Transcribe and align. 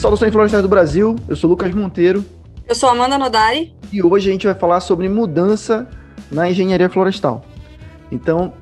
Saudações 0.00 0.32
Florestais 0.32 0.62
do 0.62 0.68
Brasil, 0.68 1.14
eu 1.28 1.36
sou 1.36 1.50
Lucas 1.50 1.74
Monteiro. 1.74 2.24
Eu 2.66 2.74
sou 2.74 2.88
Amanda 2.88 3.18
Nodari. 3.18 3.74
E 3.92 4.02
hoje 4.02 4.30
a 4.30 4.32
gente 4.32 4.46
vai 4.46 4.54
falar 4.54 4.80
sobre 4.80 5.06
mudança 5.10 5.86
na 6.32 6.50
engenharia 6.50 6.88
florestal. 6.88 7.44
Então, 8.10 8.54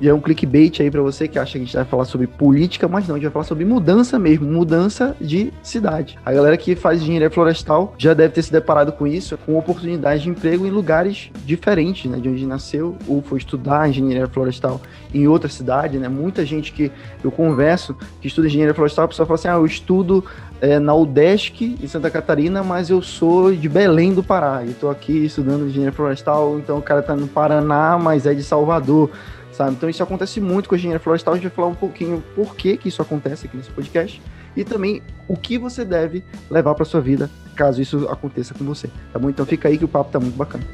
já 0.00 0.10
é 0.10 0.14
um 0.14 0.20
clickbait 0.20 0.80
aí 0.80 0.90
para 0.90 1.02
você 1.02 1.28
que 1.28 1.38
acha 1.38 1.52
que 1.52 1.58
a 1.58 1.60
gente 1.64 1.76
vai 1.76 1.84
falar 1.84 2.04
sobre 2.04 2.26
política, 2.26 2.88
mas 2.88 3.06
não, 3.06 3.14
a 3.14 3.18
gente 3.18 3.24
vai 3.24 3.32
falar 3.32 3.44
sobre 3.44 3.64
mudança 3.64 4.18
mesmo, 4.18 4.46
mudança 4.46 5.16
de 5.20 5.52
cidade. 5.62 6.18
A 6.24 6.32
galera 6.32 6.56
que 6.56 6.74
faz 6.74 7.02
engenharia 7.02 7.30
florestal 7.30 7.94
já 7.98 8.14
deve 8.14 8.34
ter 8.34 8.42
se 8.42 8.52
deparado 8.52 8.92
com 8.92 9.06
isso, 9.06 9.36
com 9.38 9.56
oportunidades 9.56 10.22
de 10.22 10.30
emprego 10.30 10.66
em 10.66 10.70
lugares 10.70 11.30
diferentes, 11.44 12.10
né, 12.10 12.18
de 12.18 12.28
onde 12.28 12.46
nasceu 12.46 12.96
ou 13.06 13.22
foi 13.22 13.38
estudar 13.38 13.88
engenharia 13.88 14.26
florestal 14.26 14.80
em 15.14 15.26
outra 15.26 15.48
cidade, 15.48 15.98
né? 15.98 16.08
Muita 16.08 16.44
gente 16.44 16.72
que 16.72 16.90
eu 17.22 17.30
converso 17.30 17.96
que 18.20 18.28
estuda 18.28 18.46
engenharia 18.46 18.74
florestal, 18.74 19.06
a 19.06 19.08
pessoa 19.08 19.26
fala 19.26 19.38
assim: 19.38 19.48
"Ah, 19.48 19.54
eu 19.54 19.66
estudo 19.66 20.24
é, 20.60 20.78
na 20.78 20.94
UDESC, 20.94 21.76
em 21.82 21.86
Santa 21.86 22.10
Catarina, 22.10 22.62
mas 22.62 22.88
eu 22.88 23.02
sou 23.02 23.52
de 23.52 23.68
Belém 23.68 24.14
do 24.14 24.22
Pará. 24.22 24.62
E 24.64 24.70
estou 24.70 24.90
aqui 24.90 25.26
estudando 25.26 25.66
engenharia 25.66 25.92
florestal, 25.92 26.58
então 26.58 26.78
o 26.78 26.82
cara 26.82 27.00
está 27.00 27.14
no 27.14 27.28
Paraná, 27.28 27.98
mas 27.98 28.26
é 28.26 28.34
de 28.34 28.42
Salvador 28.42 29.10
sabe? 29.56 29.72
Então 29.72 29.88
isso 29.88 30.02
acontece 30.02 30.40
muito 30.40 30.68
com 30.68 30.74
a 30.74 30.78
engenharia 30.78 31.00
florestal, 31.00 31.34
a 31.34 31.36
gente 31.36 31.48
vai 31.48 31.54
falar 31.54 31.68
um 31.68 31.74
pouquinho 31.74 32.22
por 32.34 32.54
que 32.54 32.76
que 32.76 32.88
isso 32.88 33.00
acontece 33.00 33.46
aqui 33.46 33.56
nesse 33.56 33.70
podcast 33.70 34.20
e 34.54 34.64
também 34.64 35.02
o 35.26 35.36
que 35.36 35.56
você 35.56 35.84
deve 35.84 36.22
levar 36.50 36.74
para 36.74 36.84
sua 36.84 37.00
vida 37.00 37.30
caso 37.54 37.80
isso 37.80 38.06
aconteça 38.10 38.52
com 38.52 38.64
você, 38.64 38.90
tá 39.12 39.18
bom? 39.18 39.30
Então 39.30 39.46
fica 39.46 39.68
aí 39.68 39.78
que 39.78 39.84
o 39.84 39.88
papo 39.88 40.10
tá 40.10 40.20
muito 40.20 40.36
bacana. 40.36 40.64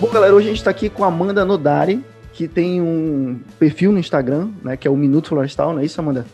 Bom, 0.00 0.08
galera, 0.08 0.34
hoje 0.34 0.46
a 0.46 0.50
gente 0.50 0.58
está 0.58 0.70
aqui 0.70 0.88
com 0.88 1.04
a 1.04 1.08
Amanda 1.08 1.44
Nodari, 1.44 2.02
que 2.32 2.48
tem 2.48 2.80
um 2.80 3.38
perfil 3.58 3.92
no 3.92 3.98
Instagram, 3.98 4.48
né, 4.62 4.76
que 4.76 4.88
é 4.88 4.90
o 4.90 4.96
Minuto 4.96 5.28
Florestal, 5.28 5.74
não 5.74 5.80
é 5.80 5.84
isso, 5.84 6.00
Amanda? 6.00 6.24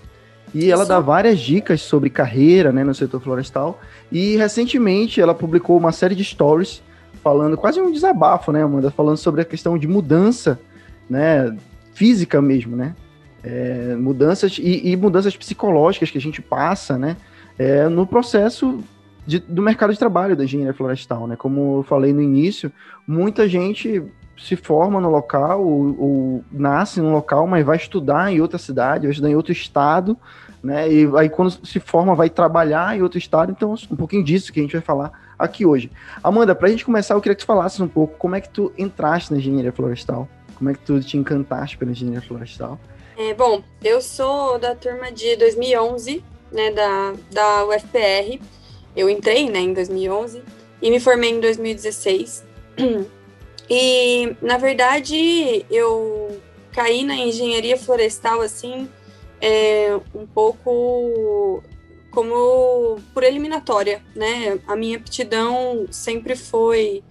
E 0.54 0.70
ela 0.70 0.86
dá 0.86 1.00
várias 1.00 1.38
dicas 1.38 1.82
sobre 1.82 2.08
carreira 2.08 2.72
né, 2.72 2.84
no 2.84 2.94
setor 2.94 3.20
florestal. 3.20 3.80
E 4.10 4.36
recentemente 4.36 5.20
ela 5.20 5.34
publicou 5.34 5.76
uma 5.76 5.92
série 5.92 6.14
de 6.14 6.24
stories 6.24 6.82
falando, 7.22 7.56
quase 7.56 7.80
um 7.80 7.90
desabafo, 7.90 8.52
né, 8.52 8.62
Amanda? 8.62 8.90
Falando 8.90 9.16
sobre 9.16 9.40
a 9.40 9.44
questão 9.44 9.76
de 9.76 9.88
mudança, 9.88 10.60
né? 11.10 11.56
Física 11.92 12.40
mesmo, 12.40 12.76
né? 12.76 12.94
É, 13.42 13.96
mudanças 13.96 14.58
e, 14.58 14.90
e, 14.90 14.96
mudanças 14.96 15.36
psicológicas 15.36 16.10
que 16.10 16.18
a 16.18 16.20
gente 16.20 16.40
passa, 16.40 16.98
né? 16.98 17.16
É, 17.58 17.88
no 17.88 18.06
processo 18.06 18.80
de, 19.26 19.38
do 19.38 19.62
mercado 19.62 19.92
de 19.92 19.98
trabalho 19.98 20.36
da 20.36 20.44
engenharia 20.44 20.72
florestal, 20.72 21.26
né? 21.26 21.36
Como 21.36 21.78
eu 21.78 21.82
falei 21.82 22.12
no 22.12 22.22
início, 22.22 22.70
muita 23.06 23.48
gente 23.48 24.02
se 24.38 24.56
forma 24.56 25.00
no 25.00 25.10
local 25.10 25.64
ou, 25.64 25.96
ou 25.98 26.44
nasce 26.52 27.00
no 27.00 27.10
local, 27.10 27.46
mas 27.46 27.64
vai 27.64 27.76
estudar 27.76 28.32
em 28.32 28.40
outra 28.40 28.58
cidade, 28.58 29.06
vai 29.06 29.10
estudar 29.10 29.30
em 29.30 29.36
outro 29.36 29.52
estado, 29.52 30.16
né? 30.62 30.90
E 30.90 31.08
aí 31.16 31.28
quando 31.28 31.50
se 31.50 31.80
forma 31.80 32.14
vai 32.14 32.28
trabalhar 32.28 32.96
em 32.96 33.02
outro 33.02 33.18
estado, 33.18 33.50
então 33.50 33.74
um 33.90 33.96
pouquinho 33.96 34.24
disso 34.24 34.52
que 34.52 34.60
a 34.60 34.62
gente 34.62 34.72
vai 34.72 34.82
falar 34.82 35.12
aqui 35.38 35.64
hoje. 35.64 35.90
Amanda, 36.22 36.54
para 36.54 36.68
a 36.68 36.70
gente 36.70 36.84
começar, 36.84 37.14
eu 37.14 37.20
queria 37.20 37.34
que 37.34 37.42
tu 37.42 37.46
falasses 37.46 37.80
um 37.80 37.88
pouco 37.88 38.16
como 38.18 38.34
é 38.34 38.40
que 38.40 38.48
tu 38.48 38.72
entraste 38.76 39.32
na 39.32 39.38
engenharia 39.38 39.72
florestal, 39.72 40.28
como 40.54 40.70
é 40.70 40.74
que 40.74 40.80
tu 40.80 41.00
te 41.00 41.16
encantaste 41.16 41.78
pela 41.78 41.90
engenharia 41.90 42.22
florestal. 42.22 42.78
É, 43.18 43.32
bom, 43.32 43.62
eu 43.82 44.02
sou 44.02 44.58
da 44.58 44.74
turma 44.74 45.10
de 45.10 45.36
2011, 45.36 46.22
né, 46.52 46.70
da, 46.70 47.14
da 47.32 47.64
UFPR. 47.64 48.40
Eu 48.94 49.08
entrei, 49.08 49.48
né, 49.48 49.60
em 49.60 49.72
2011 49.72 50.42
e 50.82 50.90
me 50.90 51.00
formei 51.00 51.30
em 51.30 51.40
2016. 51.40 52.44
E, 53.68 54.36
na 54.40 54.58
verdade, 54.58 55.66
eu 55.70 56.40
caí 56.72 57.04
na 57.04 57.16
engenharia 57.16 57.76
florestal, 57.76 58.40
assim, 58.40 58.88
é, 59.40 59.98
um 60.14 60.26
pouco 60.26 61.62
como 62.10 62.98
por 63.12 63.22
eliminatória, 63.24 64.02
né? 64.14 64.58
A 64.66 64.74
minha 64.74 64.96
aptidão 64.96 65.86
sempre 65.90 66.34
foi 66.34 67.04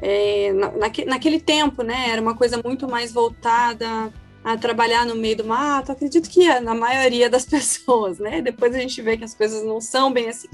é, 0.00 0.52
na, 0.52 0.72
naquele 1.06 1.40
tempo, 1.40 1.82
né? 1.82 2.10
Era 2.10 2.20
uma 2.20 2.34
coisa 2.34 2.60
muito 2.64 2.88
mais 2.88 3.12
voltada 3.12 4.12
a 4.42 4.56
trabalhar 4.56 5.06
no 5.06 5.14
meio 5.14 5.36
do 5.36 5.44
mato. 5.44 5.92
Acredito 5.92 6.28
que 6.28 6.48
é 6.48 6.58
na 6.58 6.74
maioria 6.74 7.28
das 7.30 7.44
pessoas, 7.46 8.18
né? 8.18 8.42
Depois 8.42 8.74
a 8.74 8.78
gente 8.78 9.00
vê 9.02 9.16
que 9.16 9.24
as 9.24 9.34
coisas 9.34 9.64
não 9.64 9.80
são 9.80 10.12
bem 10.12 10.28
assim. 10.28 10.48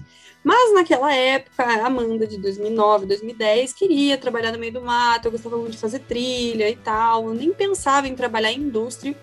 Mas 0.45 0.75
naquela 0.75 1.13
época, 1.13 1.65
a 1.65 1.87
Amanda 1.87 2.27
de 2.27 2.39
2009, 2.39 3.07
2010 3.07 3.73
queria 3.73 4.19
trabalhar 4.19 4.53
no 4.53 4.59
meio 4.59 4.75
do 4.75 4.83
mato. 4.83 5.27
Eu 5.27 5.33
gostava 5.33 5.57
muito 5.57 5.73
de 5.73 5.79
fazer 5.79 6.01
trilha 6.01 6.69
e 6.69 6.77
tal. 6.77 7.29
Eu 7.29 7.35
nem 7.35 7.53
pensava 7.53 8.07
em 8.07 8.15
trabalhar 8.15 8.53
em 8.53 8.61
indústria 8.61 9.17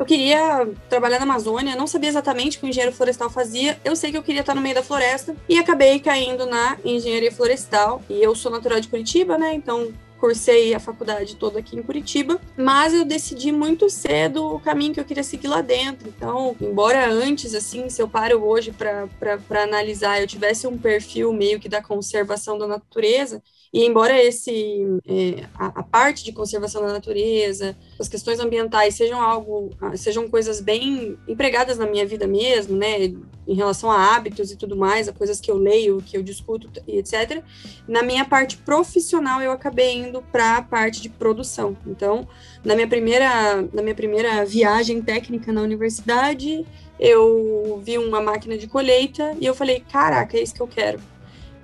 eu 0.00 0.06
queria 0.06 0.66
trabalhar 0.88 1.18
na 1.18 1.24
Amazônia, 1.24 1.76
não 1.76 1.86
sabia 1.86 2.08
exatamente 2.08 2.56
o 2.56 2.60
que 2.60 2.66
o 2.66 2.68
engenheiro 2.70 2.94
florestal 2.94 3.28
fazia. 3.28 3.78
Eu 3.84 3.94
sei 3.94 4.10
que 4.10 4.16
eu 4.16 4.22
queria 4.22 4.40
estar 4.40 4.54
no 4.54 4.60
meio 4.62 4.74
da 4.74 4.82
floresta 4.82 5.36
e 5.46 5.58
acabei 5.58 6.00
caindo 6.00 6.46
na 6.46 6.78
engenharia 6.82 7.30
florestal. 7.30 8.02
E 8.08 8.22
eu 8.22 8.34
sou 8.34 8.50
natural 8.50 8.80
de 8.80 8.88
Curitiba, 8.88 9.36
né? 9.36 9.52
Então 9.52 9.92
cursei 10.20 10.74
a 10.74 10.78
faculdade 10.78 11.36
toda 11.36 11.58
aqui 11.58 11.76
em 11.76 11.82
Curitiba, 11.82 12.38
mas 12.56 12.92
eu 12.92 13.04
decidi 13.04 13.50
muito 13.50 13.88
cedo 13.88 14.54
o 14.54 14.60
caminho 14.60 14.92
que 14.92 15.00
eu 15.00 15.04
queria 15.04 15.24
seguir 15.24 15.48
lá 15.48 15.62
dentro. 15.62 16.08
Então, 16.08 16.54
embora 16.60 17.10
antes, 17.10 17.54
assim, 17.54 17.88
se 17.88 18.02
eu 18.02 18.08
paro 18.08 18.44
hoje 18.44 18.70
para 18.70 19.62
analisar, 19.62 20.20
eu 20.20 20.26
tivesse 20.26 20.66
um 20.66 20.76
perfil 20.76 21.32
meio 21.32 21.58
que 21.58 21.68
da 21.68 21.82
conservação 21.82 22.58
da 22.58 22.66
natureza, 22.66 23.42
e 23.72 23.86
embora 23.86 24.20
esse 24.20 24.84
é, 25.06 25.44
a, 25.54 25.66
a, 25.66 25.82
parte 25.82 26.24
de 26.24 26.32
conservação 26.32 26.82
da 26.82 26.92
natureza, 26.92 27.76
as 28.00 28.08
questões 28.08 28.40
ambientais 28.40 28.96
sejam 28.96 29.22
algo, 29.22 29.70
sejam 29.94 30.28
coisas 30.28 30.60
bem 30.60 31.16
empregadas 31.28 31.78
na 31.78 31.86
minha 31.86 32.04
vida 32.04 32.26
mesmo, 32.26 32.76
né, 32.76 33.12
em 33.46 33.54
relação 33.54 33.88
a 33.88 34.16
hábitos 34.16 34.50
e 34.50 34.56
tudo 34.56 34.76
mais, 34.76 35.06
a 35.08 35.12
coisas 35.12 35.40
que 35.40 35.48
eu 35.48 35.56
leio, 35.56 36.02
que 36.04 36.16
eu 36.16 36.22
discuto 36.22 36.68
e 36.84 36.98
etc. 36.98 37.44
Na 37.86 38.02
minha 38.02 38.24
parte 38.24 38.56
profissional 38.56 39.40
eu 39.40 39.52
acabei 39.52 39.98
indo 39.98 40.20
para 40.20 40.56
a 40.56 40.62
parte 40.62 41.00
de 41.00 41.08
produção. 41.08 41.76
Então, 41.86 42.26
na 42.64 42.74
minha 42.74 42.88
primeira 42.88 43.62
na 43.72 43.82
minha 43.82 43.94
primeira 43.94 44.44
viagem 44.44 45.00
técnica 45.00 45.52
na 45.52 45.62
universidade, 45.62 46.66
eu 46.98 47.80
vi 47.84 47.98
uma 47.98 48.20
máquina 48.20 48.58
de 48.58 48.66
colheita 48.66 49.36
e 49.40 49.46
eu 49.46 49.54
falei, 49.54 49.78
caraca, 49.92 50.36
é 50.36 50.42
isso 50.42 50.54
que 50.54 50.60
eu 50.60 50.68
quero. 50.68 51.00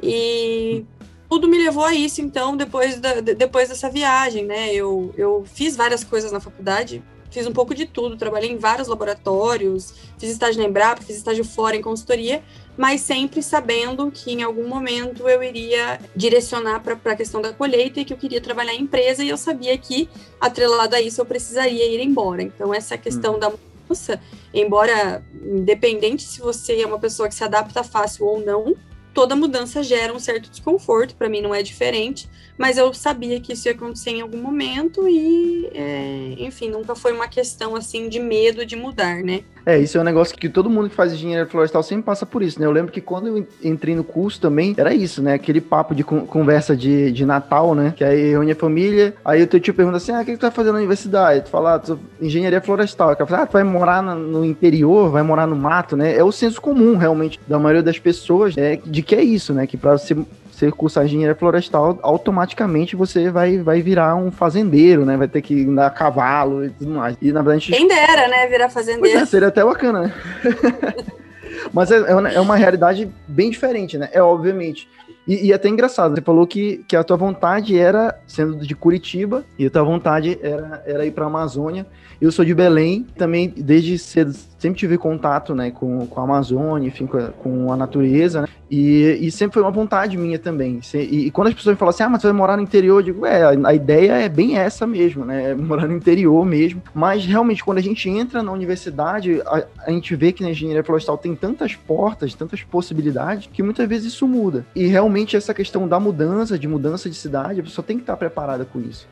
E 0.01 0.85
tudo 1.29 1.49
me 1.49 1.59
levou 1.59 1.85
a 1.85 1.95
isso, 1.95 2.21
então, 2.21 2.57
depois, 2.57 3.01
da, 3.01 3.21
depois 3.21 3.69
dessa 3.69 3.91
viagem, 3.91 4.45
né? 4.45 4.73
Eu, 4.73 5.13
eu 5.17 5.45
fiz 5.47 5.77
várias 5.77 6.05
coisas 6.05 6.31
na 6.31 6.41
faculdade, 6.41 7.03
fiz 7.31 7.47
um 7.47 7.53
pouco 7.53 7.75
de 7.75 7.85
tudo, 7.85 8.17
trabalhei 8.17 8.51
em 8.51 8.57
vários 8.57 8.89
laboratórios, 8.89 9.93
fiz 10.19 10.31
estágio 10.31 10.63
na 10.63 10.69
Embrapa, 10.69 11.03
fiz 11.03 11.17
estágio 11.17 11.45
fora 11.45 11.77
em 11.77 11.83
consultoria, 11.83 12.43
mas 12.77 13.01
sempre 13.01 13.43
sabendo 13.43 14.11
que 14.11 14.33
em 14.33 14.43
algum 14.43 14.69
momento 14.69 15.29
eu 15.29 15.43
iria 15.43 16.01
direcionar 16.15 16.81
para 16.81 17.13
a 17.13 17.17
questão 17.17 17.41
da 17.43 17.53
colheita 17.53 18.01
e 18.01 18.05
que 18.05 18.13
eu 18.13 18.17
queria 18.17 18.41
trabalhar 18.41 18.75
em 18.75 18.83
empresa 18.83 19.25
e 19.25 19.29
eu 19.29 19.37
sabia 19.37 19.77
que, 19.77 20.09
atrelado 20.41 20.95
a 20.95 21.01
isso, 21.01 21.21
eu 21.21 21.27
precisaria 21.27 21.87
ir 21.87 22.01
embora. 22.01 22.43
Então, 22.43 22.73
essa 22.73 22.97
questão 22.97 23.37
hum. 23.37 23.39
da 23.39 23.51
mudança, 23.51 24.21
embora 24.55 25.25
independente 25.45 26.23
se 26.23 26.41
você 26.41 26.81
é 26.81 26.87
uma 26.87 26.99
pessoa 26.99 27.29
que 27.29 27.35
se 27.35 27.45
adapta 27.45 27.83
fácil 27.83 28.27
ou 28.27 28.41
não, 28.41 28.75
toda 29.17 29.35
mudança 29.35 29.83
gera 29.83 30.13
um 30.13 30.19
certo 30.19 30.51
desconforto, 30.51 31.17
para 31.17 31.27
mim 31.27 31.41
não 31.41 31.55
é 31.55 31.63
diferente, 31.63 32.29
mas 32.59 32.77
eu 32.79 32.93
sabia 32.95 33.41
que 33.41 33.53
isso 33.53 33.69
ia 33.69 33.75
acontecer 33.75 34.11
em 34.11 34.21
algum 34.21 34.39
momento 34.39 35.09
e, 35.09 35.69
é, 35.75 36.35
enfim, 36.39 36.71
nunca 36.71 36.95
foi 36.95 37.13
uma 37.13 37.29
questão 37.29 37.77
assim 37.77 38.09
de 38.09 38.19
medo 38.19 38.65
de 38.65 38.77
mudar, 38.77 39.23
né? 39.23 39.43
É, 39.67 39.77
isso 39.77 39.99
é 39.99 40.01
um 40.01 40.05
negócio 40.05 40.37
que 40.37 40.49
todo 40.49 40.71
mundo 40.71 40.89
que 40.89 40.95
faz 40.95 41.13
engenharia 41.13 41.45
florestal 41.45 41.83
sempre 41.83 42.05
passa 42.05 42.25
por 42.25 42.41
isso, 42.41 42.61
né? 42.61 42.67
Eu 42.67 42.71
lembro 42.71 42.93
que 42.93 43.01
quando 43.01 43.27
eu 43.27 43.47
entrei 43.65 43.97
no 43.97 44.05
curso 44.05 44.41
também, 44.41 44.75
era 44.77 44.95
isso, 44.95 45.21
né? 45.21 45.35
Aquele 45.35 45.61
papo 45.61 45.93
de 45.93 46.05
conversa 46.05 46.77
de, 46.77 47.11
de 47.11 47.27
Natal, 47.27 47.75
né? 47.75 47.93
Que 47.97 48.05
aí 48.05 48.31
reúne 48.31 48.53
a 48.53 48.57
família, 48.57 49.15
aí 49.25 49.43
o 49.43 49.47
teu 49.47 49.59
tio 49.59 49.75
pergunta 49.75 49.97
assim, 49.97 50.13
ah, 50.13 50.21
o 50.21 50.25
que, 50.25 50.37
tu 50.37 50.43
vai 50.43 50.53
fazer 50.53 50.71
na 50.71 50.79
universidade? 50.79 51.47
Tu 51.47 51.51
fala, 51.51 51.83
ah, 51.85 51.97
engenharia 52.21 52.61
florestal. 52.61 53.11
Aí 53.11 53.17
fala, 53.17 53.43
ah, 53.43 53.47
tu 53.47 53.55
vai 53.55 53.65
morar 53.65 54.03
no 54.03 54.45
interior, 54.45 55.11
vai 55.11 55.25
morar 55.25 55.49
no 55.49 55.57
mato, 55.57 55.97
né? 55.97 56.17
É 56.17 56.23
o 56.23 56.31
senso 56.31 56.61
comum, 56.61 56.97
realmente, 56.97 57.41
da 57.49 57.59
maioria 57.59 57.83
das 57.83 57.99
pessoas, 57.99 58.57
é, 58.57 58.77
de 58.77 59.03
que 59.03 59.17
é 59.17 59.23
isso, 59.23 59.53
né? 59.53 59.67
Que 59.67 59.77
para 59.77 59.99
você 59.99 60.17
você 60.57 60.73
cursar 60.73 61.05
engenharia 61.05 61.35
florestal, 61.35 61.99
automaticamente 62.03 62.97
você 62.97 63.31
vai, 63.31 63.59
vai 63.59 63.83
virar 63.83 64.17
um 64.17 64.31
fazendeiro, 64.31 65.05
né? 65.05 65.17
Vai 65.17 65.29
ter 65.29 65.43
que 65.43 65.67
andar 65.67 65.87
a 65.87 65.91
cavalo 65.91 66.65
e 66.65 66.71
tudo 66.71 66.93
mais. 66.93 67.17
E 67.21 67.31
na 67.31 67.43
verdade. 67.43 67.73
Quem 67.73 67.87
dera, 67.87 68.27
né? 68.27 68.47
Virar 68.47 68.71
fazendeiro. 68.71 69.19
É, 69.19 69.27
seria 69.27 69.49
até 69.49 69.63
bacana, 69.63 70.03
né? 70.03 70.15
Mas 71.73 71.91
é, 71.91 71.97
é, 71.97 72.41
uma 72.41 72.57
realidade 72.57 73.11
bem 73.29 73.51
diferente, 73.51 73.99
né? 73.99 74.09
É 74.13 74.23
obviamente. 74.23 74.89
E, 75.27 75.47
e 75.47 75.53
até 75.53 75.69
engraçado, 75.69 76.15
você 76.15 76.23
falou 76.23 76.47
que, 76.47 76.85
que 76.89 76.97
a 76.97 77.05
tua 77.05 77.17
vontade 77.17 77.77
era, 77.79 78.19
sendo 78.27 78.57
de 78.65 78.75
Curitiba, 78.75 79.45
e 79.59 79.67
a 79.67 79.71
tua 79.71 79.83
vontade 79.83 80.39
era, 80.41 80.83
era 80.87 81.05
ir 81.05 81.11
para 81.11 81.25
a 81.25 81.27
Amazônia. 81.27 81.87
Eu 82.21 82.31
sou 82.33 82.45
de 82.45 82.55
Belém, 82.55 83.07
também 83.17 83.53
desde 83.55 83.99
cedo 83.99 84.33
sempre 84.59 84.79
tive 84.79 84.99
contato, 84.99 85.55
né, 85.55 85.71
com, 85.71 86.07
com 86.07 86.21
a 86.21 86.25
Amazônia, 86.25 86.89
enfim, 86.89 87.07
com 87.07 87.19
a, 87.19 87.29
com 87.29 87.73
a 87.73 87.77
natureza, 87.77 88.43
né, 88.43 88.49
e, 88.71 89.19
e, 89.21 89.31
sempre 89.31 89.55
foi 89.55 89.63
uma 89.63 89.71
vontade 89.71 90.17
minha 90.17 90.39
também. 90.39 90.81
E, 90.95 91.27
e, 91.27 91.31
quando 91.31 91.49
as 91.49 91.55
pessoas 91.55 91.75
me 91.75 91.79
falam 91.79 91.91
assim, 91.91 92.03
ah, 92.03 92.09
mas 92.09 92.21
você 92.21 92.29
vai 92.29 92.37
morar 92.37 92.57
no 92.57 92.63
interior, 92.63 92.99
eu 92.99 93.03
digo, 93.03 93.27
é, 93.27 93.43
a, 93.43 93.69
a 93.69 93.75
ideia 93.75 94.13
é 94.13 94.29
bem 94.29 94.59
essa 94.59 94.87
mesmo, 94.87 95.25
né, 95.25 95.51
é 95.51 95.55
morar 95.55 95.87
no 95.87 95.95
interior 95.95 96.45
mesmo. 96.45 96.83
Mas 96.95 97.25
realmente, 97.25 97.65
quando 97.65 97.79
a 97.79 97.83
gente 97.83 98.09
entra 98.09 98.43
na 98.43 98.51
universidade, 98.51 99.41
a, 99.47 99.65
a 99.87 99.91
gente 99.91 100.15
vê 100.17 100.33
que 100.33 100.43
na 100.43 100.51
engenharia 100.51 100.83
florestal 100.83 101.17
tem 101.17 101.35
tantas 101.35 101.75
portas, 101.75 102.35
tantas 102.35 102.63
possibilidades, 102.63 103.49
que 103.53 103.63
muitas 103.63 103.89
vezes 103.89 104.13
isso 104.13 104.27
muda. 104.27 104.67
E 104.75 104.87
realmente 104.87 105.37
essa 105.37 105.55
questão 105.55 105.87
da 105.87 106.01
mudança, 106.01 106.59
de 106.59 106.67
mudança 106.67 107.09
de 107.09 107.15
cidade, 107.15 107.61
a 107.61 107.63
pessoa 107.63 107.85
tem 107.85 107.97
que 107.97 108.03
estar 108.03 108.17
preparada 108.17 108.65
com 108.65 108.81
isso 108.81 109.07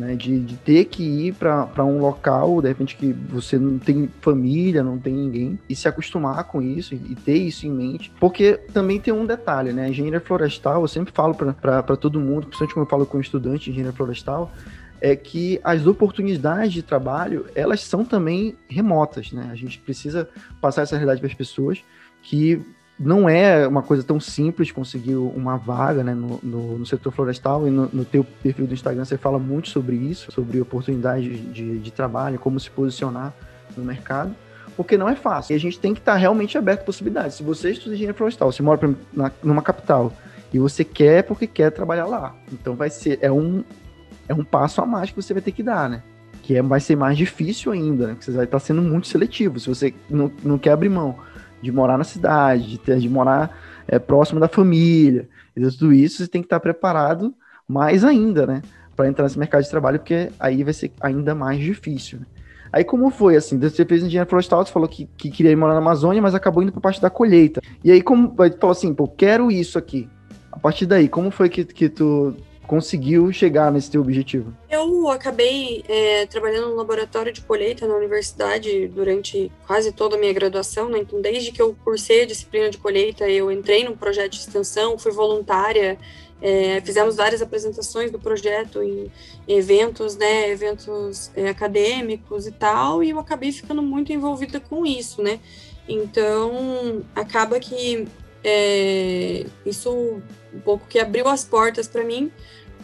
né? 0.00 0.16
De, 0.16 0.40
de 0.40 0.56
ter 0.56 0.86
que 0.86 1.02
ir 1.02 1.34
para 1.34 1.84
um 1.84 1.98
local, 2.00 2.60
de 2.60 2.68
repente, 2.68 2.96
que 2.96 3.12
você 3.12 3.58
não 3.58 3.78
tem 3.78 4.08
família, 4.20 4.82
não 4.82 4.98
tem 4.98 5.12
ninguém, 5.12 5.58
e 5.68 5.76
se 5.76 5.86
acostumar 5.86 6.42
com 6.44 6.60
isso 6.60 6.94
e 6.94 7.14
ter 7.14 7.36
isso 7.36 7.66
em 7.66 7.70
mente. 7.70 8.12
Porque 8.18 8.54
também 8.72 8.98
tem 8.98 9.12
um 9.12 9.26
detalhe, 9.26 9.72
né? 9.72 9.84
A 9.84 9.88
engenharia 9.88 10.20
florestal, 10.20 10.82
eu 10.82 10.88
sempre 10.88 11.12
falo 11.12 11.34
para 11.34 11.96
todo 11.96 12.18
mundo, 12.18 12.46
principalmente 12.46 12.74
quando 12.74 12.86
eu 12.86 12.90
falo 12.90 13.06
com 13.06 13.20
estudante 13.20 13.64
de 13.64 13.70
engenharia 13.70 13.96
florestal, 13.96 14.50
é 15.00 15.16
que 15.16 15.60
as 15.62 15.86
oportunidades 15.86 16.72
de 16.72 16.82
trabalho, 16.82 17.46
elas 17.54 17.80
são 17.82 18.04
também 18.04 18.56
remotas, 18.68 19.32
né? 19.32 19.48
A 19.50 19.54
gente 19.54 19.78
precisa 19.78 20.28
passar 20.60 20.82
essa 20.82 20.96
realidade 20.96 21.20
para 21.20 21.28
as 21.28 21.34
pessoas 21.34 21.82
que 22.22 22.60
não 23.02 23.26
é 23.26 23.66
uma 23.66 23.82
coisa 23.82 24.02
tão 24.02 24.20
simples 24.20 24.70
conseguir 24.70 25.14
uma 25.14 25.56
vaga 25.56 26.04
né, 26.04 26.12
no, 26.12 26.38
no, 26.42 26.78
no 26.80 26.84
setor 26.86 27.10
florestal 27.10 27.66
e 27.66 27.70
no, 27.70 27.88
no, 27.90 28.04
teu 28.04 28.22
perfil 28.22 28.66
do 28.66 28.74
Instagram 28.74 29.06
você 29.06 29.16
fala 29.16 29.38
muito 29.38 29.70
sobre 29.70 29.96
isso, 29.96 30.30
sobre 30.30 30.60
oportunidades 30.60 31.24
de, 31.50 31.78
de, 31.78 31.90
trabalho, 31.90 32.38
como 32.38 32.60
se 32.60 32.70
posicionar 32.70 33.32
no 33.74 33.82
mercado, 33.82 34.36
porque 34.76 34.98
não 34.98 35.08
é 35.08 35.16
fácil. 35.16 35.54
E 35.54 35.56
a 35.56 35.58
gente 35.58 35.80
tem 35.80 35.94
que 35.94 36.00
estar 36.00 36.14
realmente 36.14 36.58
aberto 36.58 36.82
a 36.82 36.84
possibilidades. 36.84 37.38
Se 37.38 37.42
você 37.42 37.70
estuda 37.70 37.94
engenharia 37.94 38.14
florestal, 38.14 38.52
você 38.52 38.62
mora 38.62 38.76
pra, 38.76 38.90
na, 39.10 39.32
numa 39.42 39.62
capital 39.62 40.12
e 40.52 40.58
você 40.58 40.84
quer 40.84 41.22
porque 41.22 41.46
quer 41.46 41.70
trabalhar 41.70 42.04
lá, 42.04 42.36
então 42.52 42.76
vai 42.76 42.90
ser 42.90 43.18
é 43.22 43.32
um 43.32 43.64
é 44.28 44.34
um 44.34 44.44
passo 44.44 44.82
a 44.82 44.86
mais 44.86 45.08
que 45.08 45.16
você 45.16 45.32
vai 45.32 45.42
ter 45.42 45.52
que 45.52 45.62
dar, 45.62 45.88
né? 45.88 46.02
Que 46.42 46.56
é, 46.56 46.62
vai 46.62 46.80
ser 46.80 46.96
mais 46.96 47.16
difícil 47.16 47.72
ainda, 47.72 48.08
né? 48.08 48.12
Porque 48.12 48.26
você 48.26 48.36
vai 48.36 48.44
estar 48.44 48.58
sendo 48.58 48.82
muito 48.82 49.08
seletivo. 49.08 49.58
Se 49.58 49.68
você 49.68 49.94
não, 50.08 50.30
não 50.44 50.58
quer 50.58 50.72
abrir 50.72 50.90
mão 50.90 51.16
de 51.60 51.70
morar 51.72 51.98
na 51.98 52.04
cidade, 52.04 52.68
de, 52.68 52.78
ter, 52.78 52.98
de 52.98 53.08
morar 53.08 53.58
é, 53.86 53.98
próximo 53.98 54.40
da 54.40 54.48
família, 54.48 55.28
e 55.56 55.60
tudo 55.70 55.92
isso 55.92 56.18
você 56.18 56.28
tem 56.28 56.42
que 56.42 56.46
estar 56.46 56.60
preparado 56.60 57.34
mais 57.66 58.04
ainda, 58.04 58.46
né? 58.46 58.62
Para 58.96 59.08
entrar 59.08 59.24
nesse 59.24 59.38
mercado 59.38 59.62
de 59.62 59.70
trabalho, 59.70 59.98
porque 59.98 60.30
aí 60.38 60.62
vai 60.64 60.72
ser 60.72 60.92
ainda 61.00 61.34
mais 61.34 61.60
difícil. 61.60 62.20
Né? 62.20 62.26
Aí 62.72 62.84
como 62.84 63.10
foi 63.10 63.36
assim? 63.36 63.58
Você 63.58 63.84
fez 63.84 64.02
engenharia 64.02 64.28
florestal, 64.28 64.64
você 64.64 64.72
falou 64.72 64.88
que, 64.88 65.08
que 65.16 65.30
queria 65.30 65.50
ir 65.50 65.56
morar 65.56 65.72
na 65.72 65.80
Amazônia, 65.80 66.22
mas 66.22 66.34
acabou 66.34 66.62
indo 66.62 66.72
para 66.72 66.80
parte 66.80 67.00
da 67.00 67.10
colheita. 67.10 67.60
E 67.82 67.90
aí 67.90 68.02
como 68.02 68.34
falou 68.34 68.70
assim, 68.70 68.94
pô, 68.94 69.08
quero 69.08 69.50
isso 69.50 69.78
aqui. 69.78 70.08
A 70.52 70.58
partir 70.58 70.86
daí, 70.86 71.08
como 71.08 71.30
foi 71.30 71.48
que, 71.48 71.64
que 71.64 71.88
tu 71.88 72.34
conseguiu 72.70 73.32
chegar 73.32 73.72
nesse 73.72 73.90
teu 73.90 74.00
objetivo? 74.00 74.54
Eu 74.70 75.08
acabei 75.08 75.84
é, 75.88 76.24
trabalhando 76.26 76.68
no 76.68 76.76
laboratório 76.76 77.32
de 77.32 77.40
colheita 77.40 77.84
na 77.84 77.96
universidade 77.96 78.86
durante 78.86 79.50
quase 79.66 79.90
toda 79.90 80.14
a 80.14 80.18
minha 80.20 80.32
graduação, 80.32 80.88
né? 80.88 81.00
Então, 81.00 81.20
desde 81.20 81.50
que 81.50 81.60
eu 81.60 81.76
cursei 81.82 82.22
a 82.22 82.26
disciplina 82.26 82.70
de 82.70 82.78
colheita, 82.78 83.28
eu 83.28 83.50
entrei 83.50 83.82
num 83.82 83.96
projeto 83.96 84.30
de 84.34 84.38
extensão, 84.38 84.96
fui 84.96 85.10
voluntária, 85.10 85.98
é, 86.40 86.80
fizemos 86.82 87.16
várias 87.16 87.42
apresentações 87.42 88.12
do 88.12 88.20
projeto 88.20 88.80
em, 88.84 89.10
eventos, 89.48 90.16
né, 90.16 90.48
eventos 90.48 91.32
é, 91.34 91.48
acadêmicos 91.48 92.46
e 92.46 92.52
tal, 92.52 93.02
e 93.02 93.10
eu 93.10 93.18
acabei 93.18 93.50
ficando 93.50 93.82
muito 93.82 94.12
envolvida 94.12 94.60
com 94.60 94.86
isso, 94.86 95.20
né? 95.24 95.40
Então, 95.88 97.02
acaba 97.16 97.58
que 97.58 98.06
é, 98.44 99.44
isso 99.66 100.22
um 100.54 100.60
pouco 100.60 100.86
que 100.88 101.00
abriu 101.00 101.26
as 101.26 101.44
portas 101.44 101.88
para 101.88 102.04
mim 102.04 102.30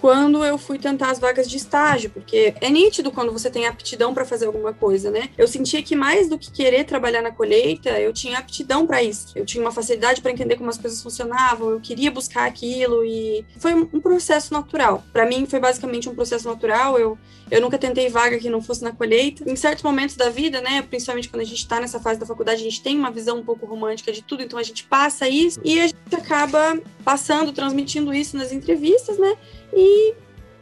quando 0.00 0.44
eu 0.44 0.58
fui 0.58 0.78
tentar 0.78 1.10
as 1.10 1.18
vagas 1.18 1.48
de 1.48 1.56
estágio, 1.56 2.10
porque 2.10 2.54
é 2.60 2.70
nítido 2.70 3.10
quando 3.10 3.32
você 3.32 3.50
tem 3.50 3.66
aptidão 3.66 4.14
para 4.14 4.24
fazer 4.24 4.46
alguma 4.46 4.72
coisa, 4.72 5.10
né? 5.10 5.30
Eu 5.36 5.48
sentia 5.48 5.82
que 5.82 5.96
mais 5.96 6.28
do 6.28 6.38
que 6.38 6.50
querer 6.50 6.84
trabalhar 6.84 7.22
na 7.22 7.30
colheita, 7.30 7.90
eu 8.00 8.12
tinha 8.12 8.38
aptidão 8.38 8.86
para 8.86 9.02
isso. 9.02 9.32
Eu 9.34 9.44
tinha 9.44 9.62
uma 9.62 9.72
facilidade 9.72 10.20
para 10.20 10.30
entender 10.30 10.56
como 10.56 10.70
as 10.70 10.78
coisas 10.78 11.02
funcionavam, 11.02 11.70
eu 11.70 11.80
queria 11.80 12.10
buscar 12.10 12.46
aquilo 12.46 13.04
e 13.04 13.44
foi 13.58 13.74
um 13.74 14.00
processo 14.00 14.52
natural. 14.52 15.04
Para 15.12 15.26
mim 15.26 15.46
foi 15.46 15.60
basicamente 15.60 16.08
um 16.08 16.14
processo 16.14 16.48
natural. 16.48 16.98
Eu 16.98 17.18
eu 17.50 17.60
nunca 17.60 17.78
tentei 17.78 18.08
vaga 18.08 18.38
que 18.38 18.50
não 18.50 18.60
fosse 18.60 18.82
na 18.82 18.92
colheita. 18.92 19.48
Em 19.48 19.54
certos 19.54 19.84
momentos 19.84 20.16
da 20.16 20.28
vida, 20.28 20.60
né, 20.60 20.82
principalmente 20.82 21.28
quando 21.28 21.42
a 21.42 21.44
gente 21.44 21.58
está 21.58 21.80
nessa 21.80 22.00
fase 22.00 22.18
da 22.18 22.26
faculdade, 22.26 22.60
a 22.60 22.64
gente 22.64 22.82
tem 22.82 22.98
uma 22.98 23.10
visão 23.10 23.38
um 23.38 23.44
pouco 23.44 23.66
romântica 23.66 24.12
de 24.12 24.22
tudo, 24.22 24.42
então 24.42 24.58
a 24.58 24.62
gente 24.62 24.84
passa 24.84 25.28
isso 25.28 25.60
e 25.64 25.80
a 25.80 25.86
gente 25.86 25.96
acaba 26.16 26.78
passando, 27.04 27.52
transmitindo 27.52 28.12
isso 28.12 28.36
nas 28.36 28.50
entrevistas, 28.50 29.16
né? 29.18 29.36
E, 29.72 30.14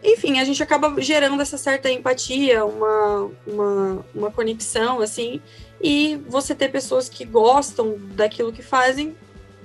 enfim, 0.03 0.39
a 0.39 0.45
gente 0.45 0.63
acaba 0.63 1.01
gerando 1.01 1.41
essa 1.41 1.57
certa 1.57 1.91
empatia, 1.91 2.65
uma, 2.65 3.31
uma, 3.47 4.07
uma 4.15 4.31
conexão, 4.31 5.01
assim, 5.01 5.41
e 5.81 6.17
você 6.29 6.55
ter 6.55 6.71
pessoas 6.71 7.09
que 7.09 7.25
gostam 7.25 7.97
daquilo 8.15 8.53
que 8.53 8.63
fazem, 8.63 9.17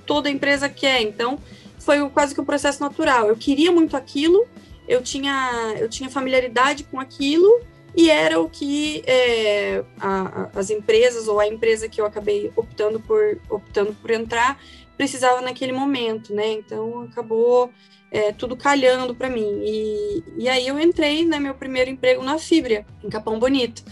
toda 0.06 0.30
empresa 0.30 0.68
quer. 0.68 1.02
Então, 1.02 1.38
foi 1.78 2.08
quase 2.10 2.34
que 2.34 2.40
um 2.40 2.44
processo 2.44 2.80
natural. 2.80 3.28
Eu 3.28 3.36
queria 3.36 3.72
muito 3.72 3.96
aquilo, 3.96 4.46
eu 4.86 5.02
tinha, 5.02 5.74
eu 5.78 5.88
tinha 5.88 6.10
familiaridade 6.10 6.84
com 6.84 6.98
aquilo, 7.00 7.60
e 7.96 8.10
era 8.10 8.40
o 8.40 8.48
que 8.48 9.02
é, 9.06 9.84
a, 9.98 10.48
a, 10.54 10.58
as 10.58 10.70
empresas 10.70 11.26
ou 11.26 11.40
a 11.40 11.46
empresa 11.46 11.88
que 11.88 12.00
eu 12.00 12.06
acabei 12.06 12.52
optando 12.54 13.00
por 13.00 13.38
optando 13.48 13.92
por 13.94 14.10
entrar 14.10 14.60
precisava 14.96 15.40
naquele 15.40 15.72
momento, 15.72 16.34
né? 16.34 16.52
Então 16.52 17.02
acabou 17.10 17.70
é, 18.10 18.32
tudo 18.32 18.56
calhando 18.56 19.14
para 19.14 19.30
mim. 19.30 19.62
E, 19.64 20.24
e 20.38 20.48
aí 20.48 20.66
eu 20.66 20.78
entrei, 20.78 21.24
né, 21.24 21.38
meu 21.38 21.54
primeiro 21.54 21.90
emprego 21.90 22.22
na 22.22 22.38
Fibria, 22.38 22.84
em 23.02 23.08
Capão 23.08 23.38
Bonito, 23.38 23.82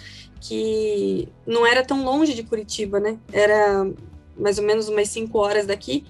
que 0.41 1.29
não 1.47 1.67
era 1.67 1.85
tão 1.85 2.05
longe 2.05 2.35
de 2.35 2.43
Curitiba, 2.43 2.99
né? 3.00 3.19
Era 3.32 3.88
mais 4.37 4.59
ou 4.59 4.65
menos 4.65 4.88
umas 4.88 5.09
cinco 5.09 5.38
horas 5.38 5.67
daqui. 5.67 6.05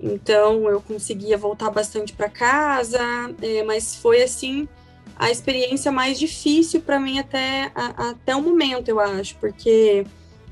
Então 0.00 0.68
eu 0.68 0.80
conseguia 0.80 1.38
voltar 1.38 1.70
bastante 1.70 2.12
para 2.12 2.28
casa, 2.28 3.00
é, 3.40 3.62
mas 3.62 3.94
foi 3.94 4.22
assim 4.22 4.68
a 5.16 5.30
experiência 5.30 5.92
mais 5.92 6.18
difícil 6.18 6.80
para 6.80 6.98
mim 6.98 7.18
até, 7.20 7.70
a, 7.74 8.10
até 8.10 8.34
o 8.34 8.42
momento, 8.42 8.88
eu 8.88 8.98
acho, 8.98 9.36
porque 9.36 10.04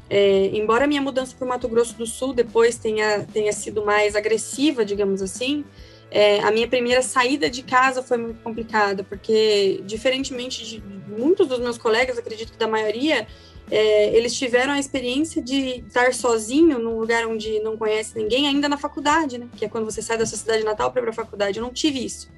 é, 0.09 0.47
embora 0.53 0.85
a 0.85 0.87
minha 0.87 1.03
mudança 1.03 1.35
para 1.37 1.45
o 1.45 1.49
Mato 1.49 1.69
Grosso 1.69 1.97
do 1.97 2.07
Sul 2.07 2.33
depois 2.33 2.77
tenha, 2.77 3.27
tenha 3.33 3.53
sido 3.53 3.85
mais 3.85 4.15
agressiva, 4.15 4.85
digamos 4.85 5.23
assim, 5.23 5.65
é, 6.11 6.41
a 6.41 6.51
minha 6.51 6.67
primeira 6.67 7.03
saída 7.03 7.49
de 7.49 7.63
casa 7.63 8.03
foi 8.03 8.19
muito 8.19 8.43
complicada, 8.43 9.05
porque, 9.05 9.81
diferentemente 9.85 10.65
de 10.65 10.83
muitos 11.07 11.47
dos 11.47 11.59
meus 11.59 11.79
colegas, 11.79 12.19
acredito 12.19 12.53
que 12.53 12.59
da 12.59 12.67
maioria, 12.67 13.27
é, 13.71 14.17
eles 14.17 14.35
tiveram 14.35 14.73
a 14.73 14.79
experiência 14.79 15.41
de 15.41 15.85
estar 15.87 16.13
sozinho 16.13 16.79
num 16.79 16.99
lugar 16.99 17.27
onde 17.27 17.61
não 17.61 17.77
conhece 17.77 18.19
ninguém, 18.19 18.49
ainda 18.49 18.69
na 18.69 18.77
faculdade, 18.77 19.39
né? 19.39 19.49
Que 19.57 19.65
é 19.65 19.69
quando 19.69 19.85
você 19.85 20.03
sai 20.03 20.19
da 20.19 20.27
sua 20.27 20.39
cidade 20.39 20.65
natal 20.65 20.91
para 20.91 21.01
ir 21.01 21.05
para 21.05 21.11
a 21.13 21.15
faculdade. 21.15 21.59
Eu 21.59 21.65
não 21.65 21.73
tive 21.73 22.05
isso. 22.05 22.29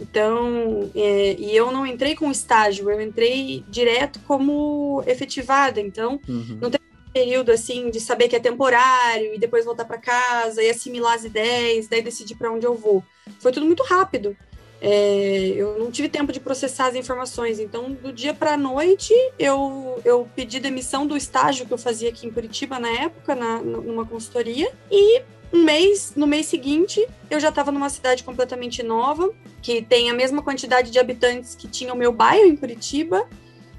Então, 0.00 0.90
é, 0.94 1.36
e 1.38 1.54
eu 1.54 1.70
não 1.70 1.86
entrei 1.86 2.16
com 2.16 2.30
estágio, 2.30 2.90
eu 2.90 3.00
entrei 3.00 3.64
direto 3.68 4.18
como 4.26 5.04
efetivada. 5.06 5.80
Então, 5.80 6.18
uhum. 6.28 6.58
não 6.60 6.70
teve 6.70 6.81
período 7.12 7.50
assim 7.50 7.90
de 7.90 8.00
saber 8.00 8.28
que 8.28 8.36
é 8.36 8.40
temporário 8.40 9.34
e 9.34 9.38
depois 9.38 9.64
voltar 9.64 9.84
para 9.84 9.98
casa 9.98 10.62
e 10.62 10.70
assimilar 10.70 11.14
as 11.14 11.24
ideias, 11.24 11.88
daí 11.88 12.02
decidir 12.02 12.34
para 12.34 12.50
onde 12.50 12.66
eu 12.66 12.74
vou. 12.74 13.04
Foi 13.38 13.52
tudo 13.52 13.66
muito 13.66 13.82
rápido. 13.82 14.36
É, 14.84 15.52
eu 15.54 15.78
não 15.78 15.92
tive 15.92 16.08
tempo 16.08 16.32
de 16.32 16.40
processar 16.40 16.88
as 16.88 16.96
informações, 16.96 17.60
então 17.60 17.92
do 17.92 18.12
dia 18.12 18.34
para 18.34 18.54
a 18.54 18.56
noite 18.56 19.14
eu, 19.38 20.00
eu 20.04 20.28
pedi 20.34 20.58
demissão 20.58 21.06
do 21.06 21.16
estágio 21.16 21.66
que 21.66 21.72
eu 21.72 21.78
fazia 21.78 22.08
aqui 22.08 22.26
em 22.26 22.32
Curitiba 22.32 22.80
na 22.80 22.88
época, 22.88 23.32
na, 23.36 23.58
numa 23.58 24.04
consultoria, 24.04 24.72
e 24.90 25.22
um 25.52 25.62
mês, 25.62 26.14
no 26.16 26.26
mês 26.26 26.46
seguinte, 26.46 27.06
eu 27.30 27.38
já 27.38 27.50
estava 27.50 27.70
numa 27.70 27.88
cidade 27.90 28.24
completamente 28.24 28.82
nova, 28.82 29.32
que 29.60 29.82
tem 29.82 30.10
a 30.10 30.14
mesma 30.14 30.42
quantidade 30.42 30.90
de 30.90 30.98
habitantes 30.98 31.54
que 31.54 31.68
tinha 31.68 31.94
o 31.94 31.96
meu 31.96 32.10
bairro 32.10 32.46
em 32.46 32.56
Curitiba, 32.56 33.28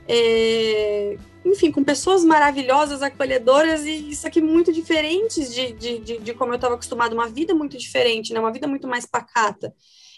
é, 0.08 1.18
enfim, 1.46 1.72
com 1.72 1.84
pessoas 1.84 2.24
maravilhosas, 2.24 3.02
acolhedoras 3.02 3.86
e 3.86 4.10
isso 4.10 4.26
aqui 4.28 4.42
muito 4.42 4.72
diferentes 4.72 5.54
de, 5.54 5.74
de, 5.74 6.00
de, 6.00 6.18
de 6.20 6.34
como 6.34 6.52
eu 6.52 6.56
estava 6.56 6.76
acostumado, 6.76 7.14
uma 7.14 7.28
vida 7.28 7.54
muito 7.54 7.78
diferente, 7.78 8.34
né? 8.34 8.40
Uma 8.40 8.52
vida 8.52 8.68
muito 8.68 8.88
mais 8.88 9.06
pacata. 9.06 9.74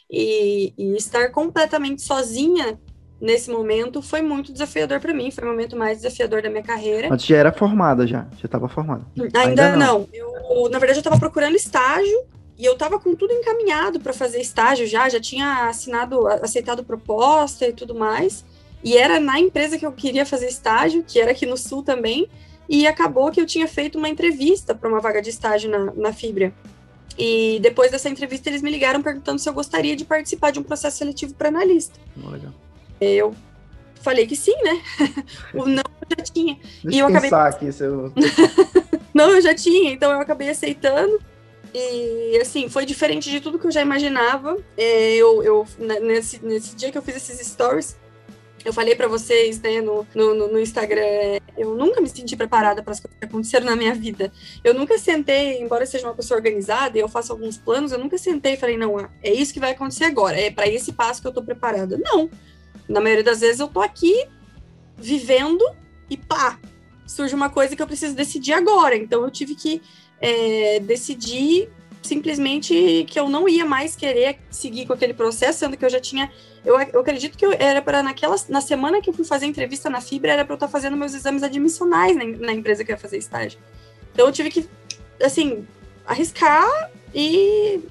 E, 0.10 0.74
e 0.78 0.96
estar 0.96 1.32
completamente 1.32 2.04
sozinha 2.04 2.80
nesse 3.20 3.50
momento 3.50 4.02
foi 4.02 4.22
muito 4.22 4.52
desafiador 4.52 5.00
para 5.00 5.14
mim, 5.14 5.32
foi 5.32 5.44
o 5.44 5.48
momento 5.48 5.76
mais 5.76 6.00
desafiador 6.00 6.42
da 6.42 6.50
minha 6.50 6.64
carreira. 6.64 7.10
Mas 7.10 7.26
já 7.26 7.38
era 7.38 7.52
formada 7.52 8.06
já, 8.06 8.28
já 8.38 8.46
estava 8.46 8.68
formada. 8.68 9.06
Ainda, 9.18 9.40
Ainda 9.40 9.76
não. 9.76 10.00
não. 10.00 10.10
Eu, 10.14 10.70
na 10.70 10.78
verdade, 10.78 11.00
eu 11.00 11.02
estava 11.02 11.20
procurando 11.20 11.56
estágio 11.56 12.24
e 12.58 12.66
eu 12.66 12.74
estava 12.74 13.00
com 13.00 13.16
tudo 13.16 13.34
encaminhado 13.34 14.00
para 14.00 14.14
fazer 14.14 14.40
estágio 14.40 14.86
já, 14.88 15.10
já 15.10 15.20
tinha 15.20 15.68
assinado, 15.68 16.28
aceitado 16.28 16.84
proposta 16.84 17.68
e 17.68 17.74
tudo 17.74 17.96
mais. 17.96 18.46
E 18.86 18.96
era 18.96 19.20
na 19.20 19.40
empresa 19.40 19.80
que 19.80 19.86
eu 19.86 19.92
queria 19.92 20.28
fazer 20.28 20.48
estágio, 20.48 21.04
que 21.04 21.20
era 21.20 21.32
aqui 21.32 21.48
no 21.48 21.58
Sul 21.58 21.82
também. 21.82 22.30
e 22.70 22.88
acabou 22.88 23.32
que 23.32 23.42
eu 23.42 23.46
tinha 23.46 23.68
feito 23.68 23.98
uma 23.98 24.10
entrevista 24.10 24.74
para 24.74 24.88
uma 24.90 25.00
vaga 25.00 25.22
de 25.22 25.30
estágio 25.30 25.70
na, 25.70 25.92
na 25.94 26.14
Fibra. 26.14 26.54
E 27.18 27.60
depois 27.62 27.92
dessa 27.92 28.10
entrevista, 28.10 28.50
eles 28.50 28.62
me 28.62 28.70
ligaram 28.70 29.02
perguntando 29.02 29.40
se 29.40 29.48
eu 29.48 29.54
gostaria 29.54 29.96
de 29.96 30.04
participar 30.06 30.52
de 30.52 30.60
um 30.60 30.64
processo 30.64 30.98
seletivo 30.98 31.34
para 31.34 31.50
analista. 31.50 32.00
Legal. 32.18 32.52
Eu 33.00 33.36
falei 34.02 34.28
que 34.28 34.36
sim, 34.36 34.56
né? 34.64 34.82
o 35.54 35.66
não 35.66 35.84
eu 36.02 36.18
já 36.18 36.24
tinha. 36.24 36.58
Deixa 36.84 36.98
e 36.98 37.00
eu 37.00 37.08
acabei. 37.08 37.30
Aqui, 37.32 37.72
seu... 37.72 38.12
não, 39.14 39.32
eu 39.32 39.42
já 39.42 39.56
tinha, 39.56 39.92
então 39.92 40.12
eu 40.12 40.20
acabei 40.20 40.50
aceitando. 40.50 41.20
E 41.74 42.38
assim, 42.42 42.70
foi 42.70 42.86
diferente 42.86 43.30
de 43.30 43.40
tudo 43.40 43.60
que 43.60 43.68
eu 43.68 43.72
já 43.72 43.82
imaginava. 43.82 44.58
É, 44.78 45.16
eu, 45.16 45.44
eu 45.44 45.68
nesse, 46.02 46.44
nesse 46.44 46.76
dia 46.76 46.92
que 46.92 46.98
eu 46.98 47.02
fiz 47.02 47.16
esses 47.16 47.46
stories, 47.48 47.96
eu 48.66 48.74
falei 48.74 48.96
para 48.96 49.08
vocês, 49.08 49.62
né, 49.62 49.80
no, 49.80 50.06
no, 50.16 50.48
no, 50.48 50.60
Instagram, 50.60 51.40
eu 51.56 51.76
nunca 51.76 52.02
me 52.02 52.10
senti 52.10 52.36
preparada 52.36 52.82
para 52.82 52.94
as 52.94 53.00
coisas 53.00 53.18
que 53.18 53.26
aconteceram 53.26 53.68
na 53.68 53.76
minha 53.76 53.94
vida. 53.94 54.34
Eu 54.64 54.74
nunca 54.74 54.98
sentei, 54.98 55.62
embora 55.62 55.84
eu 55.84 55.88
seja 55.88 56.08
uma 56.08 56.16
pessoa 56.16 56.40
organizada 56.40 56.98
e 56.98 57.02
eu 57.02 57.08
faça 57.08 57.32
alguns 57.32 57.60
planos, 57.60 57.92
eu 57.92 58.00
nunca 58.00 58.18
sentei 58.18 58.54
e 58.54 58.58
falei, 58.58 58.76
não, 58.76 59.08
é 59.22 59.32
isso 59.32 59.54
que 59.54 59.60
vai 59.60 59.72
acontecer 59.72 60.06
agora, 60.06 60.36
é 60.40 60.50
para 60.50 60.68
esse 60.68 60.94
passo 60.94 61.22
que 61.22 61.28
eu 61.28 61.32
tô 61.32 61.44
preparada. 61.44 61.96
Não. 62.04 62.28
Na 62.90 63.00
maioria 63.00 63.24
das 63.24 63.42
vezes 63.42 63.60
eu 63.60 63.68
tô 63.68 63.82
aqui 63.82 64.26
vivendo 64.98 65.64
e 66.10 66.18
pá, 66.18 66.60
surge 67.06 67.36
uma 67.36 67.52
coisa 67.52 67.76
que 67.76 67.82
eu 67.84 67.88
preciso 67.88 68.16
decidir 68.16 68.54
agora. 68.54 68.98
Então 68.98 69.24
eu 69.24 69.30
tive 69.30 69.54
que 69.54 69.80
é, 70.20 70.80
decidir 70.80 71.70
simplesmente 72.06 73.06
que 73.10 73.20
eu 73.20 73.28
não 73.28 73.50
ia 73.50 73.66
mais 73.66 73.96
querer 73.96 74.38
seguir 74.50 74.86
com 74.86 74.94
aquele 74.94 75.14
processo, 75.14 75.60
sendo 75.60 75.76
que 75.76 75.84
eu 75.84 75.90
já 75.90 76.00
tinha. 76.00 76.32
Eu, 76.64 76.80
eu 76.80 77.00
acredito 77.02 77.38
que 77.38 77.46
eu, 77.46 77.52
era 77.52 77.82
para 77.82 78.02
naquela. 78.02 78.36
Na 78.48 78.62
semana 78.62 79.02
que 79.02 79.10
eu 79.10 79.14
fui 79.14 79.26
fazer 79.26 79.46
entrevista 79.46 79.90
na 79.90 80.00
Fibra, 80.00 80.32
era 80.32 80.46
para 80.46 80.54
eu 80.54 80.56
estar 80.56 80.68
tá 80.68 80.72
fazendo 80.72 80.96
meus 80.96 81.14
exames 81.14 81.44
admissionais 81.44 82.16
na, 82.16 82.24
na, 82.24 82.54
empresa 82.54 82.84
que 82.84 82.92
eu 82.92 82.96
ia 82.96 83.00
fazer 83.00 83.18
estágio. 83.18 83.60
Então 84.14 84.26
eu 84.28 84.32
tive 84.32 84.50
que, 84.50 84.68
assim, 85.22 85.68
arriscar 86.06 86.92
e. 87.14 87.82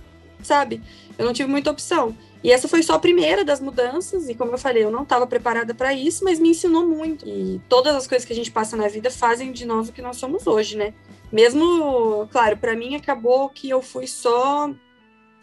Sabe? 0.43 0.81
Eu 1.19 1.27
não 1.27 1.33
tive 1.33 1.49
muita 1.49 1.71
opção. 1.71 2.17
E 2.45 2.53
essa 2.53 2.69
foi 2.69 2.83
só 2.83 2.95
a 2.95 2.99
primeira 2.99 3.43
das 3.43 3.59
mudanças, 3.59 4.29
e 4.29 4.35
como 4.35 4.53
eu 4.53 4.59
falei, 4.59 4.85
eu 4.85 4.91
não 4.91 5.03
estava 5.03 5.27
preparada 5.27 5.75
para 5.75 5.95
isso, 5.95 6.23
mas 6.23 6.39
me 6.39 6.51
ensinou 6.51 6.87
muito. 6.87 7.27
E 7.27 7.59
todas 7.71 7.97
as 7.97 8.07
coisas 8.07 8.27
que 8.27 8.35
a 8.35 8.37
gente 8.37 8.51
passa 8.51 8.77
na 8.77 8.87
vida 8.87 9.11
fazem 9.11 9.51
de 9.51 9.65
nós 9.65 9.89
o 9.89 9.93
que 9.93 10.03
nós 10.03 10.19
somos 10.19 10.47
hoje, 10.47 10.77
né? 10.77 10.93
Mesmo, 11.35 12.29
claro, 12.31 12.57
para 12.57 12.77
mim 12.77 12.95
acabou 12.95 13.49
que 13.49 13.69
eu 13.69 13.83
fui 13.83 14.07
só 14.07 14.71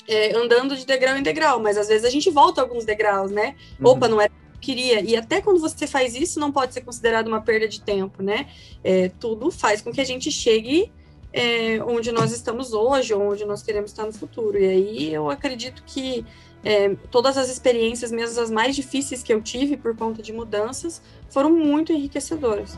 é, 0.08 0.34
andando 0.34 0.74
de 0.74 0.86
degrau 0.86 1.18
em 1.18 1.22
degrau, 1.22 1.60
mas 1.60 1.78
às 1.78 1.90
vezes 1.90 2.06
a 2.06 2.10
gente 2.10 2.30
volta 2.30 2.62
alguns 2.62 2.86
degraus, 2.86 3.30
né? 3.30 3.58
Uhum. 3.78 3.90
Opa, 3.90 4.08
não 4.08 4.22
era 4.22 4.32
o 4.32 4.54
que 4.54 4.68
queria. 4.68 5.02
E 5.02 5.18
até 5.18 5.42
quando 5.42 5.60
você 5.60 5.86
faz 5.86 6.16
isso, 6.16 6.40
não 6.40 6.50
pode 6.50 6.74
ser 6.74 6.80
considerado 6.80 7.28
uma 7.28 7.42
perda 7.42 7.68
de 7.68 7.82
tempo, 7.82 8.24
né? 8.24 8.48
É, 8.82 9.10
tudo 9.20 9.52
faz 9.52 9.82
com 9.82 9.92
que 9.92 10.00
a 10.00 10.06
gente 10.06 10.32
chegue 10.32 10.90
é, 11.34 11.84
onde 11.84 12.10
nós 12.14 12.32
estamos 12.32 12.72
hoje, 12.72 13.14
ou 13.14 13.30
onde 13.30 13.44
nós 13.44 13.62
queremos 13.62 13.92
estar 13.92 14.06
no 14.06 14.14
futuro. 14.14 14.58
E 14.58 14.66
aí 14.66 15.14
eu 15.14 15.30
acredito 15.30 15.84
que 15.86 16.26
é, 16.64 16.96
todas 17.12 17.38
as 17.38 17.50
experiências, 17.50 18.14
mesmo 18.14 18.40
as 18.40 18.50
mais 18.50 18.78
difíceis 18.78 19.22
que 19.22 19.34
eu 19.34 19.42
tive 19.42 19.76
por 19.76 19.94
conta 19.94 20.22
de 20.22 20.32
mudanças, 20.32 21.02
foram 21.30 21.52
muito 21.52 21.92
enriquecedoras. 21.92 22.78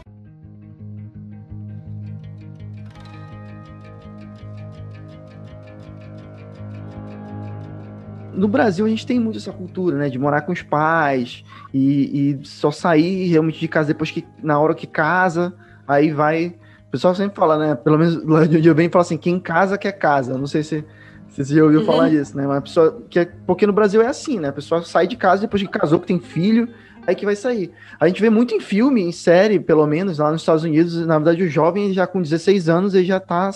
No 8.33 8.47
Brasil 8.47 8.85
a 8.85 8.89
gente 8.89 9.05
tem 9.05 9.19
muito 9.19 9.37
essa 9.37 9.51
cultura, 9.51 9.97
né, 9.97 10.09
de 10.09 10.17
morar 10.17 10.41
com 10.41 10.51
os 10.51 10.61
pais 10.61 11.43
e, 11.73 12.39
e, 12.41 12.45
só 12.45 12.71
sair 12.71 13.27
realmente 13.27 13.59
de 13.59 13.67
casa 13.67 13.87
depois 13.87 14.11
que 14.11 14.25
na 14.41 14.59
hora 14.59 14.75
que 14.75 14.87
casa, 14.87 15.53
aí 15.87 16.11
vai. 16.11 16.55
O 16.87 16.91
pessoal 16.91 17.15
sempre 17.15 17.35
fala, 17.35 17.57
né, 17.57 17.75
pelo 17.75 17.97
menos 17.97 18.23
lá 18.25 18.45
de 18.45 18.57
onde 18.57 18.67
eu 18.67 18.75
venho, 18.75 18.89
fala 18.91 19.03
assim, 19.03 19.17
quem 19.17 19.39
casa 19.39 19.77
quer 19.77 19.93
casa. 19.93 20.37
Não 20.37 20.47
sei 20.47 20.63
se 20.63 20.83
você 21.29 21.55
já 21.55 21.63
ouviu 21.63 21.79
uhum. 21.79 21.85
falar 21.85 22.09
disso, 22.09 22.37
né? 22.37 22.45
Uma 22.45 22.61
pessoa 22.61 23.01
que 23.09 23.19
é, 23.19 23.25
porque 23.47 23.65
no 23.65 23.73
Brasil 23.73 24.01
é 24.01 24.07
assim, 24.07 24.39
né? 24.39 24.49
A 24.49 24.53
pessoa 24.53 24.83
sai 24.83 25.07
de 25.07 25.15
casa 25.15 25.41
depois 25.41 25.63
que 25.63 25.67
casou, 25.67 25.99
que 25.99 26.05
tem 26.05 26.19
filho, 26.19 26.69
aí 27.07 27.15
que 27.15 27.25
vai 27.25 27.35
sair. 27.35 27.71
A 27.99 28.07
gente 28.07 28.21
vê 28.21 28.29
muito 28.29 28.53
em 28.53 28.59
filme, 28.59 29.01
em 29.01 29.11
série, 29.11 29.59
pelo 29.59 29.87
menos, 29.87 30.19
lá 30.19 30.31
nos 30.31 30.41
Estados 30.41 30.63
Unidos, 30.63 30.95
na 31.07 31.17
verdade 31.17 31.43
o 31.43 31.49
jovem 31.49 31.91
já 31.91 32.05
com 32.05 32.21
16 32.21 32.69
anos 32.69 32.93
ele 32.93 33.05
já 33.05 33.19
tá 33.19 33.49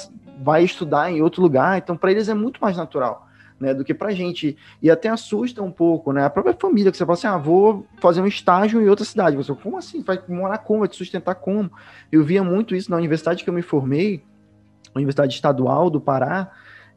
vai 0.43 0.63
estudar 0.63 1.11
em 1.11 1.21
outro 1.21 1.41
lugar, 1.41 1.77
então 1.77 1.97
para 1.97 2.11
eles 2.11 2.29
é 2.29 2.33
muito 2.33 2.59
mais 2.59 2.77
natural. 2.77 3.26
Né, 3.59 3.73
do 3.73 3.83
que 3.83 3.91
pra 3.91 4.11
gente. 4.11 4.55
E 4.83 4.91
até 4.91 5.09
assusta 5.09 5.63
um 5.63 5.71
pouco, 5.71 6.13
né? 6.13 6.23
A 6.23 6.29
própria 6.29 6.53
família, 6.53 6.91
que 6.91 6.97
você 6.97 7.03
fala 7.03 7.17
assim, 7.17 7.25
ah, 7.25 7.37
vou 7.37 7.87
fazer 7.99 8.21
um 8.21 8.27
estágio 8.27 8.79
em 8.79 8.87
outra 8.87 9.03
cidade. 9.03 9.35
Você, 9.35 9.51
como 9.55 9.77
assim? 9.77 10.03
Vai 10.03 10.21
morar 10.27 10.59
como? 10.59 10.81
Vai 10.81 10.87
te 10.87 10.95
sustentar 10.95 11.33
como? 11.33 11.71
Eu 12.11 12.23
via 12.23 12.43
muito 12.43 12.75
isso 12.75 12.91
na 12.91 12.97
universidade 12.97 13.43
que 13.43 13.49
eu 13.49 13.53
me 13.55 13.63
formei, 13.63 14.21
Universidade 14.95 15.33
Estadual 15.33 15.89
do 15.89 15.99
Pará, 15.99 16.51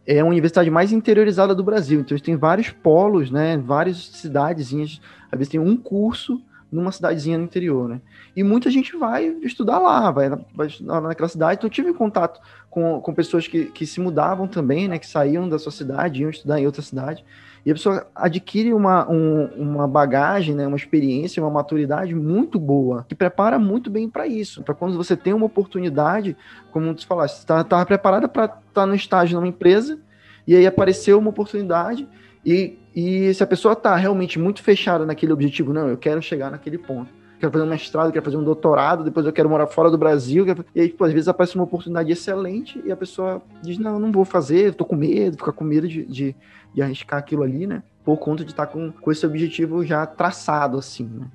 é 0.07 0.21
a 0.21 0.25
universidade 0.25 0.71
mais 0.71 0.93
interiorizada 0.93 1.55
do 1.55 1.63
Brasil. 1.63 2.01
Então, 2.01 2.19
tem 2.19 2.37
vários 2.37 2.71
polos, 2.71 3.31
né? 3.31 3.57
Várias 3.57 4.09
cidadezinhas. 4.09 5.01
Às 5.31 5.39
vezes 5.39 5.51
tem 5.51 5.61
um 5.61 5.77
curso 5.77 6.43
numa 6.71 6.93
cidadezinha 6.93 7.37
no 7.37 7.45
interior, 7.45 7.89
né? 7.89 8.01
E 8.35 8.43
muita 8.43 8.71
gente 8.71 8.97
vai 8.97 9.27
estudar 9.43 9.79
lá, 9.79 10.11
vai, 10.11 10.31
vai 10.55 10.67
estudar 10.67 11.01
naquela 11.01 11.29
cidade. 11.29 11.59
Então, 11.59 11.69
eu 11.69 11.73
tive 11.73 11.93
contato 11.93 12.41
com, 12.71 13.01
com 13.01 13.13
pessoas 13.13 13.49
que, 13.49 13.67
que 13.67 13.85
se 13.85 14.01
mudavam 14.01 14.47
também, 14.47 14.87
né? 14.87 14.99
Que 14.99 15.07
saíam 15.07 15.49
da 15.49 15.59
sua 15.59 15.73
cidade, 15.73 16.23
iam 16.23 16.31
estudar 16.31 16.61
em 16.61 16.67
outra 16.67 16.81
cidade. 16.81 17.25
E 17.67 17.71
a 17.71 17.75
pessoa 17.75 18.07
adquire 18.15 18.73
uma, 18.73 19.07
um, 19.11 19.45
uma 19.57 19.87
bagagem, 19.87 20.55
né, 20.55 20.67
uma 20.67 20.79
experiência, 20.79 21.43
uma 21.43 21.51
maturidade 21.51 22.15
muito 22.15 22.59
boa, 22.59 23.05
que 23.07 23.15
prepara 23.15 23.59
muito 23.59 23.91
bem 23.91 24.09
para 24.09 24.27
isso. 24.27 24.63
Para 24.63 24.75
quando 24.75 24.97
você 24.97 25.15
tem 25.15 25.35
uma 25.35 25.45
oportunidade, 25.45 26.35
como 26.73 26.95
tu 26.95 27.07
falaste, 27.07 27.35
você 27.35 27.43
estava 27.43 27.63
tá, 27.63 27.85
preparada 27.85 28.27
para 28.29 28.47
estar 28.47 28.63
tá 28.73 28.87
no 28.87 28.95
estágio 28.95 29.37
numa 29.37 29.47
empresa, 29.47 29.99
e 30.47 30.57
aí 30.57 30.67
apareceu 30.67 31.19
uma 31.19 31.29
oportunidade, 31.29 32.09
e, 32.47 32.79
e 32.97 33.35
se 33.35 33.43
a 33.43 33.47
pessoa 33.47 33.75
está 33.75 33.95
realmente 33.95 34.39
muito 34.39 34.63
fechada 34.63 35.05
naquele 35.05 35.33
objetivo, 35.35 35.75
não, 35.75 35.87
eu 35.87 35.99
quero 35.99 36.23
chegar 36.23 36.51
naquele 36.51 36.79
ponto 36.79 37.20
quero 37.41 37.53
fazer 37.53 37.65
um 37.65 37.69
mestrado, 37.69 38.13
quero 38.13 38.25
fazer 38.25 38.37
um 38.37 38.45
doutorado, 38.45 39.03
depois 39.03 39.25
eu 39.25 39.33
quero 39.33 39.49
morar 39.49 39.67
fora 39.67 39.91
do 39.91 39.99
Brasil. 39.99 40.45
Quero... 40.45 40.65
E 40.75 40.81
aí, 40.83 40.89
pô, 40.91 41.05
às 41.05 41.13
vezes 41.13 41.27
aparece 41.27 41.55
uma 41.55 41.65
oportunidade 41.65 42.13
excelente 42.13 42.81
e 42.85 42.93
a 42.93 42.97
pessoa 42.97 43.43
diz, 43.63 43.79
não, 43.79 43.99
não 43.99 44.13
vou 44.13 44.25
fazer, 44.25 44.75
tô 44.75 44.85
com 44.85 44.95
medo, 44.95 45.39
fica 45.39 45.53
com 45.53 45.65
medo 45.65 45.89
de, 45.89 46.05
de, 46.05 46.37
de 46.75 46.83
arriscar 46.83 47.19
aquilo 47.19 47.43
ali, 47.43 47.67
né? 47.67 47.83
Por 48.05 48.19
conta 48.19 48.45
de 48.45 48.51
estar 48.51 48.67
com, 48.67 48.93
com 48.93 49.11
esse 49.11 49.27
objetivo 49.27 49.85
já 49.85 50.07
traçado, 50.07 50.79
assim, 50.79 51.05
né? 51.05 51.27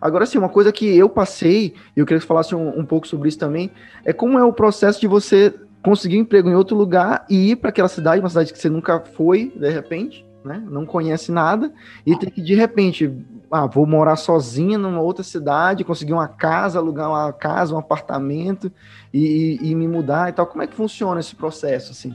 Agora, 0.00 0.24
assim, 0.24 0.38
uma 0.38 0.48
coisa 0.48 0.70
que 0.70 0.86
eu 0.96 1.08
passei, 1.08 1.74
e 1.96 2.00
eu 2.00 2.06
queria 2.06 2.18
que 2.18 2.24
você 2.24 2.28
falasse 2.28 2.54
um, 2.54 2.78
um 2.78 2.84
pouco 2.84 3.06
sobre 3.06 3.28
isso 3.28 3.38
também, 3.38 3.70
é 4.04 4.12
como 4.12 4.38
é 4.38 4.44
o 4.44 4.52
processo 4.52 5.00
de 5.00 5.06
você 5.06 5.54
conseguir 5.82 6.18
um 6.18 6.22
emprego 6.22 6.48
em 6.48 6.54
outro 6.54 6.76
lugar 6.76 7.24
e 7.28 7.50
ir 7.50 7.56
para 7.56 7.70
aquela 7.70 7.88
cidade, 7.88 8.20
uma 8.20 8.28
cidade 8.28 8.52
que 8.52 8.58
você 8.58 8.68
nunca 8.68 9.00
foi, 9.00 9.52
de 9.54 9.70
repente, 9.70 10.24
né? 10.44 10.62
Não 10.68 10.84
conhece 10.84 11.32
nada, 11.32 11.72
e 12.04 12.16
ter 12.16 12.30
que, 12.30 12.42
de 12.42 12.54
repente, 12.54 13.12
ah, 13.50 13.66
vou 13.66 13.86
morar 13.86 14.16
sozinha 14.16 14.76
numa 14.76 15.00
outra 15.00 15.24
cidade, 15.24 15.84
conseguir 15.84 16.12
uma 16.12 16.28
casa, 16.28 16.78
alugar 16.78 17.08
uma 17.08 17.32
casa, 17.32 17.74
um 17.74 17.78
apartamento 17.78 18.70
e, 19.12 19.58
e, 19.62 19.70
e 19.70 19.74
me 19.74 19.88
mudar 19.88 20.28
e 20.28 20.32
tal. 20.32 20.46
Como 20.46 20.62
é 20.62 20.66
que 20.66 20.74
funciona 20.74 21.20
esse 21.20 21.34
processo, 21.34 21.92
assim? 21.92 22.14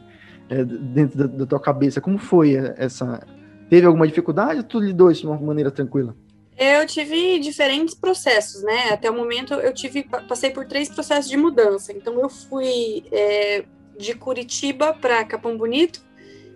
é, 0.49 0.63
dentro 0.65 1.17
da, 1.17 1.27
da, 1.27 1.45
tua 1.45 1.59
cabeça? 1.59 2.01
Como 2.01 2.17
foi 2.17 2.55
essa? 2.77 3.25
Teve 3.69 3.85
alguma 3.85 4.07
dificuldade 4.07 4.57
ou 4.57 4.63
tu 4.63 4.79
lidou 4.79 5.11
isso 5.11 5.21
de 5.21 5.27
uma 5.27 5.37
maneira 5.37 5.69
tranquila? 5.69 6.15
Eu 6.57 6.85
tive 6.85 7.39
diferentes 7.39 7.95
processos, 7.95 8.63
né? 8.63 8.89
Até 8.91 9.09
o 9.09 9.15
momento 9.15 9.53
eu 9.53 9.73
tive 9.73 10.03
passei 10.03 10.49
por 10.49 10.65
três 10.65 10.89
processos 10.89 11.29
de 11.29 11.37
mudança. 11.37 11.93
Então 11.93 12.19
eu 12.19 12.29
fui 12.29 13.05
é, 13.11 13.63
de 13.97 14.13
Curitiba 14.15 14.93
para 14.93 15.23
Capão 15.23 15.55
Bonito 15.55 16.01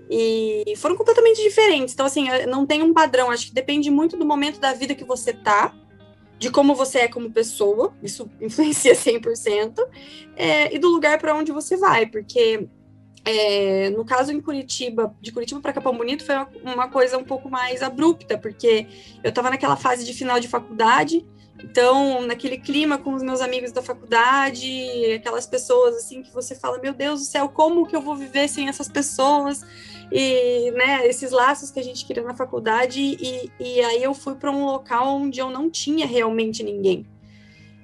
e 0.09 0.73
foram 0.77 0.95
completamente 0.95 1.41
diferentes. 1.41 1.93
Então 1.93 2.05
assim, 2.05 2.27
não 2.47 2.65
tem 2.65 2.81
um 2.81 2.93
padrão. 2.93 3.31
Acho 3.31 3.47
que 3.47 3.53
depende 3.53 3.89
muito 3.89 4.17
do 4.17 4.25
momento 4.25 4.59
da 4.59 4.73
vida 4.73 4.95
que 4.95 5.03
você 5.03 5.33
tá, 5.33 5.73
de 6.37 6.49
como 6.49 6.75
você 6.75 6.99
é 6.99 7.07
como 7.07 7.31
pessoa. 7.31 7.93
Isso 8.01 8.29
influencia 8.41 8.93
100%. 8.93 9.79
É, 10.35 10.73
e 10.73 10.79
do 10.79 10.89
lugar 10.89 11.17
para 11.19 11.35
onde 11.35 11.51
você 11.51 11.77
vai, 11.77 12.05
porque 12.05 12.67
é, 13.25 13.89
no 13.91 14.03
caso 14.03 14.31
em 14.31 14.41
Curitiba, 14.41 15.15
de 15.21 15.31
Curitiba 15.31 15.61
para 15.61 15.71
Capão 15.71 15.95
Bonito, 15.95 16.25
foi 16.25 16.35
uma, 16.35 16.49
uma, 16.61 16.89
coisa 16.89 17.17
um 17.17 17.23
pouco 17.23 17.49
mais 17.49 17.81
abrupta, 17.81 18.37
porque 18.37 18.87
eu 19.23 19.29
estava 19.29 19.49
naquela 19.49 19.77
fase 19.77 20.05
de 20.05 20.13
final 20.13 20.39
de 20.39 20.47
faculdade, 20.47 21.25
então, 21.63 22.21
naquele 22.27 22.57
clima 22.57 22.97
com 22.97 23.13
os 23.13 23.23
meus 23.23 23.39
amigos 23.39 23.71
da 23.71 23.81
faculdade, 23.81 25.13
aquelas 25.15 25.47
pessoas 25.47 25.95
assim 25.95 26.21
que 26.21 26.31
você 26.33 26.53
fala, 26.55 26.77
meu 26.79 26.93
Deus 26.93 27.21
do 27.21 27.25
céu, 27.25 27.47
como 27.47 27.87
que 27.87 27.95
eu 27.95 28.01
vou 28.01 28.15
viver 28.15 28.49
sem 28.49 28.67
essas 28.67 28.89
pessoas? 28.89 29.61
E, 30.11 30.71
né, 30.71 31.07
esses 31.07 31.31
laços 31.31 31.71
que 31.71 31.79
a 31.79 31.83
gente 31.83 32.05
queria 32.05 32.23
na 32.23 32.35
faculdade, 32.35 32.99
e, 32.99 33.51
e 33.59 33.81
aí 33.81 34.03
eu 34.03 34.13
fui 34.13 34.35
para 34.35 34.51
um 34.51 34.65
local 34.65 35.15
onde 35.15 35.39
eu 35.39 35.49
não 35.49 35.69
tinha 35.69 36.05
realmente 36.05 36.61
ninguém. 36.61 37.07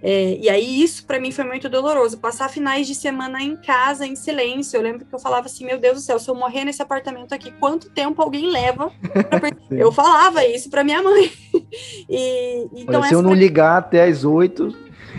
É, 0.02 0.38
e 0.38 0.50
aí 0.50 0.82
isso 0.82 1.06
para 1.06 1.20
mim 1.20 1.32
foi 1.32 1.44
muito 1.44 1.68
doloroso, 1.68 2.18
passar 2.20 2.50
finais 2.50 2.88
de 2.88 2.96
semana 2.96 3.42
em 3.42 3.56
casa, 3.56 4.06
em 4.06 4.16
silêncio. 4.16 4.78
Eu 4.78 4.82
lembro 4.82 5.06
que 5.06 5.14
eu 5.14 5.20
falava 5.20 5.48
assim, 5.48 5.66
meu 5.66 5.78
Deus 5.78 5.96
do 5.96 6.02
céu, 6.02 6.20
se 6.20 6.30
eu 6.30 6.36
morrer 6.36 6.64
nesse 6.64 6.82
apartamento 6.82 7.34
aqui, 7.34 7.52
quanto 7.60 7.90
tempo 7.90 8.22
alguém 8.22 8.50
leva? 8.50 8.92
eu 9.72 9.92
falava 9.92 10.46
isso 10.46 10.70
para 10.70 10.84
minha 10.84 11.02
mãe. 11.02 11.32
E, 12.10 12.68
então, 12.74 13.00
Olha, 13.02 13.10
se 13.10 13.14
eu 13.14 13.22
não 13.22 13.32
pra... 13.32 13.40
ligar 13.40 13.78
até 13.78 14.04
as 14.04 14.24
oito... 14.24 14.76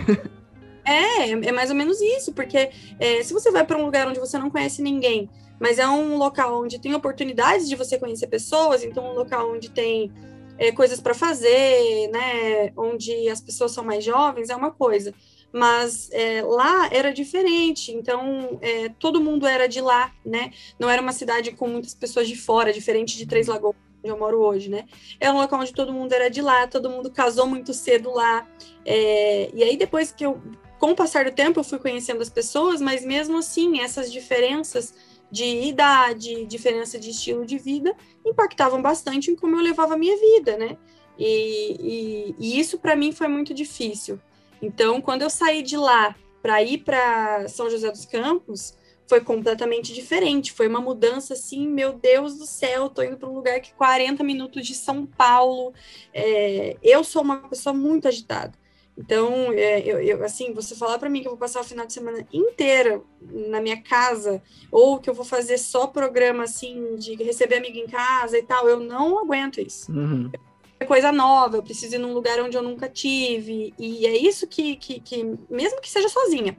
É, 0.82 1.30
é 1.30 1.52
mais 1.52 1.70
ou 1.70 1.76
menos 1.76 2.00
isso, 2.00 2.32
porque 2.32 2.70
é, 2.98 3.22
se 3.22 3.32
você 3.32 3.52
vai 3.52 3.64
para 3.64 3.78
um 3.78 3.84
lugar 3.84 4.08
onde 4.08 4.18
você 4.18 4.36
não 4.38 4.50
conhece 4.50 4.82
ninguém, 4.82 5.30
mas 5.60 5.78
é 5.78 5.86
um 5.86 6.16
local 6.16 6.62
onde 6.62 6.80
tem 6.80 6.94
oportunidades 6.94 7.68
de 7.68 7.76
você 7.76 7.96
conhecer 7.96 8.26
pessoas, 8.26 8.82
então 8.82 9.12
um 9.12 9.14
local 9.14 9.52
onde 9.52 9.70
tem 9.70 10.10
é, 10.58 10.72
coisas 10.72 11.00
para 11.00 11.14
fazer, 11.14 12.08
né, 12.10 12.72
onde 12.76 13.28
as 13.28 13.40
pessoas 13.40 13.70
são 13.72 13.84
mais 13.84 14.02
jovens, 14.02 14.50
é 14.50 14.56
uma 14.56 14.70
coisa. 14.70 15.14
Mas 15.52 16.10
é, 16.12 16.42
lá 16.42 16.88
era 16.92 17.12
diferente, 17.12 17.92
então 17.92 18.58
é, 18.62 18.88
todo 18.88 19.20
mundo 19.20 19.46
era 19.46 19.68
de 19.68 19.80
lá, 19.80 20.12
né? 20.24 20.52
Não 20.78 20.88
era 20.88 21.02
uma 21.02 21.12
cidade 21.12 21.50
com 21.52 21.66
muitas 21.66 21.92
pessoas 21.92 22.28
de 22.28 22.36
fora, 22.36 22.72
diferente 22.72 23.18
de 23.18 23.26
Três 23.26 23.48
Lagoas 23.48 23.74
onde 24.02 24.12
eu 24.12 24.18
moro 24.18 24.40
hoje, 24.40 24.68
né? 24.68 24.86
É 25.18 25.30
um 25.30 25.36
local 25.36 25.60
onde 25.60 25.72
todo 25.72 25.92
mundo 25.92 26.12
era 26.12 26.28
de 26.28 26.42
lá, 26.42 26.66
todo 26.66 26.90
mundo 26.90 27.10
casou 27.10 27.46
muito 27.46 27.72
cedo 27.72 28.10
lá. 28.10 28.46
É, 28.84 29.50
e 29.54 29.62
aí, 29.62 29.76
depois 29.76 30.10
que 30.12 30.24
eu, 30.24 30.40
com 30.78 30.92
o 30.92 30.96
passar 30.96 31.24
do 31.24 31.32
tempo, 31.32 31.60
eu 31.60 31.64
fui 31.64 31.78
conhecendo 31.78 32.22
as 32.22 32.30
pessoas, 32.30 32.80
mas 32.80 33.04
mesmo 33.04 33.38
assim, 33.38 33.80
essas 33.80 34.10
diferenças 34.10 34.94
de 35.30 35.44
idade, 35.44 36.44
diferença 36.46 36.98
de 36.98 37.10
estilo 37.10 37.46
de 37.46 37.58
vida, 37.58 37.94
impactavam 38.26 38.82
bastante 38.82 39.30
em 39.30 39.36
como 39.36 39.56
eu 39.56 39.62
levava 39.62 39.94
a 39.94 39.98
minha 39.98 40.16
vida, 40.18 40.56
né? 40.56 40.76
E, 41.18 41.76
e, 41.78 42.34
e 42.38 42.60
isso 42.60 42.78
para 42.78 42.96
mim 42.96 43.12
foi 43.12 43.28
muito 43.28 43.54
difícil. 43.54 44.18
Então, 44.60 45.00
quando 45.00 45.22
eu 45.22 45.30
saí 45.30 45.62
de 45.62 45.76
lá 45.76 46.14
para 46.42 46.62
ir 46.62 46.78
para 46.78 47.46
São 47.48 47.68
José 47.70 47.90
dos 47.90 48.04
Campos, 48.04 48.74
foi 49.10 49.20
completamente 49.20 49.92
diferente. 49.92 50.52
Foi 50.52 50.68
uma 50.68 50.80
mudança 50.80 51.34
assim, 51.34 51.66
meu 51.66 51.92
Deus 51.92 52.38
do 52.38 52.46
céu, 52.46 52.88
tô 52.88 53.02
indo 53.02 53.16
para 53.16 53.28
um 53.28 53.34
lugar 53.34 53.60
que 53.60 53.74
40 53.74 54.22
minutos 54.22 54.64
de 54.64 54.72
São 54.72 55.04
Paulo. 55.04 55.74
É, 56.14 56.76
eu 56.80 57.02
sou 57.02 57.20
uma 57.20 57.38
pessoa 57.48 57.74
muito 57.74 58.06
agitada. 58.06 58.52
Então, 58.96 59.52
é, 59.52 59.80
eu, 59.80 60.00
eu, 60.00 60.24
assim, 60.24 60.52
você 60.52 60.76
falar 60.76 60.96
para 60.98 61.10
mim 61.10 61.22
que 61.22 61.26
eu 61.26 61.32
vou 61.32 61.38
passar 61.38 61.60
o 61.60 61.64
final 61.64 61.86
de 61.86 61.92
semana 61.92 62.24
inteira 62.32 63.02
na 63.20 63.60
minha 63.60 63.82
casa, 63.82 64.40
ou 64.70 65.00
que 65.00 65.10
eu 65.10 65.14
vou 65.14 65.24
fazer 65.24 65.58
só 65.58 65.88
programa 65.88 66.44
assim 66.44 66.94
de 66.96 67.16
receber 67.16 67.56
amigo 67.56 67.78
em 67.78 67.88
casa 67.88 68.38
e 68.38 68.42
tal, 68.42 68.68
eu 68.68 68.78
não 68.78 69.18
aguento 69.18 69.60
isso. 69.60 69.90
Uhum. 69.90 70.30
É 70.78 70.84
coisa 70.84 71.10
nova, 71.10 71.56
eu 71.56 71.62
preciso 71.62 71.96
ir 71.96 71.98
num 71.98 72.12
lugar 72.12 72.40
onde 72.40 72.56
eu 72.56 72.62
nunca 72.62 72.88
tive, 72.88 73.74
e 73.78 74.06
é 74.06 74.16
isso 74.16 74.46
que, 74.46 74.76
que, 74.76 75.00
que 75.00 75.24
mesmo 75.48 75.80
que 75.80 75.90
seja 75.90 76.08
sozinha, 76.08 76.56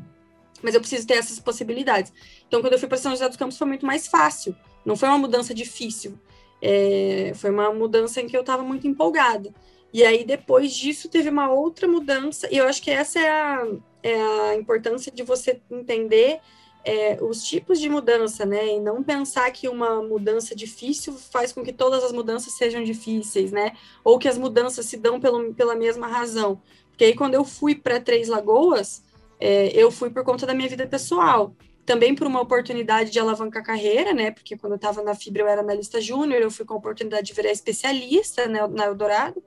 mas 0.61 0.73
eu 0.75 0.79
preciso 0.79 1.07
ter 1.07 1.15
essas 1.15 1.39
possibilidades. 1.39 2.11
Então, 2.47 2.61
quando 2.61 2.73
eu 2.73 2.79
fui 2.79 2.87
para 2.87 2.97
São 2.97 3.11
José 3.11 3.27
dos 3.27 3.37
Campos, 3.37 3.57
foi 3.57 3.67
muito 3.67 3.85
mais 3.85 4.07
fácil. 4.07 4.55
Não 4.85 4.95
foi 4.95 5.09
uma 5.09 5.17
mudança 5.17 5.53
difícil. 5.53 6.17
É, 6.61 7.33
foi 7.35 7.49
uma 7.49 7.73
mudança 7.73 8.21
em 8.21 8.27
que 8.27 8.35
eu 8.35 8.41
estava 8.41 8.63
muito 8.63 8.87
empolgada. 8.87 9.53
E 9.93 10.05
aí, 10.05 10.23
depois 10.23 10.73
disso, 10.73 11.09
teve 11.09 11.29
uma 11.29 11.51
outra 11.51 11.87
mudança. 11.87 12.47
E 12.51 12.57
eu 12.57 12.67
acho 12.67 12.81
que 12.81 12.91
essa 12.91 13.19
é 13.19 13.29
a, 13.29 13.67
é 14.03 14.21
a 14.21 14.55
importância 14.55 15.11
de 15.11 15.23
você 15.23 15.59
entender 15.69 16.39
é, 16.83 17.17
os 17.21 17.43
tipos 17.43 17.79
de 17.79 17.89
mudança, 17.89 18.45
né? 18.45 18.75
E 18.75 18.79
não 18.79 19.03
pensar 19.03 19.51
que 19.51 19.67
uma 19.67 20.01
mudança 20.01 20.55
difícil 20.55 21.13
faz 21.13 21.51
com 21.51 21.63
que 21.63 21.73
todas 21.73 22.03
as 22.03 22.11
mudanças 22.11 22.53
sejam 22.53 22.83
difíceis, 22.83 23.51
né? 23.51 23.73
Ou 24.03 24.17
que 24.17 24.27
as 24.27 24.37
mudanças 24.37 24.85
se 24.85 24.97
dão 24.97 25.19
pelo, 25.19 25.53
pela 25.53 25.75
mesma 25.75 26.07
razão. 26.07 26.61
Porque 26.89 27.05
aí, 27.05 27.15
quando 27.15 27.35
eu 27.35 27.43
fui 27.43 27.75
para 27.75 27.99
Três 27.99 28.27
Lagoas, 28.27 29.03
é, 29.41 29.71
eu 29.75 29.91
fui 29.91 30.09
por 30.09 30.23
conta 30.23 30.45
da 30.45 30.53
minha 30.53 30.69
vida 30.69 30.87
pessoal. 30.87 31.55
Também 31.83 32.13
por 32.13 32.27
uma 32.27 32.39
oportunidade 32.39 33.09
de 33.09 33.19
alavancar 33.19 33.63
carreira, 33.63 34.13
né? 34.13 34.29
Porque 34.29 34.55
quando 34.55 34.73
eu 34.73 34.77
estava 34.77 35.01
na 35.01 35.15
Fibra 35.15 35.41
eu 35.41 35.47
era 35.47 35.61
analista 35.61 35.99
júnior, 35.99 36.39
eu 36.39 36.51
fui 36.51 36.63
com 36.63 36.75
a 36.75 36.77
oportunidade 36.77 37.27
de 37.27 37.33
virar 37.33 37.51
especialista 37.51 38.45
né, 38.47 38.65
na 38.67 38.85
Eldorado. 38.85 39.43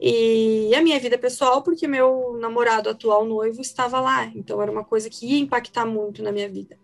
E 0.00 0.72
a 0.74 0.80
minha 0.80 0.98
vida 1.00 1.18
pessoal, 1.18 1.60
porque 1.62 1.88
meu 1.88 2.38
namorado 2.40 2.88
atual 2.88 3.24
noivo 3.24 3.60
estava 3.60 4.00
lá. 4.00 4.26
Então 4.34 4.62
era 4.62 4.70
uma 4.70 4.84
coisa 4.84 5.10
que 5.10 5.26
ia 5.26 5.38
impactar 5.38 5.84
muito 5.84 6.22
na 6.22 6.30
minha 6.30 6.48
vida 6.48 6.78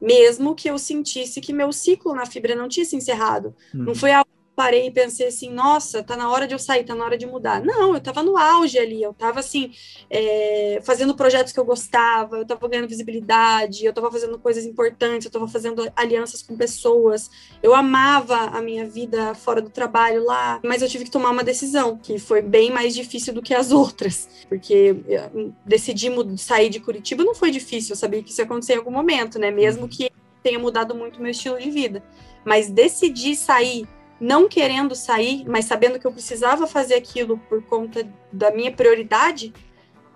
mesmo 0.00 0.54
que 0.54 0.68
eu 0.68 0.78
sentisse 0.78 1.40
que 1.40 1.52
meu 1.52 1.72
ciclo 1.72 2.14
na 2.14 2.26
fibra 2.26 2.54
não 2.54 2.68
tinha 2.68 2.84
se 2.84 2.94
encerrado. 2.94 3.54
Uhum. 3.74 3.84
Não 3.84 3.94
foi 3.94 4.12
algo 4.12 4.28
parei 4.54 4.86
e 4.86 4.90
pensei 4.90 5.26
assim, 5.26 5.50
nossa, 5.50 6.02
tá 6.02 6.16
na 6.16 6.30
hora 6.30 6.46
de 6.46 6.54
eu 6.54 6.58
sair, 6.58 6.84
tá 6.84 6.94
na 6.94 7.04
hora 7.04 7.18
de 7.18 7.26
mudar. 7.26 7.62
Não, 7.62 7.94
eu 7.94 8.00
tava 8.00 8.22
no 8.22 8.36
auge 8.36 8.78
ali, 8.78 9.02
eu 9.02 9.12
tava 9.12 9.40
assim, 9.40 9.72
é, 10.08 10.80
fazendo 10.84 11.14
projetos 11.14 11.52
que 11.52 11.58
eu 11.58 11.64
gostava, 11.64 12.38
eu 12.38 12.46
tava 12.46 12.68
ganhando 12.68 12.88
visibilidade, 12.88 13.84
eu 13.84 13.92
tava 13.92 14.10
fazendo 14.10 14.38
coisas 14.38 14.64
importantes, 14.64 15.26
eu 15.26 15.32
tava 15.32 15.48
fazendo 15.48 15.90
alianças 15.96 16.42
com 16.42 16.56
pessoas, 16.56 17.30
eu 17.62 17.74
amava 17.74 18.36
a 18.36 18.60
minha 18.60 18.86
vida 18.86 19.34
fora 19.34 19.60
do 19.60 19.70
trabalho 19.70 20.24
lá, 20.24 20.60
mas 20.64 20.82
eu 20.82 20.88
tive 20.88 21.04
que 21.04 21.10
tomar 21.10 21.30
uma 21.30 21.44
decisão, 21.44 21.98
que 21.98 22.18
foi 22.18 22.40
bem 22.40 22.70
mais 22.70 22.94
difícil 22.94 23.34
do 23.34 23.42
que 23.42 23.54
as 23.54 23.72
outras, 23.72 24.28
porque 24.48 24.96
decidir 25.66 26.12
sair 26.38 26.68
de 26.68 26.80
Curitiba 26.80 27.24
não 27.24 27.34
foi 27.34 27.50
difícil, 27.50 27.92
eu 27.92 27.96
sabia 27.96 28.22
que 28.22 28.30
isso 28.30 28.40
ia 28.40 28.44
acontecer 28.44 28.74
em 28.74 28.78
algum 28.78 28.90
momento, 28.90 29.38
né, 29.38 29.50
mesmo 29.50 29.88
que 29.88 30.10
tenha 30.42 30.58
mudado 30.58 30.94
muito 30.94 31.20
meu 31.20 31.30
estilo 31.30 31.58
de 31.58 31.70
vida, 31.70 32.02
mas 32.44 32.68
decidir 32.68 33.34
sair 33.34 33.88
não 34.20 34.48
querendo 34.48 34.94
sair, 34.94 35.44
mas 35.46 35.64
sabendo 35.64 35.98
que 35.98 36.06
eu 36.06 36.12
precisava 36.12 36.66
fazer 36.66 36.94
aquilo 36.94 37.38
por 37.48 37.62
conta 37.62 38.06
da 38.32 38.50
minha 38.50 38.72
prioridade, 38.72 39.52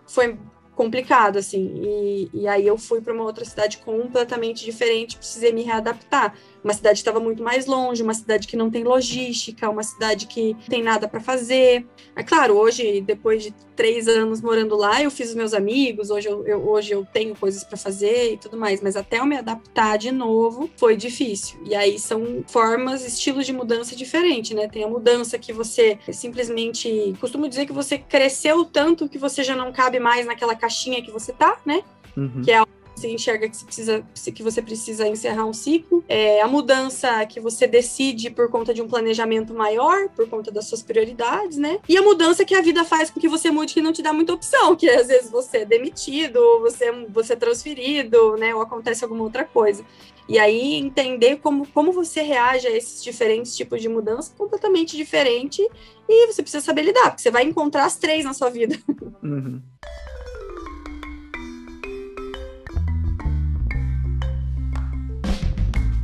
foi 0.06 0.38
complicado, 0.74 1.38
assim. 1.38 1.72
E, 1.82 2.30
e 2.32 2.48
aí 2.48 2.66
eu 2.66 2.78
fui 2.78 3.00
para 3.00 3.12
uma 3.12 3.24
outra 3.24 3.44
cidade 3.44 3.78
completamente 3.78 4.64
diferente, 4.64 5.16
precisei 5.16 5.52
me 5.52 5.62
readaptar. 5.62 6.34
Uma 6.68 6.74
cidade 6.74 6.96
que 6.96 7.00
estava 7.00 7.18
muito 7.18 7.42
mais 7.42 7.64
longe, 7.64 8.02
uma 8.02 8.12
cidade 8.12 8.46
que 8.46 8.54
não 8.54 8.70
tem 8.70 8.84
logística, 8.84 9.70
uma 9.70 9.82
cidade 9.82 10.26
que 10.26 10.52
não 10.52 10.66
tem 10.68 10.82
nada 10.82 11.08
para 11.08 11.18
fazer. 11.18 11.86
É 12.14 12.22
claro, 12.22 12.58
hoje, 12.58 13.00
depois 13.00 13.42
de 13.42 13.54
três 13.74 14.06
anos 14.06 14.42
morando 14.42 14.76
lá, 14.76 15.02
eu 15.02 15.10
fiz 15.10 15.30
os 15.30 15.34
meus 15.34 15.54
amigos, 15.54 16.10
hoje 16.10 16.28
eu, 16.28 16.46
eu 16.46 16.68
hoje 16.68 16.92
eu 16.92 17.06
tenho 17.10 17.34
coisas 17.34 17.64
para 17.64 17.78
fazer 17.78 18.34
e 18.34 18.36
tudo 18.36 18.58
mais, 18.58 18.82
mas 18.82 18.96
até 18.96 19.18
eu 19.18 19.24
me 19.24 19.38
adaptar 19.38 19.96
de 19.96 20.12
novo 20.12 20.68
foi 20.76 20.94
difícil. 20.94 21.58
E 21.64 21.74
aí 21.74 21.98
são 21.98 22.44
formas, 22.46 23.02
estilos 23.02 23.46
de 23.46 23.52
mudança 23.54 23.96
diferentes, 23.96 24.54
né? 24.54 24.68
Tem 24.68 24.84
a 24.84 24.88
mudança 24.88 25.38
que 25.38 25.54
você 25.54 25.98
simplesmente. 26.12 27.14
Costumo 27.18 27.48
dizer 27.48 27.64
que 27.64 27.72
você 27.72 27.96
cresceu 27.96 28.62
tanto 28.66 29.08
que 29.08 29.16
você 29.16 29.42
já 29.42 29.56
não 29.56 29.72
cabe 29.72 29.98
mais 29.98 30.26
naquela 30.26 30.54
caixinha 30.54 31.00
que 31.00 31.10
você 31.10 31.32
tá, 31.32 31.58
né? 31.64 31.82
Uhum. 32.14 32.42
Que 32.42 32.50
é 32.52 32.62
você 32.98 33.10
enxerga 33.10 33.48
que 33.48 33.56
você 33.56 33.64
precisa, 33.64 34.04
que 34.34 34.42
você 34.42 34.62
precisa 34.62 35.08
encerrar 35.08 35.44
um 35.44 35.52
ciclo, 35.52 36.04
é, 36.08 36.40
a 36.40 36.48
mudança 36.48 37.24
que 37.26 37.40
você 37.40 37.66
decide 37.66 38.30
por 38.30 38.50
conta 38.50 38.74
de 38.74 38.82
um 38.82 38.88
planejamento 38.88 39.54
maior, 39.54 40.08
por 40.10 40.28
conta 40.28 40.50
das 40.50 40.66
suas 40.66 40.82
prioridades, 40.82 41.56
né? 41.56 41.78
E 41.88 41.96
a 41.96 42.02
mudança 42.02 42.44
que 42.44 42.54
a 42.54 42.60
vida 42.60 42.84
faz 42.84 43.10
com 43.10 43.20
que 43.20 43.28
você 43.28 43.50
mude 43.50 43.74
que 43.74 43.80
não 43.80 43.92
te 43.92 44.02
dá 44.02 44.12
muita 44.12 44.32
opção, 44.32 44.74
que 44.76 44.88
às 44.88 45.08
vezes 45.08 45.30
você 45.30 45.58
é 45.58 45.64
demitido, 45.64 46.36
ou 46.36 46.60
você, 46.60 46.90
você 47.08 47.32
é 47.32 47.36
transferido, 47.36 48.36
né? 48.36 48.54
Ou 48.54 48.60
acontece 48.60 49.04
alguma 49.04 49.22
outra 49.22 49.44
coisa. 49.44 49.84
E 50.28 50.38
aí 50.38 50.74
entender 50.74 51.36
como, 51.36 51.66
como 51.68 51.90
você 51.90 52.20
reage 52.20 52.66
a 52.66 52.76
esses 52.76 53.02
diferentes 53.02 53.56
tipos 53.56 53.80
de 53.80 53.88
mudança 53.88 54.30
completamente 54.36 54.94
diferente 54.94 55.66
e 56.06 56.26
você 56.26 56.42
precisa 56.42 56.62
saber 56.62 56.82
lidar, 56.82 57.10
porque 57.10 57.22
você 57.22 57.30
vai 57.30 57.44
encontrar 57.44 57.86
as 57.86 57.96
três 57.96 58.24
na 58.24 58.34
sua 58.34 58.50
vida. 58.50 58.76
Uhum. 59.22 59.62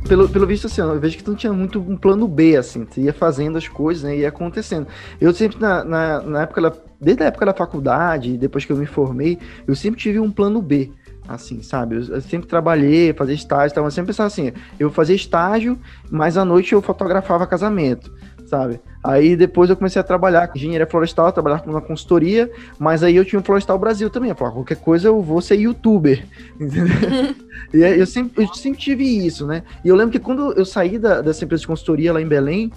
Pelo, 0.07 0.29
pelo 0.29 0.47
visto, 0.47 0.67
assim, 0.67 0.81
eu 0.81 0.99
vejo 0.99 1.17
que 1.17 1.23
tu 1.23 1.31
não 1.31 1.37
tinha 1.37 1.51
muito 1.51 1.79
um 1.79 1.97
plano 1.97 2.27
B, 2.27 2.55
assim, 2.55 2.85
tu 2.85 2.99
ia 2.99 3.13
fazendo 3.13 3.57
as 3.57 3.67
coisas, 3.67 4.03
né, 4.03 4.17
ia 4.17 4.29
acontecendo. 4.29 4.87
Eu 5.19 5.33
sempre, 5.33 5.59
na, 5.59 5.83
na, 5.83 6.21
na 6.21 6.41
época, 6.43 6.73
desde 7.01 7.23
a 7.23 7.27
época 7.27 7.45
da 7.47 7.53
faculdade, 7.53 8.37
depois 8.37 8.65
que 8.65 8.71
eu 8.71 8.77
me 8.77 8.85
formei, 8.85 9.37
eu 9.67 9.75
sempre 9.75 9.99
tive 9.99 10.19
um 10.19 10.31
plano 10.31 10.61
B, 10.61 10.91
assim, 11.27 11.61
sabe? 11.61 11.95
Eu, 11.95 12.15
eu 12.15 12.21
sempre 12.21 12.47
trabalhei, 12.47 13.13
fazia 13.13 13.35
estágio, 13.35 13.71
então 13.71 13.83
eu 13.83 13.91
sempre 13.91 14.07
pensava 14.07 14.27
assim, 14.27 14.53
eu 14.79 14.91
fazia 14.91 15.15
estágio, 15.15 15.77
mas 16.09 16.37
à 16.37 16.45
noite 16.45 16.73
eu 16.73 16.81
fotografava 16.81 17.47
casamento 17.47 18.11
sabe? 18.45 18.79
Aí 19.03 19.35
depois 19.35 19.69
eu 19.69 19.75
comecei 19.75 19.99
a 19.99 20.03
trabalhar 20.03 20.47
com 20.47 20.57
engenharia 20.57 20.87
florestal, 20.87 21.31
trabalhar 21.31 21.59
com 21.59 21.69
uma 21.69 21.81
consultoria, 21.81 22.51
mas 22.79 23.03
aí 23.03 23.15
eu 23.15 23.25
tinha 23.25 23.39
o 23.39 23.43
Florestal 23.43 23.77
Brasil 23.77 24.09
também. 24.09 24.29
Eu 24.29 24.35
falava, 24.35 24.55
qualquer 24.55 24.77
coisa 24.77 25.07
eu 25.07 25.21
vou 25.21 25.41
ser 25.41 25.55
youtuber, 25.55 26.25
entendeu? 26.59 27.35
e 27.73 27.77
eu 27.77 28.05
sempre, 28.05 28.43
eu 28.43 28.53
sempre 28.53 28.79
tive 28.79 29.03
isso, 29.03 29.45
né? 29.45 29.63
E 29.83 29.89
eu 29.89 29.95
lembro 29.95 30.11
que 30.11 30.19
quando 30.19 30.53
eu 30.53 30.65
saí 30.65 30.97
da, 30.97 31.21
dessa 31.21 31.45
empresa 31.45 31.61
de 31.61 31.67
consultoria 31.67 32.13
lá 32.13 32.21
em 32.21 32.27
Belém, 32.27 32.71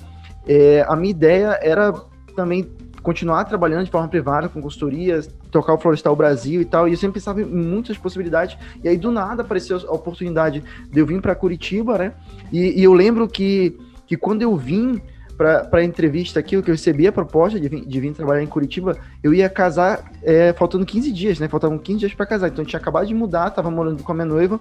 é, 0.47 0.85
a 0.89 0.97
minha 0.97 1.11
ideia 1.11 1.59
era 1.63 1.93
também 2.35 2.69
continuar 3.03 3.45
trabalhando 3.45 3.85
de 3.85 3.91
forma 3.91 4.09
privada 4.09 4.49
com 4.49 4.61
consultorias, 4.61 5.31
tocar 5.51 5.73
o 5.73 5.79
Florestal 5.79 6.15
Brasil 6.15 6.61
e 6.61 6.65
tal, 6.65 6.87
e 6.87 6.93
eu 6.93 6.97
sempre 6.97 7.15
pensava 7.15 7.41
em 7.41 7.45
muitas 7.47 7.97
possibilidades, 7.97 8.59
e 8.85 8.89
aí 8.89 8.99
do 8.99 9.11
nada 9.11 9.43
apareceu 9.43 9.79
a 9.89 9.93
oportunidade 9.93 10.63
de 10.91 11.01
eu 11.01 11.07
vir 11.07 11.21
para 11.23 11.35
Curitiba, 11.35 11.97
né? 11.97 12.13
E, 12.53 12.81
e 12.81 12.85
eu 12.85 12.93
lembro 12.93 13.27
que, 13.27 13.79
que 14.07 14.17
quando 14.17 14.43
eu 14.43 14.55
vim, 14.57 15.01
para 15.39 15.69
a 15.73 15.85
entrevista 15.85 16.41
aqui, 16.41 16.57
o 16.57 16.63
que 16.63 16.69
eu 16.69 16.75
recebi 16.75 17.07
a 17.07 17.13
proposta 17.13 17.61
de 17.61 17.69
vir, 17.69 17.87
de 17.87 18.01
vir 18.01 18.13
trabalhar 18.13 18.43
em 18.43 18.47
Curitiba, 18.47 18.99
eu 19.23 19.33
ia 19.33 19.49
casar 19.49 20.11
é, 20.25 20.53
faltando 20.53 20.85
15 20.85 21.13
dias, 21.13 21.39
né? 21.39 21.47
Faltavam 21.47 21.79
15 21.79 22.01
dias 22.01 22.13
para 22.13 22.27
casar. 22.27 22.49
Então 22.49 22.65
eu 22.65 22.67
tinha 22.67 22.81
acabado 22.81 23.07
de 23.07 23.15
mudar, 23.15 23.51
tava 23.51 23.71
morando 23.71 24.03
com 24.03 24.11
a 24.11 24.15
minha 24.17 24.27
noiva. 24.27 24.61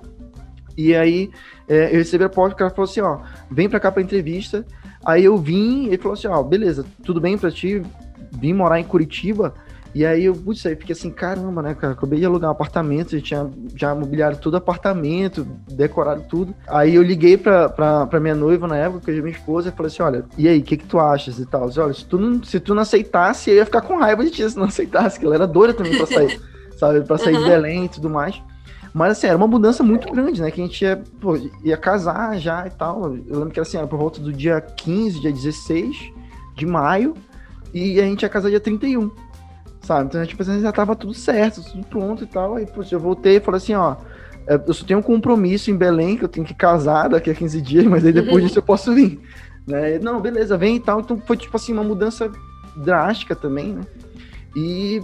E 0.78 0.96
aí 0.96 1.32
é, 1.68 1.88
eu 1.88 1.98
recebi 1.98 2.24
a 2.24 2.30
proposta, 2.30 2.54
o 2.54 2.58
cara 2.58 2.70
falou 2.70 2.88
assim, 2.88 3.02
ó, 3.02 3.22
vem 3.50 3.68
para 3.68 3.80
cá 3.80 3.92
para 3.92 4.04
entrevista. 4.04 4.63
Aí 5.04 5.26
eu 5.26 5.36
vim, 5.36 5.88
ele 5.88 5.98
falou 5.98 6.13
assim, 6.13 6.28
ó, 6.28 6.44
beleza, 6.44 6.86
tudo 7.04 7.20
bem 7.20 7.40
para 7.40 7.50
ti, 7.50 7.82
vim 8.32 8.54
morar 8.54 8.80
em 8.80 8.84
Curitiba. 8.84 9.56
E 9.93 10.06
aí 10.06 10.26
eu, 10.26 10.36
putz, 10.36 10.65
aí 10.65 10.76
fiquei 10.76 10.93
assim, 10.93 11.10
caramba, 11.10 11.62
né, 11.62 11.73
cara? 11.73 11.93
Acabei 11.93 12.19
de 12.19 12.26
alugar 12.26 12.50
um 12.50 12.52
apartamento, 12.52 13.17
já 13.17 13.21
tinha 13.23 13.50
já 13.76 13.95
mobiliado 13.95 14.38
todo 14.38 14.54
o 14.54 14.58
apartamento, 14.58 15.47
decorado 15.67 16.23
tudo. 16.30 16.54
Aí 16.67 16.95
eu 16.95 17.04
liguei 17.04 17.38
pra, 17.38 17.69
pra, 17.69 18.06
pra 18.06 18.19
minha 18.19 18.36
noiva 18.36 18.67
na 18.67 18.78
época, 18.78 19.06
que 19.06 19.12
é 19.12 19.21
minha 19.21 19.36
esposa, 19.36 19.69
e 19.69 19.71
falei 19.71 19.88
assim: 19.88 20.04
olha, 20.04 20.26
e 20.38 20.47
aí, 20.47 20.60
o 20.60 20.63
que, 20.63 20.78
que 20.78 20.86
tu 20.86 21.00
achas 21.00 21.39
e 21.39 21.45
tal? 21.45 21.63
Eu 21.63 21.67
disse, 21.67 21.80
olha, 21.80 21.93
se 21.93 22.06
tu, 22.06 22.17
não, 22.17 22.43
se 22.43 22.60
tu 22.60 22.76
não 22.76 22.82
aceitasse, 22.82 23.50
eu 23.50 23.56
ia 23.56 23.65
ficar 23.65 23.82
com 23.82 23.97
raiva 23.97 24.23
de 24.23 24.32
ti 24.32 24.50
se 24.50 24.58
não 24.58 24.65
aceitasse, 24.65 25.19
que 25.19 25.26
ela 25.26 25.36
era 25.36 25.47
doida 25.47 25.73
também 25.73 25.97
pra 25.97 26.06
sair, 26.06 26.39
sabe? 26.78 27.02
Pra 27.02 27.17
sair 27.17 27.36
uhum. 27.36 27.43
de 27.43 27.50
Belém 27.50 27.86
e 27.86 27.89
tudo 27.89 28.10
mais. 28.10 28.41
Mas 28.93 29.12
assim, 29.12 29.28
era 29.28 29.38
uma 29.38 29.47
mudança 29.47 29.84
muito 29.84 30.12
grande, 30.12 30.41
né? 30.41 30.50
Que 30.50 30.62
a 30.62 30.65
gente 30.65 30.82
ia, 30.82 31.02
pô, 31.19 31.38
ia 31.63 31.78
casar 31.78 32.38
já 32.39 32.65
e 32.65 32.69
tal. 32.71 33.15
Eu 33.28 33.39
lembro 33.39 33.52
que 33.52 33.60
assim, 33.60 33.78
era 33.78 33.86
por 33.86 34.00
volta 34.00 34.19
do 34.19 34.34
dia 34.34 34.60
15, 34.60 35.21
dia 35.21 35.32
16 35.32 36.12
de 36.56 36.65
maio, 36.65 37.13
e 37.73 38.00
a 38.00 38.04
gente 38.04 38.23
ia 38.23 38.30
casar 38.30 38.50
dia 38.50 38.60
31 38.60 39.12
sabe? 39.88 40.10
Então, 40.10 40.26
tipo 40.26 40.41
assim, 40.43 40.60
já 40.60 40.71
tava 40.71 40.95
tudo 40.95 41.13
certo, 41.13 41.63
tudo 41.63 41.86
pronto 41.88 42.26
e 42.26 42.28
tal. 42.28 42.56
Aí, 42.56 42.65
poxa, 42.65 42.93
eu 42.93 43.00
voltei 43.00 43.38
e 43.38 43.39
falei 43.39 43.58
assim, 43.58 43.73
ó, 43.73 43.95
é, 44.45 44.62
eu 44.67 44.73
só 44.73 44.86
tenho 44.86 45.00
um 45.00 45.04
compromisso 45.04 45.71
em 45.71 45.78
Belém, 45.78 46.17
que 46.17 46.26
eu 46.26 46.30
tenho 46.30 46.45
que 46.45 46.54
casar 46.54 47.10
daqui 47.10 47.30
a 47.30 47.34
15 47.34 47.62
dias, 47.62 47.86
mas 47.86 48.06
aí 48.06 48.12
depois 48.12 48.43
disso 48.43 48.60
eu 48.60 48.63
posso 48.63 48.93
vir. 48.93 49.19
Né? 49.65 49.97
Não, 50.00 50.19
beleza, 50.19 50.58
vem 50.58 50.76
e 50.76 50.80
tal. 50.80 51.00
Então 51.00 51.17
foi, 51.26 51.38
tipo 51.38 51.56
assim, 51.56 51.71
uma 51.71 51.84
mudança 51.84 52.30
drástica 52.76 53.34
também, 53.34 53.73
né? 53.73 53.82
E 54.56 55.02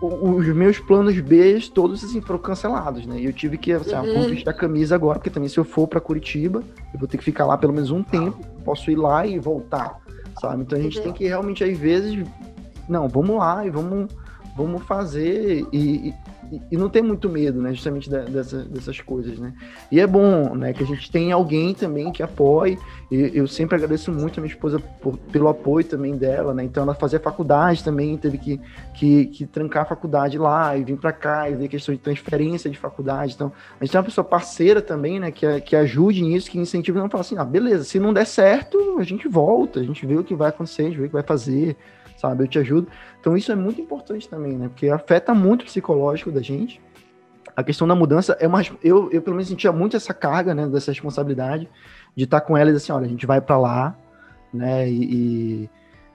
os 0.00 0.46
meus 0.46 0.78
planos 0.78 1.18
B 1.20 1.58
todos 1.74 2.02
assim 2.02 2.22
foram 2.22 2.38
cancelados, 2.38 3.04
né? 3.06 3.20
E 3.20 3.26
eu 3.26 3.32
tive 3.32 3.58
que 3.58 3.72
assim, 3.72 3.94
uhum. 3.94 4.28
vestir 4.28 4.48
a 4.48 4.52
camisa 4.52 4.94
agora, 4.94 5.18
porque 5.18 5.28
também 5.28 5.48
se 5.48 5.58
eu 5.58 5.64
for 5.64 5.86
para 5.86 6.00
Curitiba, 6.00 6.62
eu 6.94 6.98
vou 6.98 7.06
ter 7.06 7.18
que 7.18 7.24
ficar 7.24 7.44
lá 7.44 7.58
pelo 7.58 7.72
menos 7.72 7.90
um 7.90 8.02
tempo, 8.02 8.38
posso 8.64 8.90
ir 8.90 8.96
lá 8.96 9.26
e 9.26 9.38
voltar, 9.38 10.00
sabe? 10.40 10.62
Então 10.62 10.78
a 10.78 10.80
gente 10.80 10.96
uhum. 10.98 11.04
tem 11.04 11.12
que 11.12 11.26
realmente 11.26 11.62
às 11.62 11.76
vezes 11.76 12.24
não, 12.90 13.08
vamos 13.08 13.36
lá 13.36 13.64
e 13.64 13.70
vamos 13.70 14.08
vamos 14.56 14.82
fazer 14.82 15.66
e, 15.72 16.14
e, 16.50 16.62
e, 16.72 16.76
não 16.76 16.88
ter 16.88 17.02
muito 17.02 17.28
medo, 17.28 17.62
né? 17.62 17.72
Justamente 17.72 18.10
dessa, 18.10 18.62
dessas 18.64 19.00
coisas, 19.00 19.38
né? 19.38 19.52
E 19.90 20.00
é 20.00 20.06
bom, 20.06 20.54
né? 20.54 20.72
Que 20.72 20.82
a 20.82 20.86
gente 20.86 21.10
tem 21.10 21.32
alguém 21.32 21.72
também 21.72 22.10
que 22.12 22.22
apoie. 22.22 22.78
E 23.10 23.30
eu 23.34 23.46
sempre 23.46 23.76
agradeço 23.76 24.12
muito 24.12 24.38
a 24.38 24.42
minha 24.42 24.52
esposa 24.52 24.78
por, 25.00 25.16
pelo 25.16 25.48
apoio 25.48 25.84
também 25.84 26.16
dela, 26.16 26.52
né? 26.52 26.64
Então 26.64 26.82
ela 26.82 26.94
fazia 26.94 27.20
faculdade 27.20 27.82
também, 27.82 28.16
teve 28.16 28.38
que, 28.38 28.60
que, 28.94 29.26
que 29.26 29.46
trancar 29.46 29.82
a 29.82 29.86
faculdade 29.86 30.36
lá 30.36 30.76
e 30.76 30.84
vir 30.84 30.98
para 30.98 31.12
cá 31.12 31.48
e 31.48 31.54
ver 31.54 31.68
questão 31.68 31.94
de 31.94 32.00
transferência 32.00 32.70
de 32.70 32.78
faculdade. 32.78 33.34
Então 33.34 33.52
a 33.80 33.84
gente 33.84 33.92
tem 33.92 33.98
uma 33.98 34.04
pessoa 34.04 34.24
parceira 34.24 34.82
também, 34.82 35.20
né? 35.20 35.30
Que, 35.30 35.60
que 35.60 35.76
ajude 35.76 36.22
nisso, 36.22 36.50
que 36.50 36.58
incentive 36.58 36.98
não 36.98 37.08
falar 37.08 37.22
assim, 37.22 37.36
ah, 37.38 37.44
beleza, 37.44 37.84
se 37.84 37.98
não 37.98 38.12
der 38.12 38.26
certo, 38.26 38.98
a 38.98 39.04
gente 39.04 39.28
volta, 39.28 39.80
a 39.80 39.84
gente 39.84 40.04
vê 40.04 40.16
o 40.16 40.24
que 40.24 40.34
vai 40.34 40.48
acontecer, 40.48 40.82
a 40.82 40.86
gente 40.86 40.98
vê 40.98 41.04
o 41.04 41.08
que 41.08 41.14
vai 41.14 41.22
fazer 41.22 41.76
sabe? 42.20 42.44
Eu 42.44 42.48
te 42.48 42.58
ajudo. 42.58 42.88
Então 43.18 43.36
isso 43.36 43.50
é 43.50 43.54
muito 43.54 43.80
importante 43.80 44.28
também, 44.28 44.52
né? 44.52 44.68
Porque 44.68 44.88
afeta 44.88 45.34
muito 45.34 45.62
o 45.62 45.64
psicológico 45.64 46.30
da 46.30 46.42
gente. 46.42 46.80
A 47.56 47.64
questão 47.64 47.88
da 47.88 47.94
mudança 47.94 48.36
é 48.38 48.46
mais. 48.46 48.70
Eu, 48.84 49.10
eu 49.10 49.22
pelo 49.22 49.36
menos 49.36 49.48
sentia 49.48 49.72
muito 49.72 49.96
essa 49.96 50.12
carga, 50.12 50.54
né? 50.54 50.66
Dessa 50.68 50.90
responsabilidade 50.90 51.68
de 52.14 52.24
estar 52.24 52.40
com 52.42 52.56
ela 52.56 52.70
e 52.70 52.72
dizer 52.72 52.84
assim: 52.84 52.92
olha, 52.92 53.06
a 53.06 53.08
gente 53.08 53.26
vai 53.26 53.40
para 53.40 53.58
lá, 53.58 53.96
né? 54.52 54.88
E, 54.88 55.14
e, 55.14 55.70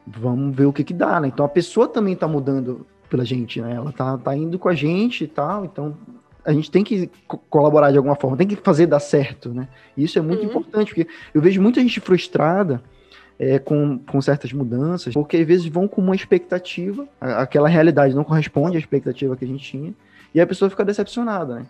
vamos 0.05 0.55
ver 0.55 0.65
o 0.65 0.73
que 0.73 0.83
que 0.83 0.93
dá, 0.93 1.19
né? 1.19 1.27
Então 1.27 1.45
a 1.45 1.49
pessoa 1.49 1.87
também 1.87 2.15
tá 2.15 2.27
mudando 2.27 2.85
pela 3.09 3.25
gente, 3.25 3.59
né? 3.61 3.73
Ela 3.73 3.91
tá, 3.91 4.17
tá 4.17 4.35
indo 4.35 4.59
com 4.59 4.69
a 4.69 4.75
gente 4.75 5.23
e 5.23 5.27
tal, 5.27 5.65
então 5.65 5.97
a 6.43 6.53
gente 6.53 6.69
tem 6.69 6.83
que 6.83 7.09
co 7.27 7.39
colaborar 7.49 7.89
de 7.91 7.97
alguma 7.97 8.15
forma, 8.15 8.37
tem 8.37 8.47
que 8.47 8.55
fazer 8.55 8.85
dar 8.85 8.99
certo, 8.99 9.49
né? 9.49 9.67
E 9.97 10.03
isso 10.03 10.19
é 10.19 10.21
muito 10.21 10.43
uhum. 10.43 10.49
importante, 10.49 10.93
porque 10.93 11.07
eu 11.33 11.41
vejo 11.41 11.59
muita 11.59 11.81
gente 11.81 11.99
frustrada 11.99 12.83
é, 13.39 13.59
com, 13.59 13.97
com 13.99 14.21
certas 14.21 14.51
mudanças, 14.53 15.13
porque 15.13 15.37
às 15.37 15.47
vezes 15.47 15.67
vão 15.67 15.87
com 15.87 16.01
uma 16.01 16.15
expectativa, 16.15 17.07
aquela 17.19 17.67
realidade 17.67 18.15
não 18.15 18.23
corresponde 18.23 18.77
à 18.77 18.79
expectativa 18.79 19.35
que 19.35 19.45
a 19.45 19.47
gente 19.47 19.63
tinha, 19.63 19.93
e 20.33 20.41
a 20.41 20.47
pessoa 20.47 20.69
fica 20.69 20.83
decepcionada, 20.83 21.55
né? 21.55 21.65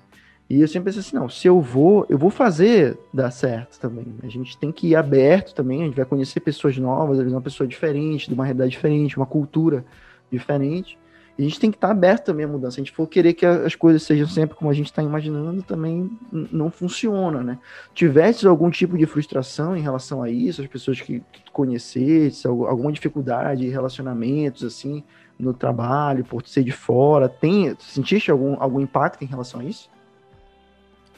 E 0.48 0.62
eu 0.62 0.68
sempre 0.68 0.86
penso 0.86 1.00
assim, 1.00 1.16
não, 1.16 1.28
se 1.28 1.48
eu 1.48 1.60
vou, 1.60 2.06
eu 2.08 2.20
vou 2.20 2.30
fazer 2.30 2.96
dar 3.12 3.32
certo 3.32 3.80
também. 3.80 4.06
A 4.22 4.28
gente 4.28 4.56
tem 4.58 4.72
que 4.72 4.90
ir 4.90 4.96
aberto 4.96 5.56
também, 5.56 5.82
a 5.82 5.86
gente 5.86 5.96
vai 5.96 6.06
conhecer 6.06 6.40
pessoas 6.40 6.78
novas, 6.78 7.20
uma 7.20 7.42
pessoa 7.42 7.68
diferente, 7.68 8.28
de 8.28 8.36
uma 8.36 8.46
realidade 8.46 8.70
diferente, 8.70 9.18
uma 9.18 9.26
cultura 9.26 9.84
diferente. 10.32 11.00
A 11.38 11.42
gente 11.42 11.60
tem 11.60 11.70
que 11.70 11.76
estar 11.76 11.92
aberto 11.92 12.26
também 12.26 12.46
à 12.46 12.48
mudança. 12.48 12.78
A 12.78 12.84
gente 12.84 12.94
for 12.94 13.06
querer 13.08 13.34
que 13.34 13.46
as 13.46 13.76
coisas 13.76 14.04
sejam 14.04 14.26
sempre 14.28 14.56
como 14.56 14.70
a 14.70 14.74
gente 14.74 14.86
está 14.86 15.04
imaginando, 15.04 15.62
também 15.62 16.10
não 16.32 16.72
funciona, 16.72 17.44
né? 17.44 17.60
Tivesse 17.94 18.48
algum 18.48 18.70
tipo 18.70 18.98
de 18.98 19.06
frustração 19.06 19.76
em 19.76 19.82
relação 19.82 20.24
a 20.24 20.30
isso, 20.30 20.62
as 20.62 20.68
pessoas 20.68 21.02
que, 21.02 21.22
que 21.32 21.52
conhecesse, 21.52 22.48
alguma 22.48 22.92
dificuldade, 22.92 23.68
relacionamentos, 23.68 24.64
assim, 24.64 25.04
no 25.38 25.54
trabalho, 25.54 26.24
por 26.24 26.48
ser 26.48 26.64
de 26.64 26.72
fora, 26.72 27.28
tem, 27.28 27.76
sentiste 27.80 28.32
algum, 28.32 28.56
algum 28.62 28.80
impacto 28.80 29.22
em 29.22 29.28
relação 29.28 29.60
a 29.60 29.66
isso? 29.66 29.90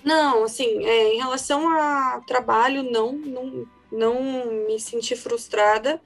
Não, 0.04 0.46
assim, 0.46 0.84
é, 0.84 1.14
em 1.14 1.18
relação 1.18 1.70
a 1.70 2.22
trabalho, 2.26 2.82
não, 2.82 3.14
não, 3.14 3.66
não 3.92 4.66
me 4.66 4.80
senti 4.80 5.16
frustrada. 5.16 6.02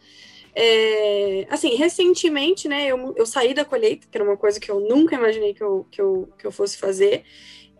É, 0.53 1.47
assim, 1.49 1.75
recentemente, 1.75 2.67
né, 2.67 2.87
eu, 2.87 3.13
eu 3.15 3.25
saí 3.25 3.53
da 3.53 3.63
colheita, 3.63 4.07
que 4.09 4.17
era 4.17 4.23
uma 4.23 4.35
coisa 4.35 4.59
que 4.59 4.69
eu 4.69 4.81
nunca 4.81 5.15
imaginei 5.15 5.53
que 5.53 5.63
eu, 5.63 5.85
que 5.89 6.01
eu, 6.01 6.29
que 6.37 6.45
eu 6.45 6.51
fosse 6.51 6.77
fazer, 6.77 7.23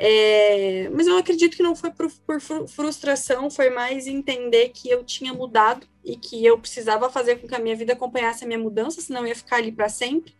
é, 0.03 0.89
mas 0.89 1.05
eu 1.05 1.15
acredito 1.15 1.55
que 1.55 1.61
não 1.61 1.75
foi 1.75 1.91
por, 1.91 2.11
por, 2.25 2.41
frustração, 2.67 3.51
foi 3.51 3.69
mais 3.69 4.07
entender 4.07 4.69
que 4.69 4.89
eu 4.89 5.03
tinha 5.03 5.31
mudado 5.31 5.85
e 6.03 6.15
que 6.15 6.43
eu 6.43 6.57
precisava 6.57 7.07
fazer 7.07 7.35
com 7.35 7.47
que 7.47 7.53
a 7.53 7.59
minha 7.59 7.75
vida 7.75 7.93
acompanhasse 7.93 8.43
a 8.43 8.47
minha 8.47 8.57
mudança, 8.57 8.99
senão 8.99 9.21
eu 9.21 9.27
ia 9.27 9.35
ficar 9.35 9.57
ali 9.57 9.71
para 9.71 9.89
sempre. 9.89 10.33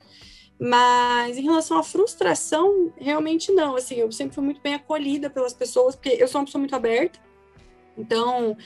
Mas 0.60 1.38
em 1.38 1.44
relação 1.44 1.78
à 1.78 1.84
frustração, 1.84 2.91
realmente 2.98 3.52
não. 3.52 3.76
Assim, 3.76 3.96
eu 3.96 4.12
sempre 4.12 4.34
fui 4.34 4.44
muito 4.44 4.62
bem 4.62 4.74
acolhida 4.74 5.30
pelas 5.30 5.54
pessoas, 5.54 5.96
porque 5.96 6.17
eu 6.20 6.28
sou 6.28 6.41
uma 6.41 6.46
pessoa 6.46 6.60
muito 6.60 6.76
aberta. 6.76 7.20
Então, 7.96 8.58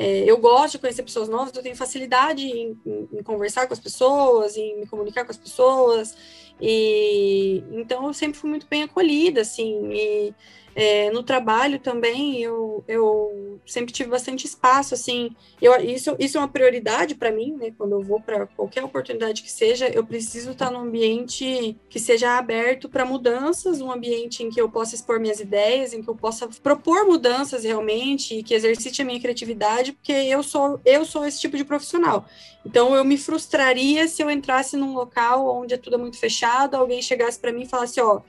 é, 0.00 0.22
eu 0.30 0.38
gosto 0.38 0.74
de 0.74 0.78
conhecer 0.78 1.02
pessoas 1.02 1.28
novas, 1.28 1.52
eu 1.52 1.60
tenho 1.60 1.74
facilidade 1.74 2.46
em, 2.46 2.80
em, 2.86 3.08
em, 3.14 3.22
conversar 3.24 3.66
com 3.66 3.74
as 3.74 3.80
pessoas, 3.80 4.56
em 4.56 4.78
me 4.78 4.86
comunicar 4.86 5.24
com 5.24 5.32
as 5.32 5.36
pessoas, 5.36 6.16
e 6.60 7.64
então 7.72 8.06
eu 8.06 8.14
sempre 8.14 8.38
fui 8.38 8.48
muito 8.48 8.64
bem 8.70 8.84
acolhida, 8.84 9.40
assim, 9.40 9.90
e 9.92 10.32
é, 10.80 11.10
no 11.10 11.24
trabalho 11.24 11.80
também 11.80 12.40
eu, 12.40 12.84
eu 12.86 13.58
sempre 13.66 13.92
tive 13.92 14.10
bastante 14.10 14.46
espaço, 14.46 14.94
assim, 14.94 15.34
eu, 15.60 15.74
isso, 15.80 16.14
isso 16.20 16.38
é 16.38 16.40
uma 16.40 16.46
prioridade 16.46 17.16
para 17.16 17.32
mim, 17.32 17.56
né? 17.58 17.72
Quando 17.76 17.92
eu 17.92 18.00
vou 18.00 18.20
para 18.20 18.46
qualquer 18.46 18.84
oportunidade 18.84 19.42
que 19.42 19.50
seja, 19.50 19.88
eu 19.88 20.06
preciso 20.06 20.52
estar 20.52 20.70
num 20.70 20.78
ambiente 20.78 21.76
que 21.90 21.98
seja 21.98 22.38
aberto 22.38 22.88
para 22.88 23.04
mudanças, 23.04 23.80
um 23.80 23.90
ambiente 23.90 24.44
em 24.44 24.50
que 24.50 24.60
eu 24.60 24.70
possa 24.70 24.94
expor 24.94 25.18
minhas 25.18 25.40
ideias, 25.40 25.92
em 25.92 26.00
que 26.00 26.08
eu 26.08 26.14
possa 26.14 26.48
propor 26.62 27.04
mudanças 27.06 27.64
realmente 27.64 28.36
e 28.36 28.44
que 28.44 28.54
exercite 28.54 29.02
a 29.02 29.04
minha 29.04 29.18
criatividade, 29.18 29.90
porque 29.90 30.12
eu 30.12 30.44
sou 30.44 30.80
eu 30.84 31.04
sou 31.04 31.26
esse 31.26 31.40
tipo 31.40 31.56
de 31.56 31.64
profissional. 31.64 32.24
Então 32.64 32.94
eu 32.94 33.04
me 33.04 33.18
frustraria 33.18 34.06
se 34.06 34.22
eu 34.22 34.30
entrasse 34.30 34.76
num 34.76 34.94
local 34.94 35.44
onde 35.60 35.74
é 35.74 35.76
tudo 35.76 35.98
muito 35.98 36.18
fechado, 36.18 36.76
alguém 36.76 37.02
chegasse 37.02 37.36
para 37.40 37.50
mim 37.50 37.62
e 37.62 37.66
falasse, 37.66 38.00
ó, 38.00 38.20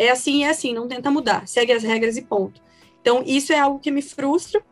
é 0.00 0.10
assim, 0.10 0.44
é 0.44 0.48
assim, 0.48 0.72
não 0.72 0.88
tenta 0.88 1.10
mudar, 1.10 1.46
segue 1.46 1.72
as 1.72 1.82
regras 1.82 2.16
e 2.16 2.22
ponto. 2.22 2.60
Então, 3.02 3.22
isso 3.26 3.52
é 3.52 3.58
algo 3.58 3.78
que 3.78 3.90
me 3.90 4.00
frustra. 4.00 4.62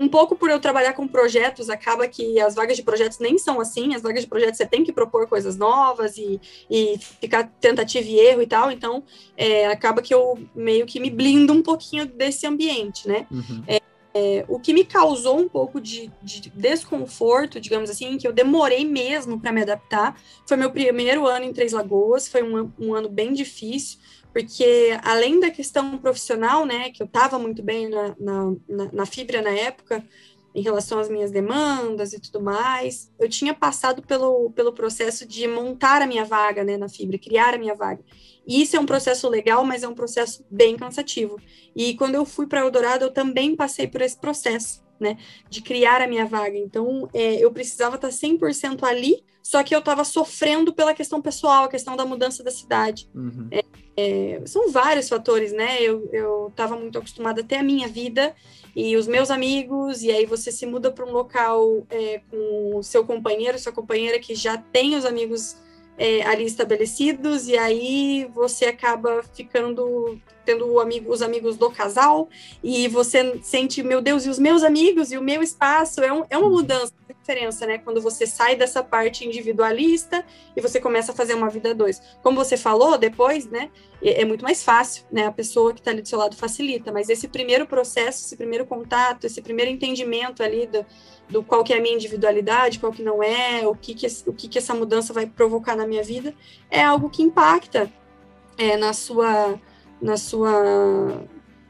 Um 0.00 0.08
pouco 0.08 0.36
por 0.36 0.48
eu 0.48 0.60
trabalhar 0.60 0.92
com 0.92 1.08
projetos, 1.08 1.68
acaba 1.68 2.06
que 2.06 2.40
as 2.40 2.54
vagas 2.54 2.76
de 2.76 2.84
projetos 2.84 3.18
nem 3.18 3.36
são 3.36 3.60
assim, 3.60 3.94
as 3.94 4.00
vagas 4.00 4.22
de 4.22 4.28
projetos 4.28 4.56
você 4.56 4.64
tem 4.64 4.84
que 4.84 4.92
propor 4.92 5.26
coisas 5.26 5.56
novas 5.56 6.16
e, 6.16 6.40
e 6.70 6.96
ficar 7.20 7.50
tentativa 7.60 8.06
e 8.06 8.18
erro 8.20 8.40
e 8.40 8.46
tal, 8.46 8.70
então 8.70 9.02
é, 9.36 9.66
acaba 9.66 10.00
que 10.00 10.14
eu 10.14 10.38
meio 10.54 10.86
que 10.86 11.00
me 11.00 11.10
blindo 11.10 11.52
um 11.52 11.62
pouquinho 11.62 12.06
desse 12.06 12.46
ambiente, 12.46 13.08
né? 13.08 13.26
Uhum. 13.28 13.64
É, 13.66 13.82
é, 14.14 14.44
o 14.48 14.58
que 14.58 14.72
me 14.72 14.84
causou 14.84 15.38
um 15.38 15.48
pouco 15.48 15.80
de, 15.80 16.10
de, 16.22 16.50
desconforto, 16.50 17.60
digamos 17.60 17.90
assim, 17.90 18.16
que 18.18 18.26
eu 18.26 18.32
demorei 18.32 18.84
mesmo 18.84 19.38
para 19.38 19.52
me 19.52 19.62
adaptar, 19.62 20.20
foi 20.46 20.56
meu 20.56 20.70
primeiro 20.70 21.26
ano 21.26 21.44
em 21.44 21.52
Três 21.52 21.72
Lagoas, 21.72 22.26
foi 22.26 22.42
um, 22.42 22.72
um 22.78 22.94
ano 22.94 23.08
bem 23.08 23.32
difícil, 23.32 23.98
porque 24.32 24.98
além 25.02 25.40
da 25.40 25.50
questão 25.50 25.98
profissional, 25.98 26.64
né, 26.66 26.90
que 26.90 27.02
eu 27.02 27.06
estava 27.06 27.38
muito 27.38 27.62
bem 27.62 27.88
na, 27.88 28.14
na, 28.18 28.54
na, 28.92 29.06
Fibra 29.06 29.42
na 29.42 29.50
época, 29.50 30.04
em 30.54 30.62
relação 30.62 30.98
às 30.98 31.08
minhas 31.08 31.30
demandas 31.30 32.12
e 32.12 32.20
tudo 32.20 32.40
mais, 32.40 33.10
eu 33.18 33.28
tinha 33.28 33.54
passado 33.54 34.02
pelo, 34.02 34.50
pelo 34.50 34.72
processo 34.72 35.26
de 35.26 35.46
montar 35.46 36.02
a 36.02 36.06
minha 36.06 36.24
vaga 36.24 36.64
né, 36.64 36.76
na 36.76 36.88
Fibra, 36.88 37.18
criar 37.18 37.54
a 37.54 37.58
minha 37.58 37.74
vaga. 37.74 38.02
E 38.46 38.62
isso 38.62 38.76
é 38.76 38.80
um 38.80 38.86
processo 38.86 39.28
legal, 39.28 39.64
mas 39.64 39.82
é 39.82 39.88
um 39.88 39.94
processo 39.94 40.44
bem 40.50 40.76
cansativo. 40.76 41.38
E 41.76 41.94
quando 41.94 42.14
eu 42.14 42.24
fui 42.24 42.46
para 42.46 42.60
Eldorado, 42.60 43.04
eu 43.04 43.10
também 43.10 43.54
passei 43.54 43.86
por 43.86 44.00
esse 44.00 44.18
processo, 44.18 44.82
né, 44.98 45.16
de 45.48 45.62
criar 45.62 46.00
a 46.00 46.08
minha 46.08 46.26
vaga. 46.26 46.56
Então, 46.56 47.08
é, 47.12 47.36
eu 47.36 47.52
precisava 47.52 47.96
estar 47.96 48.08
100% 48.08 48.82
ali, 48.84 49.22
só 49.42 49.62
que 49.62 49.74
eu 49.74 49.78
estava 49.78 50.02
sofrendo 50.02 50.72
pela 50.72 50.94
questão 50.94 51.22
pessoal, 51.22 51.64
a 51.64 51.68
questão 51.68 51.96
da 51.96 52.04
mudança 52.04 52.42
da 52.42 52.50
cidade. 52.50 53.08
Uhum. 53.14 53.48
É, 53.50 53.62
é, 54.00 54.40
são 54.46 54.70
vários 54.70 55.08
fatores, 55.08 55.52
né? 55.52 55.82
Eu 55.82 56.46
estava 56.48 56.76
muito 56.76 56.96
acostumada 56.96 57.40
a 57.40 57.44
ter 57.44 57.56
a 57.56 57.64
minha 57.64 57.88
vida 57.88 58.32
e 58.76 58.96
os 58.96 59.08
meus 59.08 59.28
amigos, 59.28 60.04
e 60.04 60.12
aí 60.12 60.24
você 60.24 60.52
se 60.52 60.64
muda 60.64 60.92
para 60.92 61.04
um 61.04 61.10
local 61.10 61.84
é, 61.90 62.20
com 62.30 62.76
o 62.76 62.82
seu 62.84 63.04
companheiro, 63.04 63.58
sua 63.58 63.72
companheira 63.72 64.20
que 64.20 64.36
já 64.36 64.56
tem 64.56 64.94
os 64.94 65.04
amigos 65.04 65.56
é, 65.96 66.22
ali 66.22 66.44
estabelecidos, 66.44 67.48
e 67.48 67.58
aí 67.58 68.30
você 68.32 68.66
acaba 68.66 69.20
ficando 69.34 70.20
tendo 70.48 70.80
amigo, 70.80 71.12
os 71.12 71.20
amigos 71.20 71.58
do 71.58 71.68
casal, 71.70 72.30
e 72.64 72.88
você 72.88 73.38
sente, 73.42 73.82
meu 73.82 74.00
Deus, 74.00 74.24
e 74.24 74.30
os 74.30 74.38
meus 74.38 74.62
amigos, 74.62 75.12
e 75.12 75.18
o 75.18 75.22
meu 75.22 75.42
espaço, 75.42 76.00
é, 76.00 76.10
um, 76.10 76.24
é 76.30 76.38
uma 76.38 76.46
uhum. 76.46 76.54
mudança, 76.54 76.94
diferença, 77.20 77.66
né? 77.66 77.76
Quando 77.76 78.00
você 78.00 78.26
sai 78.26 78.56
dessa 78.56 78.82
parte 78.82 79.26
individualista 79.26 80.24
e 80.56 80.62
você 80.62 80.80
começa 80.80 81.12
a 81.12 81.14
fazer 81.14 81.34
uma 81.34 81.50
vida 81.50 81.74
dois. 81.74 82.00
Como 82.22 82.42
você 82.42 82.56
falou, 82.56 82.96
depois, 82.96 83.44
né? 83.46 83.70
É, 84.02 84.22
é 84.22 84.24
muito 84.24 84.42
mais 84.42 84.62
fácil, 84.62 85.04
né? 85.12 85.26
A 85.26 85.32
pessoa 85.32 85.74
que 85.74 85.80
está 85.80 85.90
ali 85.90 86.00
do 86.00 86.08
seu 86.08 86.18
lado 86.18 86.34
facilita, 86.34 86.90
mas 86.90 87.10
esse 87.10 87.28
primeiro 87.28 87.66
processo, 87.66 88.24
esse 88.24 88.34
primeiro 88.34 88.64
contato, 88.64 89.24
esse 89.24 89.42
primeiro 89.42 89.70
entendimento 89.70 90.42
ali 90.42 90.66
do, 90.66 90.86
do 91.28 91.42
qual 91.42 91.62
que 91.62 91.74
é 91.74 91.76
a 91.76 91.82
minha 91.82 91.94
individualidade, 91.94 92.78
qual 92.78 92.90
que 92.90 93.02
não 93.02 93.22
é, 93.22 93.66
o 93.66 93.74
que 93.74 93.92
que, 93.92 94.06
o 94.26 94.32
que 94.32 94.48
que 94.48 94.56
essa 94.56 94.72
mudança 94.72 95.12
vai 95.12 95.26
provocar 95.26 95.76
na 95.76 95.86
minha 95.86 96.02
vida, 96.02 96.34
é 96.70 96.82
algo 96.82 97.10
que 97.10 97.22
impacta 97.22 97.92
é, 98.56 98.78
na 98.78 98.94
sua 98.94 99.60
na 100.00 100.16
sua 100.16 101.26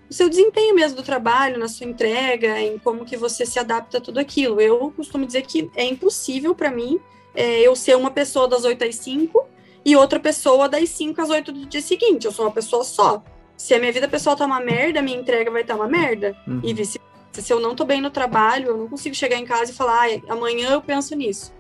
no 0.09 0.15
seu 0.15 0.29
desempenho 0.29 0.75
mesmo 0.75 0.97
do 0.97 1.03
trabalho, 1.03 1.59
na 1.59 1.69
sua 1.69 1.87
entrega, 1.87 2.59
em 2.59 2.79
como 2.79 3.05
que 3.05 3.17
você 3.17 3.45
se 3.45 3.59
adapta 3.59 3.99
a 3.99 4.01
tudo 4.01 4.19
aquilo. 4.19 4.59
Eu 4.59 4.91
costumo 4.97 5.27
dizer 5.27 5.43
que 5.43 5.71
é 5.77 5.85
impossível 5.85 6.55
para 6.55 6.71
mim 6.71 6.99
é, 7.35 7.61
eu 7.61 7.77
ser 7.77 7.95
uma 7.95 8.11
pessoa 8.11 8.49
das 8.49 8.65
8 8.65 8.85
às 8.85 8.97
5 8.97 9.47
e 9.85 9.95
outra 9.95 10.19
pessoa 10.19 10.69
das 10.69 10.89
5 10.89 11.21
às 11.21 11.29
8 11.29 11.53
do 11.53 11.67
dia 11.67 11.83
seguinte. 11.83 12.25
Eu 12.25 12.33
sou 12.33 12.47
uma 12.47 12.51
pessoa 12.51 12.85
só. 12.85 13.23
Se 13.55 13.75
a 13.75 13.79
minha 13.79 13.93
vida 13.93 14.09
pessoal 14.09 14.35
tá 14.35 14.47
uma 14.47 14.61
merda, 14.61 15.01
a 15.01 15.03
minha 15.03 15.19
entrega 15.19 15.51
vai 15.51 15.61
estar 15.61 15.77
tá 15.77 15.81
uma 15.81 15.89
merda. 15.89 16.35
Uhum. 16.47 16.61
E 16.65 16.73
vice 16.73 16.99
Se 17.33 17.53
eu 17.53 17.61
não 17.61 17.75
tô 17.75 17.85
bem 17.85 18.01
no 18.01 18.11
trabalho, 18.11 18.69
eu 18.69 18.77
não 18.79 18.89
consigo 18.89 19.15
chegar 19.15 19.37
em 19.37 19.45
casa 19.45 19.73
e 19.73 19.75
falar, 19.75 20.09
ah, 20.09 20.33
amanhã 20.33 20.71
eu 20.71 20.81
penso 20.81 21.15
nisso. 21.15 21.53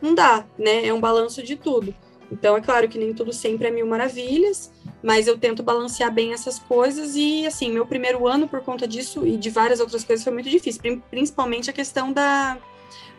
Não 0.00 0.12
dá, 0.12 0.44
né? 0.58 0.86
É 0.86 0.92
um 0.92 1.00
balanço 1.00 1.42
de 1.42 1.54
tudo. 1.54 1.94
Então, 2.32 2.56
é 2.56 2.60
claro 2.60 2.88
que 2.88 2.98
nem 2.98 3.14
tudo 3.14 3.32
sempre 3.32 3.68
é 3.68 3.70
mil 3.70 3.86
maravilhas, 3.86 4.72
mas 5.02 5.26
eu 5.26 5.36
tento 5.36 5.62
balancear 5.62 6.12
bem 6.12 6.32
essas 6.32 6.58
coisas 6.58 7.16
e, 7.16 7.46
assim, 7.46 7.70
meu 7.70 7.84
primeiro 7.84 8.26
ano, 8.26 8.46
por 8.46 8.60
conta 8.60 8.86
disso 8.86 9.26
e 9.26 9.36
de 9.36 9.50
várias 9.50 9.80
outras 9.80 10.04
coisas, 10.04 10.22
foi 10.22 10.32
muito 10.32 10.48
difícil, 10.48 10.80
principalmente 11.10 11.68
a 11.68 11.72
questão 11.72 12.12
da, 12.12 12.58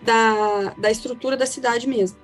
da, 0.02 0.74
da 0.78 0.92
estrutura 0.92 1.36
da 1.36 1.46
cidade 1.46 1.88
mesmo. 1.88 2.18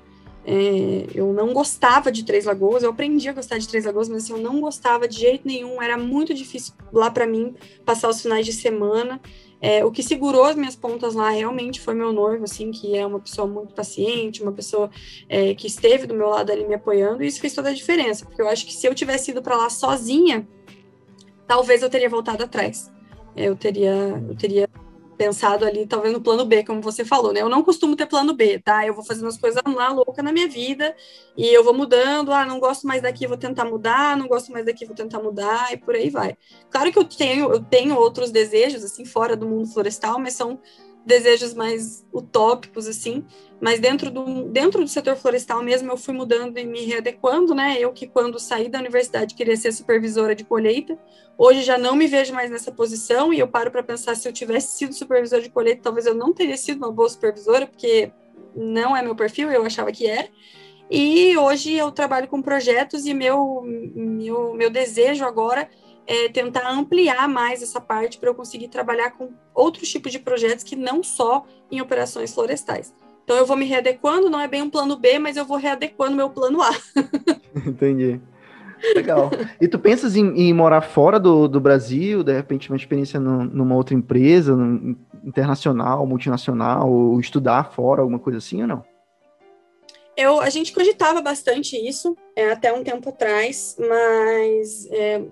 É, 0.45 1.08
eu 1.13 1.34
não 1.34 1.54
gostava 1.54 2.12
de 2.12 2.24
Três 2.24 2.45
Lagoas, 2.45 2.82
eu 2.82 2.89
aprendi 2.89 3.28
a 3.28 3.34
gostar 3.34 3.58
de 3.58 3.67
Três 3.67 3.86
Lagoas, 3.86 4.08
mas 4.08 4.24
assim, 4.24 4.34
eu 4.34 4.39
não 4.39 4.62
gostava 4.62 5.08
de 5.08 5.19
jeito 5.19 5.45
nenhum, 5.45 5.82
era 5.82 5.98
muito 5.98 6.34
difícil 6.34 6.74
lá 6.91 7.12
para 7.12 7.28
mim 7.28 7.54
passar 7.86 8.10
os 8.10 8.22
finais 8.22 8.45
de 8.45 8.54
semana. 8.54 9.19
É, 9.62 9.84
o 9.84 9.91
que 9.91 10.02
segurou 10.02 10.45
as 10.45 10.56
minhas 10.56 10.76
pontas 10.76 11.15
lá 11.15 11.30
realmente 11.30 11.82
foi 11.82 11.93
meu 11.93 12.13
noivo, 12.13 12.45
assim, 12.45 12.72
que 12.72 12.98
é 12.98 13.06
uma 13.06 13.19
pessoa 13.19 13.45
muito 13.45 13.74
paciente, 13.74 14.41
uma 14.41 14.54
pessoa 14.54 14.89
é, 15.28 15.54
que 15.54 15.67
esteve 15.67 16.08
do 16.08 16.13
meu 16.13 16.30
lado 16.30 16.52
ali 16.52 16.65
me 16.65 16.76
apoiando, 16.76 17.24
e 17.24 17.28
isso 17.28 17.41
fez 17.41 17.54
toda 17.54 17.69
a 17.69 17.74
diferença, 17.74 18.26
porque 18.26 18.41
eu 18.41 18.48
acho 18.48 18.65
que 18.65 18.74
se 18.74 18.88
eu 18.88 18.95
tivesse 18.95 19.32
ido 19.32 19.41
para 19.41 19.58
lá 19.58 19.69
sozinha, 19.69 20.48
talvez 21.45 21.82
eu 21.82 21.89
teria 21.89 22.10
voltado 22.10 22.43
atrás. 22.43 22.89
Eu 23.36 23.56
teria, 23.56 24.24
eu 24.28 24.36
teria 24.36 24.69
pensado 25.20 25.66
ali, 25.66 25.86
talvez 25.86 26.14
no 26.14 26.22
plano 26.22 26.46
B, 26.46 26.64
como 26.64 26.82
você 26.82 27.04
falou, 27.04 27.34
né? 27.34 27.42
Eu 27.42 27.50
não 27.50 27.62
costumo 27.62 27.94
ter 27.94 28.06
plano 28.06 28.34
B, 28.34 28.58
tá? 28.58 28.88
Eu 28.88 28.94
vou 28.94 29.04
fazendo 29.04 29.28
as 29.28 29.38
coisas 29.38 29.62
lá 29.66 29.90
louca 29.92 30.24
na 30.24 30.32
minha 30.32 30.48
vida 30.48 30.96
e 31.36 31.46
eu 31.46 31.62
vou 31.62 31.74
mudando. 31.74 32.32
Ah, 32.32 32.46
não 32.46 32.58
gosto 32.58 32.88
mais 32.88 33.02
daqui, 33.02 33.28
vou 33.28 33.36
tentar 33.36 33.66
mudar. 33.66 34.16
Não 34.16 34.30
gosto 34.30 34.50
mais 34.50 34.66
daqui, 34.66 34.86
vou 34.86 34.96
tentar 34.96 35.20
mudar 35.22 35.74
e 35.74 35.78
por 35.78 35.94
aí 35.94 36.10
vai. 36.10 36.38
Claro 36.70 36.90
que 36.90 36.98
eu 36.98 37.04
tenho, 37.04 37.52
eu 37.52 37.62
tenho 37.62 37.96
outros 37.98 38.32
desejos 38.32 38.82
assim 38.82 39.04
fora 39.04 39.36
do 39.36 39.46
mundo 39.46 39.68
florestal, 39.68 40.20
mas 40.20 40.36
são 40.36 40.58
desejos 41.06 41.54
mais 41.54 42.06
utópicos, 42.14 42.88
assim, 42.88 43.26
mas 43.60 43.80
dentro 43.80 44.12
do, 44.12 44.44
dentro 44.46 44.82
do 44.84 44.88
setor 44.88 45.16
florestal 45.16 45.64
mesmo 45.64 45.92
eu 45.92 45.98
fui 45.98 46.14
mudando 46.14 46.58
e 46.58 46.66
me 46.66 46.86
readequando, 46.86 47.56
né? 47.56 47.78
Eu 47.80 47.92
que 47.92 48.08
quando 48.08 48.40
saí 48.40 48.70
da 48.70 48.80
universidade 48.80 49.36
queria 49.36 49.58
ser 49.58 49.72
supervisora 49.72 50.36
de 50.36 50.44
colheita, 50.44 50.98
hoje 51.38 51.62
já 51.62 51.78
não 51.78 51.96
me 51.96 52.08
vejo 52.08 52.34
mais 52.34 52.52
nessa 52.52 52.72
posição 52.72 53.34
e 53.34 53.40
eu 53.40 53.48
paro 53.48 53.72
para 53.72 53.84
pensar 53.84 54.16
se 54.16 54.28
eu 54.28 54.34
tivesse 54.34 54.78
sido 54.78 54.94
supervisora 54.94 55.42
de 55.42 55.50
colheita, 55.50 55.82
talvez 55.84 56.06
eu 56.06 56.14
não 56.14 56.34
teria 56.34 56.58
sido 56.58 56.78
uma 56.78 56.92
boa 56.92 57.10
supervisora, 57.10 57.66
porque 57.66 58.12
não 58.56 58.96
é 58.96 59.02
meu 59.02 59.16
perfil, 59.16 59.52
eu 59.52 59.66
achava 59.66 59.92
que 59.92 60.06
era. 60.08 60.28
E 60.90 61.38
hoje 61.38 61.76
eu 61.76 61.92
trabalho 61.92 62.28
com 62.28 62.42
projetos 62.42 63.06
e 63.06 63.14
meu, 63.14 63.62
meu, 63.64 64.54
meu 64.54 64.70
desejo 64.70 65.24
agora 65.24 65.70
é, 66.10 66.28
tentar 66.28 66.67
ampliar 66.67 67.30
mais 67.30 67.62
essa 67.62 67.80
parte 67.80 68.17
para 68.17 68.30
eu 68.30 68.34
conseguir 68.34 68.67
trabalhar 68.67 69.12
com 69.12 69.30
outros 69.54 69.88
tipos 69.89 70.12
de 70.12 70.17
projetos 70.17 70.63
que 70.63 70.76
não 70.76 71.04
só 71.04 71.45
em 71.72 71.80
operações 71.80 72.34
florestais. 72.34 72.91
Então 73.24 73.38
eu 73.38 73.45
vou 73.45 73.56
me 73.56 73.65
readequando, 73.65 74.28
não 74.28 74.39
é 74.39 74.48
bem 74.48 74.63
um 74.63 74.72
plano 74.72 74.98
B, 74.98 75.19
mas 75.19 75.38
eu 75.38 75.45
vou 75.45 75.58
readequando 75.58 76.15
meu 76.15 76.32
plano 76.32 76.63
A. 76.63 76.72
Entendi. 77.63 78.19
Legal. 78.95 79.30
E 79.62 79.67
tu 79.67 79.78
pensas 79.78 80.15
em, 80.15 80.26
em, 80.36 80.52
morar 80.52 80.82
fora 80.82 81.19
do, 81.19 81.48
do 81.48 81.60
Brasil, 81.60 82.24
de 82.24 82.34
repente 82.34 82.72
uma 82.72 82.78
experiência 82.78 83.19
no, 83.19 83.43
numa 83.43 83.76
outra 83.76 83.93
empresa, 83.93 84.58
internacional, 85.24 86.08
multinacional, 86.08 86.89
ou 86.91 87.19
estudar 87.19 87.72
fora, 87.72 88.02
alguma 88.02 88.17
coisa 88.17 88.39
assim 88.39 88.63
ou 88.63 88.67
não? 88.67 88.84
Eu, 90.17 90.41
a 90.41 90.50
gente 90.50 90.74
cogitava 90.74 91.22
bastante 91.22 91.78
isso 91.78 92.17
é, 92.36 92.52
até 92.52 92.74
um 92.74 92.84
tempo 92.84 93.10
atrás, 93.10 93.78
mas 93.80 94.88
é, 94.91 95.24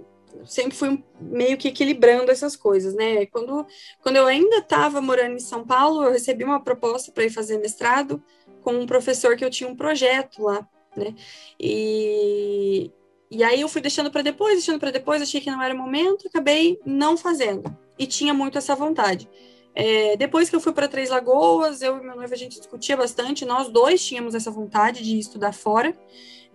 sempre 0.45 0.78
fui 0.78 1.04
meio 1.19 1.58
que 1.58 1.67
equilibrando 1.67 2.32
essas 2.32 2.56
coisas, 2.56 2.93
né? 2.93 3.26
Quando, 3.28 3.65
quando 4.02 4.15
eu 4.15 4.26
ainda 4.26 4.58
estava 4.58 5.02
morando 5.02 5.36
em 5.36 5.39
São 5.39 5.65
Paulo, 5.65 6.04
eu 6.04 6.12
recebi 6.12 6.43
uma 6.43 6.62
proposta 6.62 7.12
para 7.12 7.26
ir 7.26 7.30
fazer 7.30 7.58
mestrado 7.60 8.21
com 8.62 8.73
um 8.73 8.86
professor 8.86 9.36
que 9.36 9.45
eu 9.45 9.50
tinha 9.50 9.69
um 9.69 9.76
projeto 9.76 10.43
lá, 10.43 10.67
né? 10.95 11.15
E, 11.60 12.91
e 13.30 13.43
aí 13.43 13.62
eu 13.62 13.69
fui 13.69 13.82
deixando 13.82 14.12
para 14.12 14.21
depois, 14.21 14.56
deixando 14.56 14.80
para 14.80 14.91
depois, 14.91 15.21
achei 15.21 15.41
que 15.41 15.52
não 15.52 15.62
era 15.62 15.73
o 15.73 15.78
momento, 15.78 16.28
acabei 16.28 16.80
não 16.86 17.17
fazendo. 17.17 17.63
E 17.97 18.06
tinha 18.06 18.34
muito 18.34 18.58
essa 18.58 18.76
vontade. 18.76 19.30
É, 19.73 20.17
depois 20.17 20.50
que 20.50 20.56
eu 20.56 20.60
fui 20.60 20.73
para 20.73 20.88
Três 20.88 21.10
Lagoas, 21.10 21.82
eu 21.84 21.97
e 21.97 22.02
meu 22.02 22.15
noivo 22.15 22.34
a 22.34 22.38
gente 22.38 22.58
discutia 22.58 22.97
bastante, 22.97 23.45
nós 23.45 23.69
dois 23.69 24.04
tínhamos 24.04 24.34
essa 24.34 24.50
vontade 24.50 25.04
de 25.04 25.19
estudar 25.19 25.54
fora. 25.54 25.95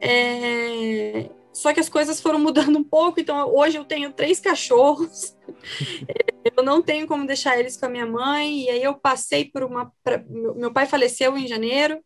É, 0.01 1.31
só 1.53 1.73
que 1.73 1.81
as 1.81 1.89
coisas 1.89 2.21
foram 2.21 2.39
mudando 2.39 2.79
um 2.79 2.85
pouco, 2.85 3.21
então 3.21 3.49
hoje 3.55 3.77
eu 3.77 3.85
tenho 3.85 4.13
três 4.13 4.41
cachorros, 4.41 5.37
eu 6.57 6.63
não 6.63 6.83
tenho 6.83 7.07
como 7.07 7.27
deixar 7.27 7.59
eles 7.59 7.77
com 7.77 7.87
a 7.87 7.91
minha 7.91 8.07
mãe, 8.07 8.65
e 8.65 8.71
aí 8.71 8.83
eu 8.83 8.95
passei 8.95 9.45
por 9.45 9.63
uma. 9.63 9.93
Pra, 10.03 10.25
meu 10.29 10.73
pai 10.73 10.87
faleceu 10.87 11.37
em 11.37 11.47
janeiro, 11.47 12.03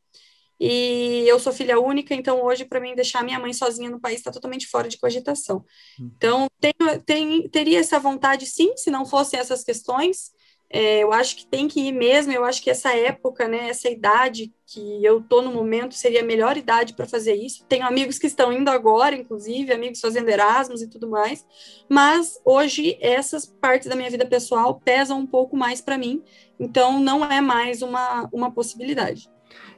e 0.59 1.25
eu 1.27 1.39
sou 1.39 1.53
filha 1.53 1.79
única, 1.79 2.15
então 2.15 2.43
hoje, 2.43 2.65
para 2.65 2.81
mim, 2.81 2.95
deixar 2.95 3.23
minha 3.23 3.39
mãe 3.39 3.53
sozinha 3.53 3.91
no 3.91 4.01
país 4.01 4.19
está 4.19 4.33
totalmente 4.33 4.67
fora 4.67 4.89
de 4.89 4.99
cogitação. 4.99 5.65
Hum. 6.01 6.11
Então, 6.17 6.47
tenho, 6.59 7.03
tenho, 7.05 7.49
teria 7.51 7.79
essa 7.79 7.99
vontade, 7.99 8.47
sim, 8.47 8.75
se 8.77 8.91
não 8.91 9.05
fossem 9.05 9.39
essas 9.39 9.63
questões, 9.63 10.31
é, 10.69 11.03
eu 11.03 11.13
acho 11.13 11.37
que 11.37 11.47
tem 11.47 11.69
que 11.69 11.81
ir 11.81 11.93
mesmo. 11.93 12.33
Eu 12.33 12.45
acho 12.45 12.63
que 12.63 12.71
essa 12.71 12.95
época, 12.95 13.47
né, 13.47 13.69
essa 13.69 13.89
idade 13.89 14.53
que 14.67 15.05
eu 15.05 15.23
tô 15.23 15.41
no 15.41 15.53
momento 15.53 15.95
seria 15.95 16.23
a 16.23 16.25
melhor 16.25 16.57
idade 16.57 16.95
para 16.95 17.07
fazer 17.07 17.35
isso. 17.35 17.65
Tenho 17.69 17.87
amigos 17.87 18.19
que 18.19 18.27
estão 18.27 18.53
indo 18.53 18.69
agora, 18.69 19.15
inclusive, 19.15 19.73
amigos 19.73 20.01
fazendo 20.01 20.29
Erasmus 20.29 20.83
e 20.83 20.89
tudo 20.89 21.09
mais. 21.09 21.47
Mas 21.89 22.41
hoje 22.45 22.99
essas 23.01 23.47
partes 23.47 23.89
da 23.89 23.95
minha 23.95 24.11
vida 24.11 24.27
pessoal 24.27 24.81
pesam 24.85 25.21
um 25.21 25.27
pouco 25.27 25.57
mais 25.57 25.81
para 25.81 25.97
mim. 25.97 26.23
Então 26.59 26.99
não 26.99 27.25
é 27.25 27.41
mais 27.41 27.81
uma, 27.83 28.29
uma 28.33 28.51
possibilidade. 28.51 29.31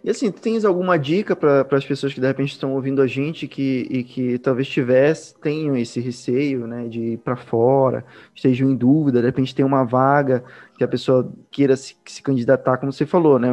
E 0.02 0.10
assim, 0.10 0.30
tens 0.30 0.64
alguma 0.64 0.98
dica 0.98 1.34
para 1.34 1.66
as 1.72 1.84
pessoas 1.84 2.14
que 2.14 2.20
de 2.20 2.26
repente 2.26 2.52
estão 2.52 2.72
ouvindo 2.74 3.02
a 3.02 3.06
gente 3.06 3.48
que, 3.48 3.86
e 3.90 4.04
que 4.04 4.38
talvez 4.38 4.68
tivesse, 4.68 5.34
tenham 5.40 5.76
esse 5.76 6.00
receio, 6.00 6.66
né, 6.66 6.88
de 6.88 7.00
ir 7.00 7.18
para 7.18 7.36
fora, 7.36 8.04
estejam 8.34 8.70
em 8.70 8.76
dúvida, 8.76 9.20
de 9.20 9.26
repente 9.26 9.54
tem 9.54 9.64
uma 9.64 9.84
vaga 9.84 10.44
que 10.76 10.84
a 10.84 10.88
pessoa 10.88 11.32
queira 11.50 11.76
se, 11.76 11.96
se 12.06 12.22
candidatar, 12.22 12.78
como 12.78 12.92
você 12.92 13.04
falou, 13.04 13.38
né? 13.38 13.48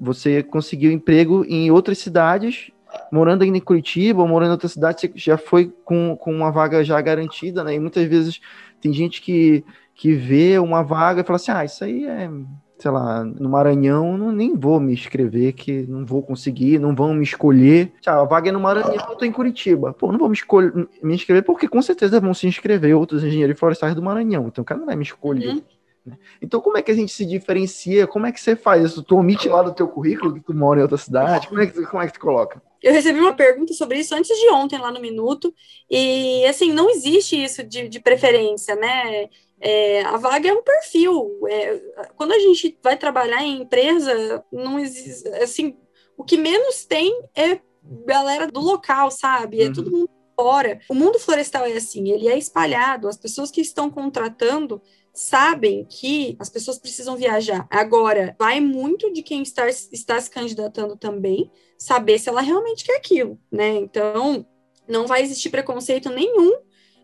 Você 0.00 0.42
conseguiu 0.42 0.92
emprego 0.92 1.44
em 1.48 1.70
outras 1.70 1.98
cidades, 1.98 2.70
morando 3.10 3.42
ainda 3.42 3.56
em 3.56 3.60
Curitiba 3.60 4.22
ou 4.22 4.28
morando 4.28 4.50
em 4.50 4.52
outra 4.52 4.68
cidade, 4.68 5.00
você 5.00 5.12
já 5.16 5.36
foi 5.36 5.72
com, 5.84 6.16
com 6.16 6.32
uma 6.32 6.50
vaga 6.50 6.84
já 6.84 7.00
garantida, 7.00 7.64
né? 7.64 7.74
E 7.74 7.80
muitas 7.80 8.06
vezes 8.06 8.40
tem 8.80 8.92
gente 8.92 9.20
que, 9.20 9.64
que 9.94 10.12
vê 10.12 10.58
uma 10.58 10.82
vaga 10.82 11.20
e 11.20 11.24
fala 11.24 11.36
assim, 11.36 11.50
ah, 11.50 11.64
isso 11.64 11.84
aí 11.84 12.04
é 12.04 12.30
sei 12.80 12.90
lá, 12.90 13.22
no 13.24 13.48
Maranhão, 13.48 14.16
não, 14.16 14.32
nem 14.32 14.56
vou 14.56 14.80
me 14.80 14.92
inscrever, 14.92 15.52
que 15.52 15.82
não 15.86 16.04
vou 16.04 16.22
conseguir, 16.22 16.78
não 16.78 16.94
vão 16.94 17.12
me 17.12 17.22
escolher. 17.22 17.92
Tchau, 18.00 18.22
a 18.22 18.24
vaga 18.24 18.48
é 18.48 18.52
no 18.52 18.60
Maranhão, 18.60 18.94
eu 19.10 19.16
tô 19.16 19.24
em 19.24 19.32
Curitiba. 19.32 19.92
Pô, 19.92 20.10
não 20.10 20.18
vou 20.18 20.28
me, 20.28 20.34
escolher, 20.34 20.72
me 21.02 21.14
inscrever, 21.14 21.44
porque 21.44 21.68
com 21.68 21.82
certeza 21.82 22.20
vão 22.20 22.32
se 22.32 22.46
inscrever 22.46 22.96
outros 22.96 23.22
engenheiros 23.22 23.58
florestais 23.58 23.94
do 23.94 24.02
Maranhão. 24.02 24.48
Então 24.48 24.62
o 24.62 24.64
cara 24.64 24.80
não 24.80 24.86
vai 24.86 24.96
me 24.96 25.02
escolher. 25.02 25.48
Uhum. 25.48 25.62
Né? 26.06 26.16
Então, 26.40 26.60
como 26.60 26.78
é 26.78 26.82
que 26.82 26.90
a 26.90 26.94
gente 26.94 27.12
se 27.12 27.26
diferencia? 27.26 28.06
Como 28.06 28.26
é 28.26 28.32
que 28.32 28.40
você 28.40 28.56
faz 28.56 28.84
isso? 28.84 29.02
Tu 29.02 29.14
omite 29.14 29.48
lá 29.48 29.62
do 29.62 29.74
teu 29.74 29.86
currículo 29.86 30.32
que 30.32 30.40
tu 30.40 30.54
mora 30.54 30.80
em 30.80 30.82
outra 30.82 30.96
cidade? 30.96 31.48
Como 31.48 31.60
é 31.60 31.66
que, 31.66 31.82
como 31.82 32.02
é 32.02 32.06
que 32.06 32.14
tu 32.14 32.20
coloca? 32.20 32.62
Eu 32.82 32.92
recebi 32.92 33.20
uma 33.20 33.34
pergunta 33.34 33.74
sobre 33.74 33.98
isso 33.98 34.14
antes 34.14 34.34
de 34.34 34.48
ontem, 34.50 34.78
lá 34.78 34.90
no 34.90 35.00
Minuto, 35.00 35.54
e 35.90 36.46
assim, 36.46 36.72
não 36.72 36.88
existe 36.88 37.36
isso 37.36 37.62
de, 37.62 37.88
de 37.88 38.00
preferência, 38.00 38.74
né? 38.74 39.28
É, 39.60 40.02
a 40.02 40.16
vaga 40.16 40.48
é 40.48 40.54
um 40.54 40.62
perfil. 40.62 41.38
É, 41.48 41.78
quando 42.16 42.32
a 42.32 42.38
gente 42.38 42.78
vai 42.82 42.96
trabalhar 42.96 43.42
em 43.42 43.62
empresa, 43.62 44.44
não 44.50 44.78
existe, 44.78 45.28
assim, 45.28 45.76
o 46.16 46.24
que 46.24 46.36
menos 46.36 46.84
tem 46.84 47.12
é 47.36 47.60
galera 48.06 48.46
do 48.46 48.60
local, 48.60 49.10
sabe? 49.10 49.62
É 49.62 49.66
uhum. 49.66 49.72
todo 49.72 49.90
mundo 49.90 50.10
fora. 50.34 50.80
O 50.88 50.94
mundo 50.94 51.18
florestal 51.18 51.66
é 51.66 51.72
assim, 51.74 52.10
ele 52.10 52.28
é 52.28 52.38
espalhado. 52.38 53.08
As 53.08 53.18
pessoas 53.18 53.50
que 53.50 53.60
estão 53.60 53.90
contratando 53.90 54.80
sabem 55.12 55.84
que 55.84 56.36
as 56.38 56.48
pessoas 56.48 56.78
precisam 56.78 57.16
viajar. 57.16 57.66
Agora, 57.70 58.34
vai 58.38 58.60
muito 58.60 59.12
de 59.12 59.22
quem 59.22 59.42
está, 59.42 59.68
está 59.68 60.18
se 60.20 60.30
candidatando 60.30 60.96
também, 60.96 61.50
saber 61.76 62.18
se 62.18 62.28
ela 62.28 62.40
realmente 62.40 62.84
quer 62.84 62.96
aquilo, 62.96 63.38
né? 63.50 63.76
Então, 63.76 64.46
não 64.88 65.06
vai 65.06 65.22
existir 65.22 65.50
preconceito 65.50 66.08
nenhum 66.08 66.58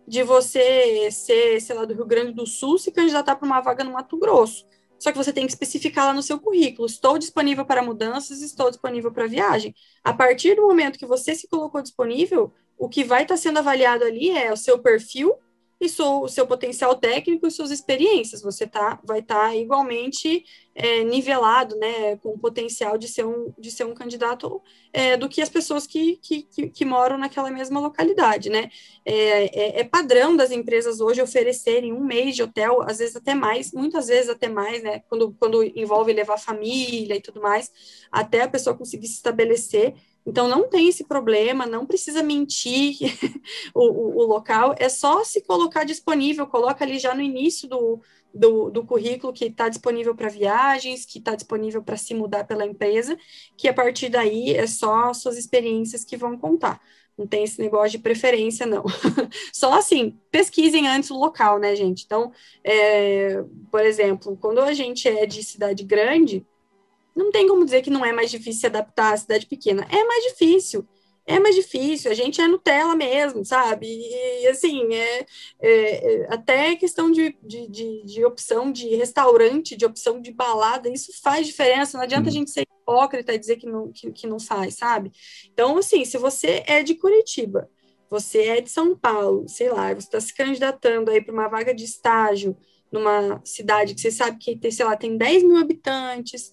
de 0.06 0.22
você 0.22 1.10
ser, 1.10 1.60
sei 1.60 1.74
lá, 1.74 1.84
do 1.84 1.94
Rio 1.94 2.06
Grande 2.06 2.32
do 2.32 2.46
Sul 2.46 2.78
se 2.78 2.92
candidatar 2.92 3.36
para 3.36 3.46
uma 3.46 3.60
vaga 3.60 3.82
no 3.82 3.92
Mato 3.92 4.16
Grosso. 4.18 4.66
Só 4.98 5.12
que 5.12 5.18
você 5.18 5.32
tem 5.32 5.46
que 5.46 5.52
especificar 5.52 6.06
lá 6.06 6.14
no 6.14 6.22
seu 6.22 6.38
currículo: 6.38 6.86
estou 6.86 7.18
disponível 7.18 7.64
para 7.64 7.82
mudanças, 7.82 8.40
estou 8.40 8.70
disponível 8.70 9.12
para 9.12 9.26
viagem. 9.26 9.74
A 10.02 10.12
partir 10.12 10.54
do 10.54 10.62
momento 10.62 10.98
que 10.98 11.06
você 11.06 11.34
se 11.34 11.48
colocou 11.48 11.82
disponível, 11.82 12.52
o 12.78 12.88
que 12.88 13.04
vai 13.04 13.22
estar 13.22 13.36
sendo 13.36 13.58
avaliado 13.58 14.04
ali 14.04 14.30
é 14.30 14.52
o 14.52 14.56
seu 14.56 14.78
perfil 14.78 15.34
e 15.80 15.86
o 16.00 16.28
seu 16.28 16.46
potencial 16.46 16.94
técnico 16.94 17.46
e 17.46 17.50
suas 17.50 17.70
experiências. 17.70 18.40
Você 18.42 18.66
tá, 18.66 18.98
vai 19.04 19.20
estar 19.20 19.48
tá 19.48 19.56
igualmente 19.56 20.44
é, 20.74 21.04
nivelado, 21.04 21.76
né, 21.76 22.16
com 22.16 22.30
o 22.30 22.38
potencial 22.38 22.96
de 22.96 23.08
ser 23.08 23.24
um, 23.24 23.52
de 23.58 23.70
ser 23.70 23.84
um 23.84 23.94
candidato 23.94 24.62
é, 24.92 25.16
do 25.16 25.28
que 25.28 25.42
as 25.42 25.48
pessoas 25.48 25.86
que, 25.86 26.16
que, 26.16 26.42
que, 26.42 26.68
que, 26.68 26.84
moram 26.84 27.18
naquela 27.18 27.50
mesma 27.50 27.80
localidade, 27.80 28.48
né. 28.48 28.70
É, 29.04 29.78
é, 29.78 29.80
é, 29.80 29.84
padrão 29.84 30.34
das 30.36 30.50
empresas 30.50 31.00
hoje 31.00 31.20
oferecerem 31.22 31.92
um 31.92 32.04
mês 32.04 32.34
de 32.36 32.42
hotel, 32.42 32.82
às 32.82 32.98
vezes 32.98 33.16
até 33.16 33.34
mais, 33.34 33.72
muitas 33.72 34.06
vezes 34.06 34.30
até 34.30 34.48
mais, 34.48 34.82
né, 34.82 35.00
quando, 35.08 35.34
quando 35.38 35.62
envolve 35.62 36.12
levar 36.12 36.38
família 36.38 37.16
e 37.16 37.20
tudo 37.20 37.40
mais, 37.40 37.70
até 38.10 38.42
a 38.42 38.48
pessoa 38.48 38.76
conseguir 38.76 39.06
se 39.06 39.16
estabelecer 39.16 39.94
então, 40.26 40.48
não 40.48 40.68
tem 40.68 40.88
esse 40.88 41.04
problema, 41.04 41.66
não 41.66 41.86
precisa 41.86 42.20
mentir 42.20 42.96
o, 43.72 43.84
o, 43.84 44.16
o, 44.18 44.22
local, 44.24 44.74
é 44.76 44.88
só 44.88 45.22
se 45.22 45.40
colocar 45.42 45.84
disponível, 45.84 46.48
coloca 46.48 46.84
ali 46.84 46.98
já 46.98 47.14
no 47.14 47.22
início 47.22 47.68
do, 47.68 48.00
do, 48.34 48.68
do 48.68 48.84
currículo 48.84 49.32
que 49.32 49.44
está 49.44 49.68
disponível 49.68 50.16
para 50.16 50.28
viagens, 50.28 51.06
que 51.06 51.20
está 51.20 51.36
disponível 51.36 51.80
para 51.80 51.96
se 51.96 52.12
mudar 52.12 52.44
pela 52.44 52.66
empresa, 52.66 53.16
que 53.56 53.68
a 53.68 53.72
partir 53.72 54.08
daí 54.08 54.52
é 54.54 54.66
só 54.66 55.14
suas 55.14 55.38
experiências 55.38 56.04
que 56.04 56.16
vão 56.16 56.36
contar. 56.36 56.80
Não 57.16 57.26
tem 57.26 57.44
esse 57.44 57.60
negócio 57.60 57.92
de 57.92 57.98
preferência, 57.98 58.66
não. 58.66 58.84
só 59.54 59.74
assim, 59.74 60.18
pesquisem 60.30 60.88
antes 60.88 61.10
o 61.10 61.16
local, 61.16 61.58
né, 61.58 61.74
gente? 61.76 62.04
Então, 62.04 62.32
é, 62.64 63.42
por 63.70 63.80
exemplo, 63.80 64.36
quando 64.36 64.58
a 64.60 64.74
gente 64.74 65.08
é 65.08 65.24
de 65.24 65.42
cidade 65.42 65.82
grande, 65.84 66.44
não 67.16 67.31
tem 67.31 67.48
como 67.48 67.64
dizer 67.64 67.83
que 67.83 67.90
não 67.90 68.05
é 68.05 68.12
mais 68.12 68.31
difícil 68.31 68.61
se 68.61 68.66
adaptar 68.66 69.14
à 69.14 69.16
cidade 69.16 69.46
pequena. 69.46 69.87
É 69.90 70.05
mais 70.05 70.24
difícil. 70.24 70.87
É 71.29 71.40
mais 71.40 71.57
difícil, 71.57 72.09
a 72.09 72.14
gente 72.14 72.40
é 72.40 72.46
Nutella 72.46 72.94
mesmo, 72.94 73.44
sabe? 73.44 73.88
E, 73.88 74.46
assim, 74.46 74.94
é, 74.94 75.26
é, 75.61 76.22
é 76.22 76.26
até 76.33 76.76
questão 76.76 77.11
de, 77.11 77.37
de, 77.42 77.66
de, 77.66 78.05
de, 78.05 78.24
opção 78.24 78.70
de 78.70 78.94
restaurante, 78.94 79.76
de 79.76 79.85
opção 79.85 80.20
de 80.20 80.31
balada, 80.31 80.88
isso 80.88 81.11
faz 81.20 81.44
diferença. 81.44 81.98
Não 81.98 82.05
adianta 82.05 82.29
a 82.29 82.33
gente 82.33 82.52
ser 82.52 82.62
hipócrita 82.62 83.35
e 83.35 83.38
dizer 83.38 83.57
que 83.57 83.66
não, 83.66 83.90
que, 83.90 84.12
que 84.12 84.26
não 84.29 84.38
faz, 84.38 84.76
sabe? 84.76 85.11
Então, 85.52 85.76
assim, 85.76 86.05
se 86.05 86.16
você 86.16 86.62
é 86.64 86.85
de 86.85 86.94
Curitiba, 86.94 87.68
você 88.09 88.42
é 88.42 88.61
de 88.61 88.70
São 88.70 88.96
Paulo, 88.96 89.48
sei 89.48 89.68
lá, 89.68 89.92
você 89.92 90.07
está 90.07 90.20
se 90.20 90.33
candidatando 90.33 91.11
aí 91.11 91.20
para 91.20 91.35
uma 91.35 91.48
vaga 91.48 91.74
de 91.74 91.83
estágio 91.83 92.57
numa 92.92 93.40
cidade 93.44 93.94
que 93.96 94.00
você 94.00 94.12
sabe 94.12 94.38
que 94.38 94.57
tem, 94.57 94.70
sei 94.70 94.87
lá, 94.87 94.96
tem 94.96 95.16
10 95.16 95.42
mil 95.42 95.57
habitantes, 95.57 96.52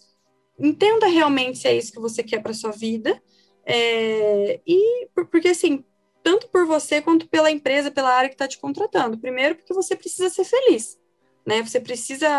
entenda 0.59 1.07
realmente 1.07 1.59
se 1.59 1.67
é 1.67 1.75
isso 1.75 1.91
que 1.91 1.99
você 1.99 2.23
quer 2.23 2.41
para 2.41 2.53
sua 2.53 2.71
vida. 2.71 3.21
É, 3.65 4.59
e 4.65 5.07
porque 5.31 5.49
assim, 5.49 5.83
tanto 6.21 6.47
por 6.49 6.65
você 6.65 7.01
quanto 7.01 7.27
pela 7.27 7.51
empresa, 7.51 7.91
pela 7.91 8.13
área 8.13 8.29
que 8.29 8.35
está 8.35 8.47
te 8.47 8.57
contratando. 8.57 9.17
Primeiro, 9.17 9.55
porque 9.55 9.73
você 9.73 9.95
precisa 9.95 10.29
ser 10.29 10.45
feliz. 10.45 10.97
Né? 11.45 11.61
Você 11.61 11.79
precisa, 11.79 12.29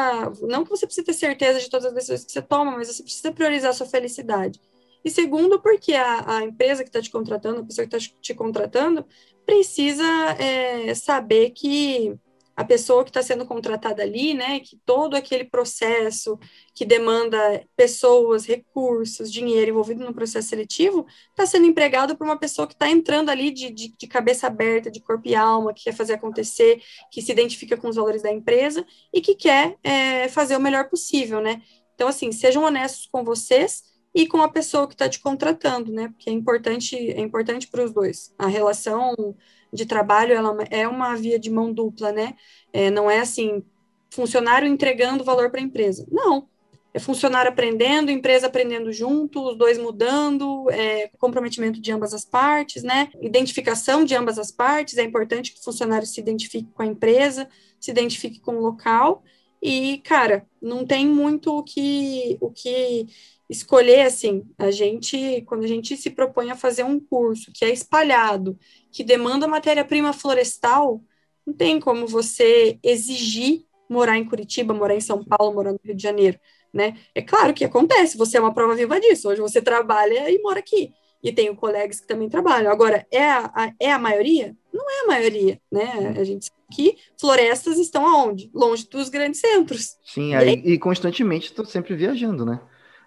não 0.42 0.64
que 0.64 0.70
você 0.70 0.87
precisa 0.87 1.05
ter 1.05 1.12
certeza 1.12 1.61
de 1.61 1.68
todas 1.68 1.87
as 1.87 1.94
decisões 1.94 2.24
que 2.24 2.33
você 2.33 2.42
toma, 2.42 2.72
mas 2.72 2.88
você 2.88 3.03
precisa 3.03 3.33
priorizar 3.33 3.70
a 3.70 3.74
sua 3.74 3.87
felicidade. 3.87 4.61
E 5.05 5.11
segundo, 5.11 5.61
porque 5.61 5.92
a, 5.92 6.38
a 6.38 6.42
empresa 6.42 6.83
que 6.83 6.88
está 6.88 7.03
te 7.03 7.11
contratando, 7.11 7.61
a 7.61 7.64
pessoa 7.64 7.87
que 7.87 7.94
está 7.94 8.14
te 8.20 8.35
contratando, 8.35 9.05
precisa 9.44 10.03
é, 10.38 10.94
saber 10.94 11.50
que 11.50 12.14
a 12.57 12.64
pessoa 12.64 13.03
que 13.03 13.11
está 13.11 13.23
sendo 13.23 13.45
contratada 13.45 14.03
ali, 14.03 14.35
né, 14.35 14.61
que 14.61 14.77
todo 14.85 15.14
aquele 15.14 15.45
processo 15.45 16.38
que 16.75 16.85
demanda 16.85 17.64
pessoas, 17.77 18.47
recursos, 18.47 19.33
dinheiro 19.33 19.71
envolvido 19.71 20.05
no 20.05 20.14
processo 20.14 20.49
seletivo, 20.49 21.07
está 21.31 21.47
sendo 21.47 21.67
empregado 21.67 22.17
por 22.17 22.25
uma 22.25 22.38
pessoa 22.38 22.67
que 22.67 22.75
está 22.75 22.88
entrando 22.88 23.31
ali 23.31 23.51
de, 23.51 23.71
de, 23.71 23.95
de, 23.97 24.07
cabeça 24.07 24.47
aberta, 24.47 24.90
de 24.90 25.01
corpo 25.01 25.27
e 25.27 25.35
alma, 25.35 25.75
que 25.75 25.85
quer 25.85 25.95
fazer 25.95 26.14
acontecer, 26.14 26.81
que 27.11 27.21
se 27.21 27.33
identifica 27.33 27.77
com 27.77 27.88
os 27.88 27.97
valores 27.97 28.23
da 28.23 28.33
empresa 28.33 28.87
e 29.12 29.21
que 29.21 29.35
quer 29.35 29.77
é, 29.83 30.29
fazer 30.29 30.57
o 30.57 30.61
melhor 30.61 30.88
possível, 30.88 31.40
né? 31.40 31.62
Então, 31.95 32.09
assim, 32.09 32.33
sejam 32.33 32.64
honestos 32.64 33.09
com 33.11 33.25
vocês 33.25 33.83
e 34.14 34.27
com 34.27 34.40
a 34.43 34.49
pessoa 34.49 34.87
que 34.87 34.95
está 34.95 35.09
te 35.09 35.21
contratando, 35.21 35.93
né? 35.93 36.09
Porque 36.09 36.31
é 36.31 36.33
importante, 36.33 36.97
é 36.97 37.21
importante 37.21 37.67
para 37.69 37.85
os 37.85 37.93
dois. 37.93 38.33
A 38.38 38.47
relação 38.47 39.37
de 39.75 39.85
trabalho 39.85 40.33
ela 40.33 40.57
é 40.71 40.87
uma 40.87 41.17
via 41.17 41.39
de 41.39 41.51
mão 41.51 41.73
dupla, 41.73 42.13
né? 42.13 42.35
É, 42.73 42.91
não 42.91 43.11
é 43.11 43.19
assim, 43.19 43.63
funcionário 44.11 44.69
entregando 44.69 45.25
valor 45.25 45.51
para 45.51 45.61
a 45.61 45.65
empresa. 45.65 46.07
Não. 46.11 46.49
É 46.95 47.01
funcionário 47.01 47.51
aprendendo, 47.51 48.13
empresa 48.13 48.47
aprendendo 48.47 48.93
junto, 48.93 49.51
os 49.51 49.59
dois 49.59 49.77
mudando, 49.77 50.71
é, 50.71 51.11
comprometimento 51.19 51.81
de 51.81 51.91
ambas 51.91 52.15
as 52.15 52.25
partes, 52.25 52.85
né? 52.85 53.11
Identificação 53.21 54.05
de 54.05 54.15
ambas 54.15 54.39
as 54.39 54.53
partes. 54.53 54.97
É 54.97 55.03
importante 55.03 55.53
que 55.53 55.59
o 55.59 55.65
funcionário 55.65 56.07
se 56.07 56.21
identifique 56.21 56.71
com 56.73 56.83
a 56.83 56.87
empresa, 56.87 57.49
se 57.81 57.91
identifique 57.91 58.39
com 58.39 58.57
o 58.59 58.61
local. 58.61 59.25
E, 59.61 59.99
cara, 60.05 60.47
não 60.63 60.87
tem 60.87 61.05
muito 61.05 61.59
o 61.59 61.65
que, 61.65 62.39
o 62.41 62.49
que 62.49 63.09
escolher 63.49 64.03
assim, 64.03 64.45
a 64.57 64.71
gente, 64.71 65.43
quando 65.47 65.65
a 65.65 65.69
gente 65.69 65.97
se 65.97 66.11
propõe 66.11 66.51
a 66.51 66.57
fazer 66.57 66.85
um 66.85 67.01
curso 67.01 67.51
que 67.53 67.65
é 67.65 67.73
espalhado, 67.73 68.57
que 68.95 69.03
demanda 69.03 69.49
matéria-prima 69.49 70.13
florestal, 70.13 71.03
não 71.45 71.53
tem 71.53 71.81
como 71.81 72.07
você 72.07 72.79
exigir 72.81 73.65
morar 73.91 74.17
em 74.17 74.25
Curitiba, 74.25 74.73
morar 74.73 74.95
em 74.95 75.01
São 75.01 75.23
Paulo, 75.25 75.53
morar 75.53 75.73
no 75.73 75.81
Rio 75.85 75.97
de 75.97 76.03
Janeiro, 76.03 76.39
né? 76.73 76.97
É 77.13 77.21
claro 77.21 77.53
que 77.53 77.65
acontece, 77.65 78.17
você 78.17 78.39
é 78.39 78.41
uma 78.41 78.55
prova 78.55 78.77
viva 78.77 79.01
disso. 79.01 79.29
Hoje 79.29 79.41
você 79.41 79.61
trabalha 79.61 80.31
e 80.31 80.41
mora 80.41 80.61
aqui. 80.61 80.93
E 81.23 81.33
tenho 81.33 81.57
colegas 81.57 82.01
que 82.01 82.07
também 82.07 82.29
trabalham. 82.29 82.71
Agora, 82.71 83.05
é 83.11 83.25
a, 83.25 83.51
a, 83.55 83.73
é 83.81 83.91
a 83.91 83.99
maioria? 83.99 84.55
Não 84.73 84.89
é 84.89 85.05
a 85.05 85.07
maioria, 85.09 85.61
né? 85.73 86.15
A 86.17 86.23
gente 86.23 86.47
sabe 86.47 86.59
que 86.71 86.97
florestas 87.19 87.79
estão 87.79 88.07
aonde? 88.07 88.49
Longe 88.55 88.87
dos 88.89 89.09
grandes 89.09 89.41
centros. 89.41 89.97
Sim, 90.05 90.35
aí, 90.35 90.63
e, 90.65 90.75
e 90.75 90.79
constantemente 90.79 91.47
estou 91.47 91.65
sempre 91.65 91.97
viajando, 91.97 92.45
né? 92.45 92.61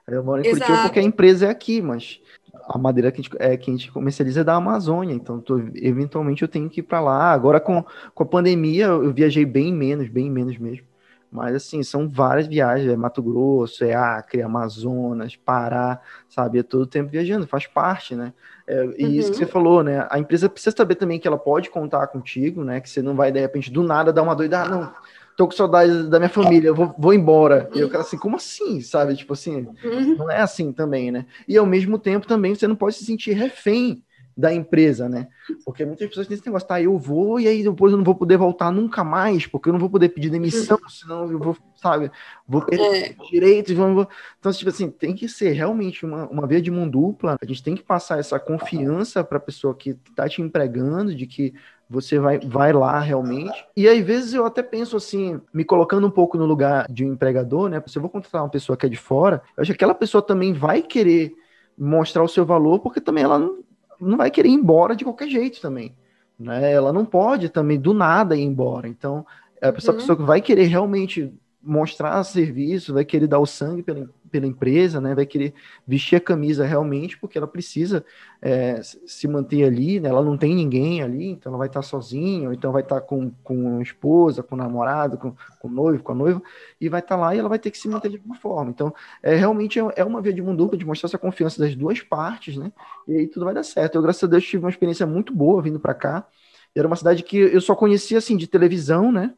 Eu 0.08 0.24
moro 0.24 0.42
em 0.42 0.48
Exato. 0.48 0.66
Curitiba 0.66 0.88
porque 0.88 1.00
a 1.00 1.04
empresa 1.04 1.46
é 1.48 1.50
aqui, 1.50 1.82
mas 1.82 2.20
a 2.68 2.78
madeira 2.78 3.12
que 3.12 3.22
a 3.22 3.24
gente, 3.24 3.36
é, 3.40 3.58
que 3.58 3.70
a 3.70 3.74
gente 3.74 3.92
comercializa 3.92 4.42
é 4.42 4.44
da 4.44 4.56
Amazônia, 4.56 5.14
então 5.14 5.40
tô, 5.40 5.60
eventualmente 5.76 6.42
eu 6.42 6.48
tenho 6.48 6.70
que 6.70 6.80
ir 6.80 6.84
para 6.84 7.00
lá. 7.00 7.32
Agora 7.32 7.60
com, 7.60 7.84
com 8.14 8.24
a 8.24 8.26
pandemia 8.26 8.86
eu 8.86 9.14
viajei 9.14 9.46
bem 9.46 9.74
menos, 9.74 10.08
bem 10.08 10.30
menos 10.30 10.58
mesmo. 10.58 10.86
Mas 11.32 11.56
assim, 11.56 11.84
são 11.84 12.08
várias 12.08 12.48
viagens, 12.48 12.90
é 12.90 12.96
Mato 12.96 13.22
Grosso, 13.22 13.84
é 13.84 13.94
Acre, 13.94 14.42
Amazonas, 14.42 15.36
Pará, 15.36 16.00
sabe? 16.30 16.60
É 16.60 16.64
todo 16.64 16.88
tempo 16.88 17.12
viajando, 17.12 17.46
faz 17.46 17.68
parte, 17.68 18.16
né? 18.16 18.34
É, 18.66 18.86
e 18.98 19.06
uhum. 19.06 19.12
isso 19.12 19.32
que 19.32 19.38
você 19.38 19.46
falou, 19.46 19.84
né? 19.84 20.08
A 20.10 20.20
empresa 20.20 20.50
precisa 20.50 20.76
saber 20.76 20.96
também 20.96 21.20
que 21.20 21.28
ela 21.28 21.38
pode 21.38 21.70
contar 21.70 22.08
contigo, 22.08 22.64
né? 22.64 22.80
Que 22.80 22.90
você 22.90 23.02
não 23.02 23.16
vai, 23.16 23.32
de 23.32 23.40
repente, 23.40 23.70
do 23.70 23.84
nada 23.84 24.14
dar 24.14 24.24
uma 24.24 24.36
doida, 24.36 24.64
ah, 24.64 24.70
não, 24.70 24.94
tô 25.38 25.46
com 25.46 25.52
saudade 25.52 26.10
da 26.10 26.18
minha 26.18 26.30
família, 26.30 26.70
eu 26.70 26.76
vou, 26.76 26.94
vou 26.98 27.14
embora. 27.14 27.70
E 27.74 27.80
eu 27.80 27.90
quero 27.90 28.02
assim, 28.02 28.18
como 28.18 28.36
assim, 28.36 28.82
sabe? 28.82 29.16
Tipo 29.16 29.34
assim, 29.34 29.68
uhum. 29.84 30.16
não 30.18 30.32
é 30.32 30.42
assim 30.42 30.74
também, 30.74 31.12
né? 31.12 31.28
E 31.48 31.56
ao 31.56 31.66
mesmo 31.66 32.00
tempo 32.00 32.26
também 32.26 32.56
você 32.56 32.68
não 32.68 32.76
pode 32.76 32.96
se 32.96 33.06
sentir 33.06 33.34
refém 33.34 34.04
da 34.36 34.54
empresa, 34.54 35.08
né? 35.08 35.28
Porque 35.64 35.86
muitas 35.86 36.08
pessoas 36.08 36.28
têm 36.28 36.36
esse 36.36 36.46
negócio, 36.46 36.68
tá, 36.68 36.82
eu 36.82 36.98
vou 36.98 37.40
e 37.40 37.48
aí 37.48 37.64
depois 37.64 37.92
eu 37.92 37.98
não 37.98 38.06
vou 38.06 38.16
poder 38.16 38.38
voltar 38.38 38.72
nunca 38.72 39.04
mais, 39.04 39.46
porque 39.48 39.70
eu 39.70 39.74
não 39.74 39.80
vou 39.80 39.90
poder 39.90 40.10
pedir 40.10 40.30
demissão, 40.30 40.78
uhum. 40.82 40.90
senão 40.90 41.32
eu 41.32 41.40
vou, 41.40 41.58
sabe, 41.76 42.12
vou 42.48 42.62
perder 42.64 43.12
é. 43.12 43.16
direitos, 43.32 43.74
vamos... 43.74 44.08
Então, 44.40 44.52
tipo 44.52 44.70
assim, 44.70 44.90
tem 44.90 45.16
que 45.16 45.28
ser 45.28 45.52
realmente 45.54 46.06
uma, 46.06 46.28
uma 46.30 46.48
via 46.48 46.62
de 46.62 46.70
mão 46.70 46.88
dupla, 46.88 47.36
a 47.40 47.46
gente 47.46 47.64
tem 47.64 47.76
que 47.76 47.84
passar 47.84 48.20
essa 48.20 48.40
confiança 48.40 49.24
para 49.24 49.38
a 49.38 49.42
pessoa 49.42 49.76
que 49.76 49.96
tá 50.16 50.28
te 50.30 50.42
empregando, 50.42 51.16
de 51.16 51.26
que 51.26 51.54
você 51.90 52.20
vai, 52.20 52.40
vai 52.40 52.74
lá 52.74 53.00
realmente. 53.00 53.66
E 53.76 53.88
às 53.88 54.04
vezes 54.04 54.34
eu 54.34 54.46
até 54.46 54.62
penso 54.62 54.98
assim, 54.98 55.40
me 55.54 55.64
colocando 55.64 56.06
um 56.06 56.12
pouco 56.12 56.38
no 56.38 56.46
lugar 56.46 56.86
de 56.92 57.06
um 57.06 57.14
empregador, 57.14 57.70
né? 57.70 57.82
Se 57.88 57.98
eu 57.98 58.02
vou 58.02 58.12
contratar 58.12 58.44
uma 58.44 58.50
pessoa 58.50 58.76
que 58.76 58.86
é 58.86 58.90
de 58.90 58.98
fora, 58.98 59.42
eu 59.56 59.62
acho 59.62 59.72
que 59.72 59.76
aquela 59.76 59.96
pessoa 59.96 60.22
também 60.22 60.54
vai 60.54 60.82
querer 60.82 61.34
mostrar 61.78 62.24
o 62.24 62.28
seu 62.28 62.46
valor, 62.46 62.80
porque 62.80 63.00
também 63.00 63.24
ela 63.24 63.40
não, 63.40 63.60
não 64.00 64.18
vai 64.18 64.30
querer 64.30 64.50
ir 64.50 64.54
embora 64.54 64.96
de 64.96 65.04
qualquer 65.04 65.30
jeito 65.30 65.62
também. 65.62 65.96
Né? 66.38 66.72
Ela 66.72 66.92
não 66.92 67.06
pode 67.06 67.50
também 67.50 67.80
do 67.80 67.94
nada 67.94 68.36
ir 68.36 68.44
embora. 68.44 68.88
Então, 68.88 69.26
é 69.62 69.70
a 69.70 69.74
pessoa, 69.74 69.94
uhum. 69.94 70.00
pessoa 70.02 70.18
que 70.18 70.24
vai 70.24 70.42
querer 70.42 70.66
realmente 70.66 71.34
mostrar 71.62 72.24
serviço, 72.24 72.94
vai 72.94 73.06
querer 73.06 73.28
dar 73.28 73.40
o 73.40 73.46
sangue 73.46 73.84
pela, 73.84 74.10
pela 74.32 74.46
empresa, 74.46 75.00
né? 75.02 75.16
Vai 75.16 75.26
querer 75.26 75.54
vestir 75.86 76.16
a 76.16 76.22
camisa 76.22 76.66
realmente, 76.66 77.18
porque 77.18 77.38
ela 77.38 77.48
precisa 77.48 78.06
é, 78.42 78.82
se 78.82 79.28
manter 79.28 79.64
ali, 79.64 80.00
né? 80.00 80.10
Ela 80.10 80.24
não 80.24 80.38
tem 80.38 80.54
ninguém 80.56 81.02
ali, 81.02 81.30
então 81.30 81.52
ela 81.52 81.58
vai 81.58 81.68
estar 81.68 81.82
sozinha, 81.82 82.48
ou 82.50 82.54
então 82.54 82.72
vai 82.72 82.82
estar 82.82 83.02
com, 83.02 83.32
com 83.44 83.80
a 83.80 83.82
esposa, 83.82 84.44
com 84.44 84.56
o 84.56 84.58
namorado, 84.58 85.18
com, 85.18 85.34
com 85.60 85.68
o 85.68 85.72
noivo, 85.72 86.04
com 86.04 86.12
a 86.12 86.16
noiva, 86.16 86.42
e 86.80 86.90
vai 86.90 87.00
estar 87.00 87.16
lá 87.16 87.36
e 87.36 87.40
ela 87.40 87.50
vai 87.50 87.60
ter 87.60 87.72
que 87.72 87.78
se 87.78 87.88
manter 87.88 88.10
de 88.10 88.18
alguma 88.18 88.36
forma. 88.36 88.70
Então, 88.72 88.94
é 89.22 89.36
realmente 89.36 89.80
é, 89.80 89.84
é 89.98 90.04
uma 90.04 90.22
via 90.22 90.34
de 90.34 90.42
dupla 90.42 90.78
de 90.78 90.86
mostrar 90.86 91.08
essa 91.08 91.18
confiança 91.18 91.60
das 91.60 91.76
duas 91.76 92.02
partes, 92.02 92.58
né? 92.58 92.72
E 93.08 93.14
aí 93.16 93.28
tudo 93.28 93.46
vai 93.46 93.54
dar 93.54 93.64
certo. 93.64 93.96
Eu, 93.96 94.02
graças 94.02 94.24
a 94.24 94.28
Deus, 94.28 94.44
tive 94.46 94.64
uma 94.64 94.70
experiência 94.70 95.06
muito 95.06 95.34
boa 95.34 95.62
vindo 95.62 95.80
para 95.80 95.94
cá. 95.94 96.28
Era 96.76 96.88
uma 96.88 96.96
cidade 96.96 97.24
que 97.24 97.38
eu 97.38 97.62
só 97.62 97.76
conhecia 97.76 98.18
assim 98.18 98.38
de 98.38 98.48
televisão, 98.48 99.12
né? 99.12 99.34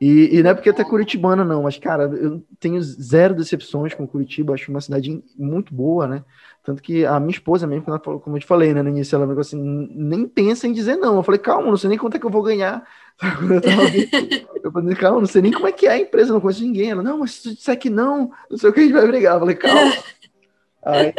E, 0.00 0.36
e, 0.36 0.42
não 0.42 0.50
é 0.50 0.54
porque 0.54 0.68
é 0.68 0.84
curitibana, 0.84 1.44
não, 1.44 1.62
mas, 1.62 1.78
cara, 1.78 2.04
eu 2.04 2.44
tenho 2.58 2.82
zero 2.82 3.34
decepções 3.34 3.94
com 3.94 4.06
Curitiba, 4.06 4.52
acho 4.52 4.70
uma 4.70 4.80
cidade 4.80 5.22
muito 5.38 5.72
boa, 5.72 6.06
né? 6.06 6.24
Tanto 6.64 6.82
que 6.82 7.04
a 7.04 7.20
minha 7.20 7.30
esposa 7.30 7.66
mesmo, 7.66 7.84
falou, 7.84 8.18
como 8.18 8.36
eu 8.36 8.40
te 8.40 8.46
falei, 8.46 8.72
né, 8.72 8.82
no 8.82 8.88
início, 8.88 9.14
ela 9.14 9.26
falou 9.26 9.40
assim, 9.40 9.60
nem 9.94 10.26
pensa 10.26 10.66
em 10.66 10.72
dizer 10.72 10.96
não. 10.96 11.16
Eu 11.16 11.22
falei, 11.22 11.38
calma, 11.38 11.68
não 11.68 11.76
sei 11.76 11.90
nem 11.90 11.98
quanto 11.98 12.16
é 12.16 12.18
que 12.18 12.26
eu 12.26 12.30
vou 12.30 12.42
ganhar. 12.42 12.82
eu, 13.22 14.62
eu 14.64 14.72
falei, 14.72 14.96
calma, 14.96 15.20
não 15.20 15.26
sei 15.26 15.42
nem 15.42 15.52
como 15.52 15.68
é 15.68 15.72
que 15.72 15.86
é 15.86 15.90
a 15.90 15.98
empresa, 15.98 16.32
não 16.32 16.40
conheço 16.40 16.64
ninguém. 16.64 16.90
Ela, 16.90 17.02
não, 17.02 17.18
mas 17.18 17.32
se 17.32 17.42
tu 17.42 17.54
disser 17.54 17.78
que 17.78 17.90
não, 17.90 18.30
não 18.50 18.56
sei 18.56 18.70
o 18.70 18.72
que 18.72 18.80
a 18.80 18.82
gente 18.82 18.92
vai 18.92 19.06
brigar. 19.06 19.34
Eu 19.34 19.40
falei, 19.40 19.54
calma. 19.54 19.92
Aí, 20.82 21.14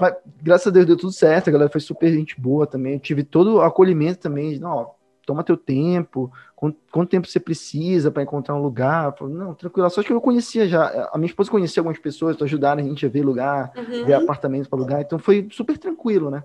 mas, 0.00 0.14
graças 0.42 0.66
a 0.66 0.70
Deus 0.70 0.86
deu 0.86 0.96
tudo 0.96 1.12
certo, 1.12 1.48
a 1.48 1.52
galera 1.52 1.70
foi 1.70 1.80
super 1.80 2.12
gente 2.12 2.40
boa 2.40 2.66
também. 2.66 2.94
Eu 2.94 3.00
tive 3.00 3.22
todo 3.22 3.56
o 3.56 3.60
acolhimento 3.62 4.20
também, 4.20 4.52
de, 4.52 4.60
não, 4.60 4.70
ó, 4.70 4.90
toma 5.28 5.44
teu 5.44 5.58
tempo, 5.58 6.32
quanto, 6.56 6.78
quanto 6.90 7.10
tempo 7.10 7.28
você 7.28 7.38
precisa 7.38 8.10
para 8.10 8.22
encontrar 8.22 8.54
um 8.54 8.62
lugar. 8.62 9.14
Falei, 9.14 9.34
não, 9.34 9.52
tranquilo. 9.52 9.90
Só 9.90 10.02
que 10.02 10.10
eu 10.10 10.22
conhecia 10.22 10.66
já, 10.66 11.10
a 11.12 11.18
minha 11.18 11.28
esposa 11.28 11.50
conhecia 11.50 11.82
algumas 11.82 11.98
pessoas, 11.98 12.34
então 12.34 12.46
ajudaram 12.46 12.82
a 12.82 12.84
gente 12.84 13.04
a 13.04 13.10
ver 13.10 13.22
lugar, 13.22 13.70
uhum. 13.76 14.06
ver 14.06 14.14
apartamento 14.14 14.70
para 14.70 14.78
lugar, 14.78 15.02
então 15.02 15.18
foi 15.18 15.46
super 15.52 15.76
tranquilo, 15.76 16.30
né? 16.30 16.42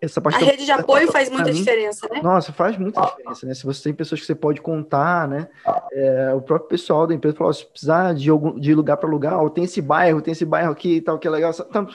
Essa 0.00 0.20
parte 0.20 0.42
a 0.42 0.46
rede 0.46 0.64
de 0.64 0.70
apoio 0.70 1.10
faz 1.10 1.28
muita 1.30 1.50
mim, 1.50 1.58
diferença, 1.58 2.08
né? 2.10 2.20
Nossa, 2.22 2.52
faz 2.52 2.78
muita 2.78 3.02
diferença, 3.02 3.46
né? 3.46 3.54
Se 3.54 3.64
você 3.64 3.82
tem 3.84 3.94
pessoas 3.94 4.20
que 4.20 4.26
você 4.26 4.34
pode 4.34 4.60
contar, 4.62 5.28
né? 5.28 5.48
É, 5.92 6.32
o 6.34 6.40
próprio 6.40 6.68
pessoal 6.68 7.06
da 7.06 7.14
empresa 7.14 7.36
falou: 7.36 7.52
se 7.52 7.66
precisar 7.66 8.14
de, 8.14 8.30
algum, 8.30 8.58
de 8.58 8.74
lugar 8.74 8.96
para 8.96 9.08
lugar, 9.08 9.38
ou 9.38 9.50
tem 9.50 9.64
esse 9.64 9.80
bairro, 9.82 10.22
tem 10.22 10.32
esse 10.32 10.44
bairro 10.44 10.72
aqui 10.72 10.96
e 10.96 11.00
tal, 11.00 11.18
que 11.18 11.26
é 11.26 11.30
legal. 11.30 11.50
Então, 11.68 11.86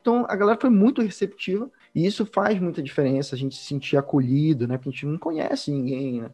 então, 0.00 0.26
a 0.28 0.36
galera 0.36 0.58
foi 0.60 0.70
muito 0.70 1.02
receptiva 1.02 1.70
e 1.94 2.06
isso 2.06 2.24
faz 2.26 2.60
muita 2.60 2.82
diferença, 2.82 3.34
a 3.34 3.38
gente 3.38 3.54
se 3.56 3.64
sentir 3.64 3.96
acolhido, 3.96 4.66
né? 4.68 4.76
Porque 4.78 4.90
a 4.90 4.92
gente 4.92 5.06
não 5.06 5.18
conhece 5.18 5.70
ninguém, 5.70 6.22
né? 6.22 6.30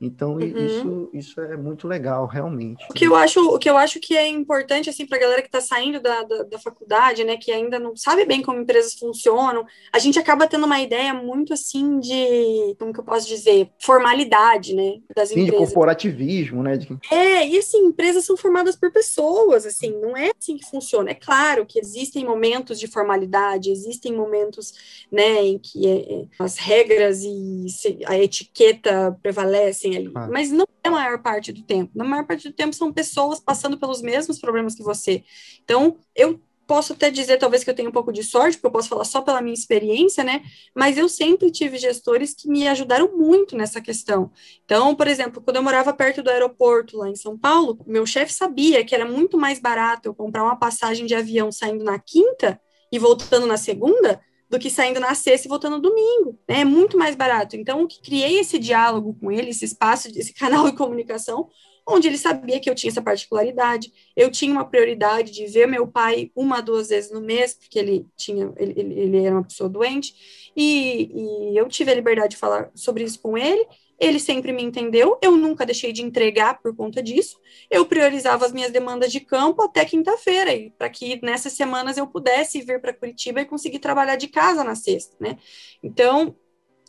Então, 0.00 0.36
uhum. 0.36 0.40
isso, 0.40 1.10
isso 1.12 1.40
é 1.42 1.58
muito 1.58 1.86
legal, 1.86 2.26
realmente. 2.26 2.82
O 2.88 2.94
que 2.94 3.06
eu 3.06 3.14
acho, 3.14 3.54
o 3.54 3.58
que, 3.58 3.68
eu 3.68 3.76
acho 3.76 4.00
que 4.00 4.16
é 4.16 4.26
importante, 4.26 4.88
assim, 4.88 5.04
para 5.04 5.18
a 5.18 5.20
galera 5.20 5.42
que 5.42 5.48
está 5.48 5.60
saindo 5.60 6.00
da, 6.00 6.22
da, 6.22 6.42
da, 6.44 6.58
faculdade, 6.58 7.22
né, 7.22 7.36
que 7.36 7.52
ainda 7.52 7.78
não 7.78 7.94
sabe 7.94 8.24
bem 8.24 8.40
como 8.40 8.60
empresas 8.60 8.94
funcionam, 8.94 9.66
a 9.92 9.98
gente 9.98 10.18
acaba 10.18 10.46
tendo 10.46 10.64
uma 10.64 10.80
ideia 10.80 11.12
muito, 11.12 11.52
assim, 11.52 12.00
de, 12.00 12.74
como 12.78 12.94
que 12.94 13.00
eu 13.00 13.04
posso 13.04 13.28
dizer, 13.28 13.68
formalidade, 13.78 14.74
né, 14.74 15.00
das 15.14 15.28
Sim, 15.28 15.40
empresas. 15.40 15.60
de 15.60 15.66
corporativismo, 15.66 16.62
né? 16.62 16.78
De... 16.78 16.88
É, 17.10 17.46
e, 17.46 17.58
assim, 17.58 17.84
empresas 17.84 18.24
são 18.24 18.38
formadas 18.38 18.76
por 18.76 18.90
pessoas, 18.90 19.66
assim, 19.66 19.90
não 20.00 20.16
é 20.16 20.30
assim 20.38 20.56
que 20.56 20.64
funciona. 20.64 21.10
É 21.10 21.14
claro 21.14 21.66
que 21.66 21.78
existem 21.78 22.24
momentos 22.24 22.80
de 22.80 22.86
formalidade, 22.86 23.70
existem 23.70 24.14
momentos, 24.14 24.72
né, 25.12 25.44
em 25.44 25.58
que 25.58 25.86
é, 25.86 26.20
é 26.20 26.24
as 26.38 26.56
regras 26.56 27.22
e 27.22 27.66
a 28.06 28.18
etiqueta 28.18 29.14
prevalecem, 29.22 29.89
ali. 29.96 30.12
Ah. 30.14 30.28
Mas 30.30 30.50
não 30.50 30.66
é 30.82 30.88
a 30.88 30.90
maior 30.90 31.22
parte 31.22 31.52
do 31.52 31.62
tempo. 31.62 31.92
Na 31.94 32.04
maior 32.04 32.26
parte 32.26 32.48
do 32.48 32.54
tempo 32.54 32.74
são 32.74 32.92
pessoas 32.92 33.40
passando 33.40 33.78
pelos 33.78 34.02
mesmos 34.02 34.38
problemas 34.38 34.74
que 34.74 34.82
você. 34.82 35.24
Então, 35.62 35.96
eu 36.14 36.40
posso 36.70 36.92
até 36.92 37.10
dizer, 37.10 37.36
talvez, 37.36 37.64
que 37.64 37.70
eu 37.70 37.74
tenho 37.74 37.88
um 37.88 37.92
pouco 37.92 38.12
de 38.12 38.22
sorte, 38.22 38.56
porque 38.56 38.68
eu 38.68 38.70
posso 38.70 38.88
falar 38.88 39.04
só 39.04 39.20
pela 39.20 39.42
minha 39.42 39.52
experiência, 39.52 40.22
né? 40.22 40.40
Mas 40.72 40.96
eu 40.96 41.08
sempre 41.08 41.50
tive 41.50 41.76
gestores 41.78 42.32
que 42.32 42.48
me 42.48 42.68
ajudaram 42.68 43.10
muito 43.16 43.56
nessa 43.56 43.80
questão. 43.80 44.30
Então, 44.64 44.94
por 44.94 45.08
exemplo, 45.08 45.42
quando 45.42 45.56
eu 45.56 45.64
morava 45.64 45.92
perto 45.92 46.22
do 46.22 46.30
aeroporto, 46.30 46.96
lá 46.98 47.08
em 47.08 47.16
São 47.16 47.36
Paulo, 47.36 47.80
meu 47.84 48.06
chefe 48.06 48.32
sabia 48.32 48.84
que 48.84 48.94
era 48.94 49.04
muito 49.04 49.36
mais 49.36 49.58
barato 49.58 50.08
eu 50.08 50.14
comprar 50.14 50.44
uma 50.44 50.54
passagem 50.54 51.06
de 51.06 51.14
avião 51.14 51.50
saindo 51.50 51.82
na 51.82 51.98
quinta 51.98 52.60
e 52.92 53.00
voltando 53.00 53.46
na 53.46 53.56
segunda 53.56 54.20
do 54.50 54.58
que 54.58 54.68
saindo 54.68 54.98
na 54.98 55.14
sexta 55.14 55.46
e 55.46 55.48
voltando 55.48 55.76
no 55.76 55.82
domingo. 55.82 56.36
Né? 56.48 56.62
É 56.62 56.64
muito 56.64 56.98
mais 56.98 57.14
barato. 57.14 57.56
Então, 57.56 57.86
criei 58.02 58.40
esse 58.40 58.58
diálogo 58.58 59.16
com 59.20 59.30
ele, 59.30 59.50
esse 59.50 59.64
espaço, 59.64 60.08
esse 60.08 60.34
canal 60.34 60.68
de 60.68 60.76
comunicação, 60.76 61.48
onde 61.86 62.08
ele 62.08 62.18
sabia 62.18 62.58
que 62.58 62.68
eu 62.68 62.74
tinha 62.74 62.90
essa 62.90 63.00
particularidade. 63.00 63.92
Eu 64.16 64.28
tinha 64.28 64.52
uma 64.52 64.64
prioridade 64.64 65.30
de 65.30 65.46
ver 65.46 65.68
meu 65.68 65.86
pai 65.86 66.32
uma, 66.34 66.60
duas 66.60 66.88
vezes 66.88 67.12
no 67.12 67.20
mês, 67.20 67.54
porque 67.54 67.78
ele 67.78 68.06
tinha, 68.16 68.52
ele, 68.56 68.74
ele 68.80 69.24
era 69.24 69.36
uma 69.36 69.44
pessoa 69.44 69.70
doente, 69.70 70.14
e, 70.56 71.52
e 71.52 71.56
eu 71.56 71.68
tive 71.68 71.92
a 71.92 71.94
liberdade 71.94 72.30
de 72.30 72.36
falar 72.36 72.70
sobre 72.74 73.04
isso 73.04 73.20
com 73.20 73.38
ele 73.38 73.66
ele 74.00 74.18
sempre 74.18 74.50
me 74.50 74.62
entendeu, 74.62 75.18
eu 75.20 75.36
nunca 75.36 75.66
deixei 75.66 75.92
de 75.92 76.02
entregar 76.02 76.58
por 76.62 76.74
conta 76.74 77.02
disso. 77.02 77.38
Eu 77.70 77.84
priorizava 77.84 78.46
as 78.46 78.52
minhas 78.52 78.72
demandas 78.72 79.12
de 79.12 79.20
campo 79.20 79.62
até 79.62 79.84
quinta-feira, 79.84 80.72
para 80.78 80.88
que 80.88 81.20
nessas 81.22 81.52
semanas 81.52 81.98
eu 81.98 82.06
pudesse 82.06 82.62
vir 82.62 82.80
para 82.80 82.94
Curitiba 82.94 83.42
e 83.42 83.44
conseguir 83.44 83.78
trabalhar 83.78 84.16
de 84.16 84.28
casa 84.28 84.64
na 84.64 84.74
sexta, 84.74 85.14
né? 85.20 85.36
Então, 85.82 86.34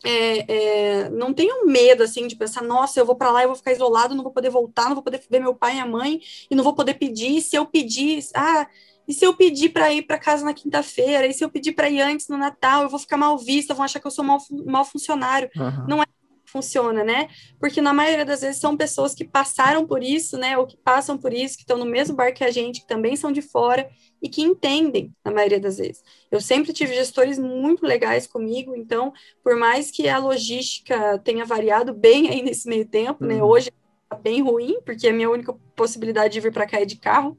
é, 0.03 1.03
é, 1.03 1.09
não 1.09 1.33
tenho 1.33 1.67
medo 1.67 2.01
assim 2.01 2.25
de 2.27 2.35
pensar, 2.35 2.63
nossa, 2.63 2.99
eu 2.99 3.05
vou 3.05 3.15
para 3.15 3.29
lá, 3.29 3.43
eu 3.43 3.49
vou 3.49 3.57
ficar 3.57 3.73
isolado, 3.73 4.15
não 4.15 4.23
vou 4.23 4.31
poder 4.31 4.49
voltar, 4.49 4.85
não 4.85 4.95
vou 4.95 5.03
poder 5.03 5.21
ver 5.29 5.39
meu 5.41 5.53
pai 5.53 5.75
e 5.75 5.79
a 5.79 5.85
mãe, 5.85 6.21
e 6.49 6.55
não 6.55 6.63
vou 6.63 6.73
poder 6.73 6.93
pedir. 6.93 7.41
Se 7.41 7.57
eu 7.57 7.65
pedir, 7.65 8.23
ah, 8.33 8.67
e 9.05 9.13
se 9.13 9.25
eu 9.25 9.35
pedir 9.35 9.69
para 9.69 9.93
ir 9.93 10.03
para 10.03 10.17
casa 10.17 10.45
na 10.45 10.53
quinta-feira? 10.53 11.27
E 11.27 11.33
se 11.33 11.43
eu 11.43 11.49
pedir 11.49 11.73
para 11.73 11.89
ir 11.89 11.99
antes 11.99 12.29
no 12.29 12.37
Natal, 12.37 12.83
eu 12.83 12.89
vou 12.89 12.99
ficar 12.99 13.17
mal 13.17 13.37
vista, 13.37 13.73
vão 13.73 13.83
achar 13.83 13.99
que 13.99 14.07
eu 14.07 14.11
sou 14.11 14.23
mal, 14.23 14.39
mal 14.65 14.85
funcionário. 14.85 15.49
Uhum. 15.57 15.87
Não 15.87 16.01
é 16.01 16.05
funciona, 16.51 17.03
né? 17.03 17.29
Porque 17.59 17.81
na 17.81 17.93
maioria 17.93 18.25
das 18.25 18.41
vezes 18.41 18.59
são 18.59 18.75
pessoas 18.75 19.13
que 19.13 19.23
passaram 19.23 19.87
por 19.87 20.03
isso, 20.03 20.37
né? 20.37 20.57
Ou 20.57 20.67
que 20.67 20.77
passam 20.77 21.17
por 21.17 21.33
isso, 21.33 21.55
que 21.55 21.63
estão 21.63 21.77
no 21.77 21.85
mesmo 21.85 22.15
bar 22.15 22.33
que 22.33 22.43
a 22.43 22.51
gente, 22.51 22.81
que 22.81 22.87
também 22.87 23.15
são 23.15 23.31
de 23.31 23.41
fora 23.41 23.89
e 24.21 24.29
que 24.29 24.41
entendem, 24.41 25.13
na 25.23 25.31
maioria 25.31 25.59
das 25.59 25.77
vezes. 25.77 26.03
Eu 26.29 26.41
sempre 26.41 26.73
tive 26.73 26.93
gestores 26.93 27.39
muito 27.39 27.85
legais 27.85 28.27
comigo, 28.27 28.75
então, 28.75 29.13
por 29.43 29.55
mais 29.55 29.89
que 29.89 30.07
a 30.07 30.17
logística 30.17 31.17
tenha 31.19 31.45
variado 31.45 31.93
bem 31.93 32.29
aí 32.29 32.41
nesse 32.41 32.67
meio 32.67 32.85
tempo, 32.85 33.25
né? 33.25 33.35
uhum. 33.35 33.39
né? 33.39 33.43
Hoje 33.43 33.71
é 34.11 34.15
bem 34.15 34.41
ruim, 34.41 34.79
porque 34.85 35.07
a 35.07 35.13
minha 35.13 35.29
única 35.29 35.53
possibilidade 35.75 36.33
de 36.33 36.39
vir 36.39 36.51
para 36.51 36.67
cá 36.67 36.81
é 36.81 36.85
de 36.85 36.97
carro 36.97 37.37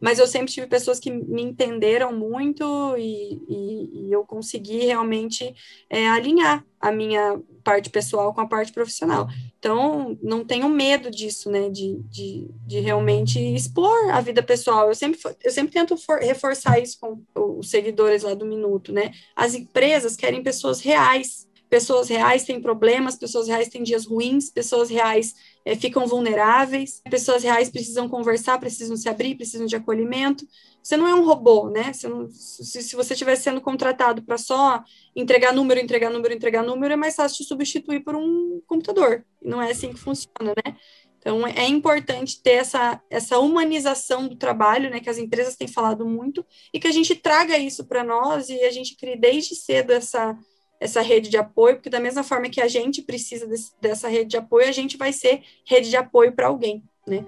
mas 0.00 0.18
eu 0.18 0.26
sempre 0.26 0.52
tive 0.52 0.66
pessoas 0.66 0.98
que 0.98 1.10
me 1.10 1.42
entenderam 1.42 2.12
muito 2.12 2.96
e, 2.96 3.42
e, 3.48 4.06
e 4.08 4.12
eu 4.12 4.24
consegui 4.24 4.84
realmente 4.84 5.54
é, 5.88 6.08
alinhar 6.08 6.64
a 6.80 6.92
minha 6.92 7.40
parte 7.64 7.90
pessoal 7.90 8.32
com 8.32 8.40
a 8.40 8.46
parte 8.46 8.72
profissional. 8.72 9.26
Então, 9.58 10.16
não 10.22 10.44
tenho 10.44 10.68
medo 10.68 11.10
disso, 11.10 11.50
né, 11.50 11.68
de, 11.68 11.98
de, 12.10 12.46
de 12.66 12.80
realmente 12.80 13.40
expor 13.40 14.10
a 14.10 14.20
vida 14.20 14.42
pessoal. 14.42 14.88
Eu 14.88 14.94
sempre, 14.94 15.18
eu 15.42 15.50
sempre 15.50 15.72
tento 15.72 15.96
for, 15.96 16.20
reforçar 16.20 16.78
isso 16.78 16.98
com 17.00 17.20
os 17.34 17.70
seguidores 17.70 18.22
lá 18.22 18.34
do 18.34 18.46
Minuto, 18.46 18.92
né? 18.92 19.12
As 19.34 19.54
empresas 19.54 20.14
querem 20.14 20.42
pessoas 20.42 20.80
reais, 20.80 21.48
pessoas 21.68 22.08
reais 22.08 22.44
têm 22.44 22.60
problemas, 22.60 23.16
pessoas 23.16 23.48
reais 23.48 23.68
têm 23.68 23.82
dias 23.82 24.06
ruins, 24.06 24.50
pessoas 24.50 24.88
reais 24.88 25.34
é, 25.64 25.74
ficam 25.74 26.06
vulneráveis, 26.06 27.02
pessoas 27.10 27.42
reais 27.42 27.68
precisam 27.68 28.08
conversar, 28.08 28.58
precisam 28.58 28.96
se 28.96 29.08
abrir, 29.08 29.34
precisam 29.34 29.66
de 29.66 29.76
acolhimento. 29.76 30.46
Você 30.82 30.96
não 30.96 31.08
é 31.08 31.14
um 31.14 31.24
robô, 31.24 31.68
né? 31.68 31.90
Não, 32.04 32.30
se, 32.30 32.82
se, 32.82 32.94
você 32.94 33.14
estiver 33.14 33.34
sendo 33.36 33.60
contratado 33.60 34.22
para 34.22 34.38
só 34.38 34.84
entregar 35.14 35.52
número, 35.52 35.80
entregar 35.80 36.10
número, 36.10 36.32
entregar 36.32 36.62
número, 36.62 36.94
é 36.94 36.96
mais 36.96 37.16
fácil 37.16 37.38
te 37.38 37.44
substituir 37.44 38.00
por 38.04 38.14
um 38.14 38.62
computador. 38.66 39.24
Não 39.42 39.60
é 39.60 39.72
assim 39.72 39.92
que 39.92 39.98
funciona, 39.98 40.54
né? 40.64 40.76
Então, 41.18 41.44
é 41.44 41.66
importante 41.66 42.40
ter 42.40 42.52
essa, 42.52 43.02
essa 43.10 43.40
humanização 43.40 44.28
do 44.28 44.36
trabalho, 44.36 44.88
né, 44.88 45.00
que 45.00 45.10
as 45.10 45.18
empresas 45.18 45.56
têm 45.56 45.66
falado 45.66 46.06
muito, 46.06 46.46
e 46.72 46.78
que 46.78 46.86
a 46.86 46.92
gente 46.92 47.16
traga 47.16 47.58
isso 47.58 47.84
para 47.84 48.04
nós 48.04 48.48
e 48.48 48.62
a 48.62 48.70
gente 48.70 48.94
crie 48.94 49.16
desde 49.16 49.56
cedo 49.56 49.90
essa, 49.90 50.38
essa 50.80 51.00
rede 51.00 51.28
de 51.30 51.36
apoio, 51.36 51.76
porque 51.76 51.90
da 51.90 52.00
mesma 52.00 52.22
forma 52.22 52.48
que 52.48 52.60
a 52.60 52.68
gente 52.68 53.02
precisa 53.02 53.46
desse, 53.46 53.72
dessa 53.80 54.08
rede 54.08 54.30
de 54.30 54.36
apoio, 54.36 54.68
a 54.68 54.72
gente 54.72 54.96
vai 54.96 55.12
ser 55.12 55.42
rede 55.64 55.88
de 55.88 55.96
apoio 55.96 56.32
para 56.32 56.48
alguém, 56.48 56.82
né? 57.06 57.24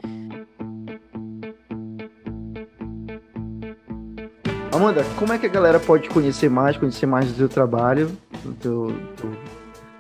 Amanda, 4.73 5.03
como 5.19 5.33
é 5.33 5.39
que 5.39 5.47
a 5.47 5.49
galera 5.49 5.81
pode 5.81 6.09
conhecer 6.09 6.49
mais, 6.49 6.77
conhecer 6.77 7.07
mais 7.07 7.27
do 7.27 7.35
teu 7.35 7.49
trabalho, 7.49 8.17
do 8.45 8.55
teu, 8.55 8.87
do, 8.87 9.37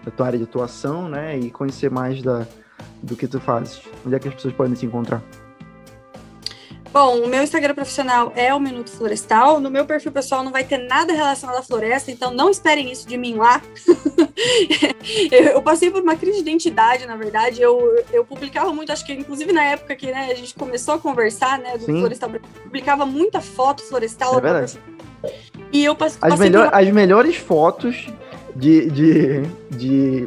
da 0.05 0.11
tua 0.11 0.27
área 0.27 0.39
de 0.39 0.45
atuação, 0.45 1.09
né? 1.09 1.37
E 1.39 1.51
conhecer 1.51 1.91
mais 1.91 2.23
da, 2.23 2.47
do 3.03 3.17
que 3.17 3.27
tu 3.27 3.41
fazes? 3.41 3.81
Onde 4.07 4.15
é 4.15 4.19
que 4.19 4.29
as 4.29 4.35
pessoas 4.35 4.55
podem 4.55 4.75
te 4.75 4.87
encontrar? 4.87 5.23
Bom, 6.93 7.21
o 7.21 7.29
meu 7.29 7.43
Instagram 7.43 7.75
profissional 7.75 8.33
é 8.35 8.53
o 8.55 8.59
Minuto 8.59 8.91
Florestal. 8.91 9.61
No 9.61 9.71
meu 9.71 9.85
perfil 9.85 10.11
pessoal 10.11 10.43
não 10.43 10.51
vai 10.51 10.65
ter 10.65 10.79
nada 10.79 11.13
relacionado 11.13 11.57
à 11.57 11.63
floresta, 11.63 12.11
então 12.11 12.33
não 12.33 12.51
esperem 12.51 12.91
isso 12.91 13.07
de 13.07 13.17
mim 13.19 13.35
lá. 13.37 13.61
eu 15.31 15.61
passei 15.61 15.91
por 15.91 16.03
uma 16.03 16.17
crise 16.17 16.37
de 16.37 16.43
identidade, 16.43 17.07
na 17.07 17.17
verdade. 17.17 17.61
Eu, 17.61 18.03
eu 18.13 18.25
publicava 18.25 18.73
muito, 18.73 18.91
acho 18.91 19.05
que 19.05 19.13
inclusive 19.13 19.53
na 19.53 19.65
época 19.65 19.95
que 19.95 20.07
né, 20.07 20.29
a 20.31 20.35
gente 20.35 20.55
começou 20.55 20.95
a 20.95 20.99
conversar, 20.99 21.59
né, 21.59 21.77
do 21.77 21.85
Sim. 21.85 22.01
Florestal, 22.01 22.31
publicava 22.63 23.05
muita 23.05 23.41
foto 23.41 23.83
florestal. 23.83 24.39
É 24.39 24.41
verdade. 24.41 24.79
E 25.73 25.85
eu 25.85 25.95
passei, 25.95 26.19
as, 26.23 26.39
melhor, 26.39 26.71
por... 26.71 26.79
as 26.79 26.89
melhores 26.91 27.37
fotos 27.37 28.07
de, 28.57 28.91
de, 28.91 29.43
de 29.71 30.25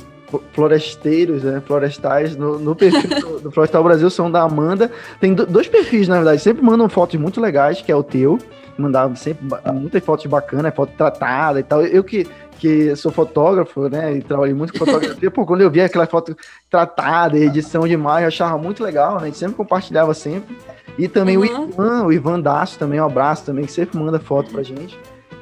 floresteiros, 0.53 1.43
né, 1.43 1.61
florestais, 1.65 2.36
no, 2.36 2.59
no 2.59 2.75
perfil 2.75 3.09
do, 3.21 3.39
do, 3.41 3.51
Florestal 3.51 3.84
Brasil 3.84 4.09
são 4.09 4.32
da 4.32 4.41
Amanda. 4.41 4.91
Tem 5.19 5.34
do, 5.34 5.45
dois 5.45 5.67
perfis, 5.67 6.07
na 6.07 6.15
verdade, 6.15 6.41
sempre 6.41 6.63
mandam 6.63 6.88
fotos 6.88 7.19
muito 7.19 7.41
legais, 7.41 7.82
que 7.82 7.91
é 7.91 7.95
o 7.95 8.03
teu, 8.03 8.38
mandava 8.77 9.15
sempre 9.15 9.45
muitas 9.73 10.03
fotos 10.03 10.25
bacanas, 10.25 10.73
foto 10.73 10.93
tratada 10.97 11.59
e 11.59 11.63
tal. 11.63 11.82
Eu 11.82 12.03
que, 12.03 12.27
que 12.59 12.95
sou 12.95 13.11
fotógrafo, 13.11 13.89
né, 13.89 14.15
e 14.15 14.21
trabalhei 14.21 14.53
muito 14.53 14.73
com 14.73 14.79
fotografia, 14.79 15.32
pô, 15.32 15.45
quando 15.45 15.61
eu 15.61 15.71
via 15.71 15.86
aquela 15.86 16.05
foto 16.05 16.36
tratada, 16.69 17.38
edição 17.38 17.88
de 17.88 17.93
imagem, 17.93 18.23
eu 18.23 18.27
achava 18.29 18.57
muito 18.57 18.84
legal, 18.84 19.15
né, 19.15 19.23
a 19.23 19.25
gente 19.25 19.38
sempre 19.38 19.55
compartilhava 19.55 20.13
sempre. 20.13 20.57
E 20.97 21.07
também 21.07 21.38
uhum. 21.38 21.43
o 21.43 21.69
Ivan, 21.69 22.03
o 22.05 22.13
Ivan 22.13 22.39
Daço 22.39 22.77
também, 22.77 22.99
um 22.99 23.05
abraço 23.05 23.45
também, 23.45 23.65
que 23.65 23.71
sempre 23.71 23.97
manda 23.97 24.19
foto 24.19 24.51
pra 24.51 24.61
gente 24.61 24.97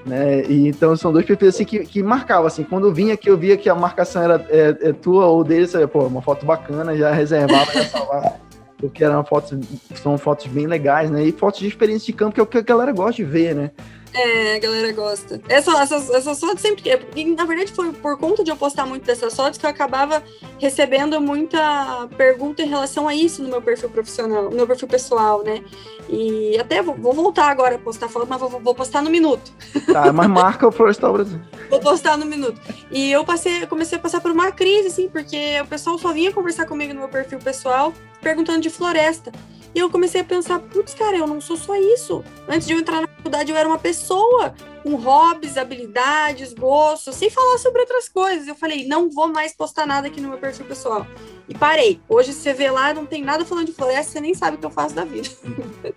né? 0.05 0.43
E 0.45 0.67
então 0.67 0.95
são 0.95 1.11
dois 1.11 1.25
perfis 1.25 1.49
assim 1.49 1.65
que, 1.65 1.79
que 1.79 2.03
marcavam 2.03 2.47
assim. 2.47 2.63
Quando 2.63 2.87
eu 2.87 2.93
vinha 2.93 3.13
aqui, 3.13 3.29
eu 3.29 3.37
via 3.37 3.57
que 3.57 3.69
a 3.69 3.75
marcação 3.75 4.21
era 4.21 4.45
é, 4.49 4.89
é 4.89 4.93
tua 4.93 5.25
ou 5.25 5.43
dele, 5.43 5.67
você, 5.67 5.85
pô, 5.87 6.05
uma 6.05 6.21
foto 6.21 6.45
bacana, 6.45 6.95
já 6.95 7.11
reservava, 7.11 7.71
já 7.71 7.85
salvava. 7.85 8.33
Porque 8.77 9.03
eram 9.03 9.25
fotos, 9.25 9.59
são 9.95 10.17
fotos 10.17 10.47
bem 10.47 10.65
legais, 10.65 11.11
né? 11.11 11.21
E 11.23 11.33
fotos 11.33 11.59
de 11.59 11.67
experiência 11.67 12.05
de 12.05 12.13
campo, 12.13 12.33
que 12.33 12.39
é 12.39 12.43
o 12.43 12.47
que 12.47 12.57
a 12.57 12.61
galera 12.61 12.93
gosta 12.93 13.15
de 13.15 13.25
ver, 13.25 13.53
né? 13.53 13.71
É, 14.13 14.55
a 14.55 14.59
galera 14.59 14.91
gosta. 14.91 15.39
Essa, 15.47 15.71
essas, 15.81 16.09
essas 16.09 16.39
fotos 16.39 16.61
sempre. 16.61 16.97
Porque, 16.97 17.25
na 17.25 17.45
verdade, 17.45 17.71
foi 17.71 17.91
por 17.93 18.17
conta 18.17 18.43
de 18.43 18.49
eu 18.49 18.55
postar 18.55 18.85
muito 18.85 19.05
dessas 19.05 19.35
fotos 19.35 19.57
que 19.57 19.65
eu 19.65 19.69
acabava 19.69 20.23
recebendo 20.57 21.21
muita 21.21 22.07
pergunta 22.17 22.61
em 22.61 22.67
relação 22.67 23.07
a 23.07 23.13
isso 23.13 23.41
no 23.43 23.49
meu 23.49 23.61
perfil 23.61 23.89
profissional, 23.89 24.45
no 24.45 24.55
meu 24.55 24.67
perfil 24.67 24.87
pessoal, 24.87 25.43
né? 25.43 25.63
E 26.09 26.57
até 26.59 26.81
vou, 26.81 26.95
vou 26.95 27.13
voltar 27.13 27.49
agora 27.49 27.75
a 27.75 27.79
postar 27.79 28.09
foto, 28.09 28.25
mas 28.27 28.39
vou, 28.39 28.49
vou, 28.49 28.73
postar 28.73 29.01
no 29.01 29.09
minuto. 29.09 29.51
Tá, 29.91 30.11
mas 30.11 30.27
marca 30.27 30.67
o 30.67 30.71
Florestal 30.71 31.13
Brasil. 31.13 31.39
vou 31.69 31.79
postar 31.79 32.17
no 32.17 32.25
minuto. 32.25 32.59
E 32.91 33.11
eu 33.11 33.23
passei, 33.23 33.65
comecei 33.67 33.97
a 33.97 34.01
passar 34.01 34.19
por 34.19 34.31
uma 34.31 34.51
crise, 34.51 34.87
assim, 34.87 35.07
porque 35.07 35.61
o 35.61 35.67
pessoal 35.67 35.97
só 35.99 36.11
vinha 36.11 36.33
conversar 36.33 36.65
comigo 36.65 36.93
no 36.93 37.01
meu 37.01 37.09
perfil 37.09 37.37
pessoal 37.39 37.93
perguntando 38.21 38.61
de 38.61 38.69
floresta. 38.69 39.31
E 39.73 39.79
eu 39.79 39.89
comecei 39.89 40.21
a 40.21 40.23
pensar, 40.23 40.59
putz, 40.59 40.95
cara, 40.95 41.17
eu 41.17 41.27
não 41.27 41.39
sou 41.39 41.55
só 41.55 41.75
isso. 41.75 42.23
Antes 42.47 42.67
de 42.67 42.73
eu 42.73 42.79
entrar 42.79 43.01
na 43.01 43.07
faculdade, 43.07 43.51
eu 43.51 43.57
era 43.57 43.67
uma 43.67 43.77
pessoa 43.77 44.53
com 44.81 44.95
hobbies, 44.95 45.57
habilidades, 45.57 46.53
gostos, 46.53 47.15
sem 47.15 47.29
falar 47.29 47.57
sobre 47.59 47.81
outras 47.81 48.09
coisas. 48.09 48.47
Eu 48.47 48.55
falei, 48.55 48.87
não 48.87 49.09
vou 49.11 49.27
mais 49.27 49.55
postar 49.55 49.85
nada 49.85 50.07
aqui 50.07 50.19
no 50.19 50.29
meu 50.29 50.39
perfil 50.39 50.65
pessoal. 50.65 51.05
E 51.47 51.55
parei. 51.55 52.01
Hoje 52.09 52.33
você 52.33 52.51
vê 52.51 52.71
lá, 52.71 52.93
não 52.93 53.05
tem 53.05 53.23
nada 53.23 53.45
falando 53.45 53.67
de 53.67 53.73
floresta, 53.73 54.13
você 54.13 54.19
nem 54.19 54.33
sabe 54.33 54.57
o 54.57 54.59
que 54.59 54.65
eu 54.65 54.71
faço 54.71 54.95
da 54.95 55.05
vida. 55.05 55.29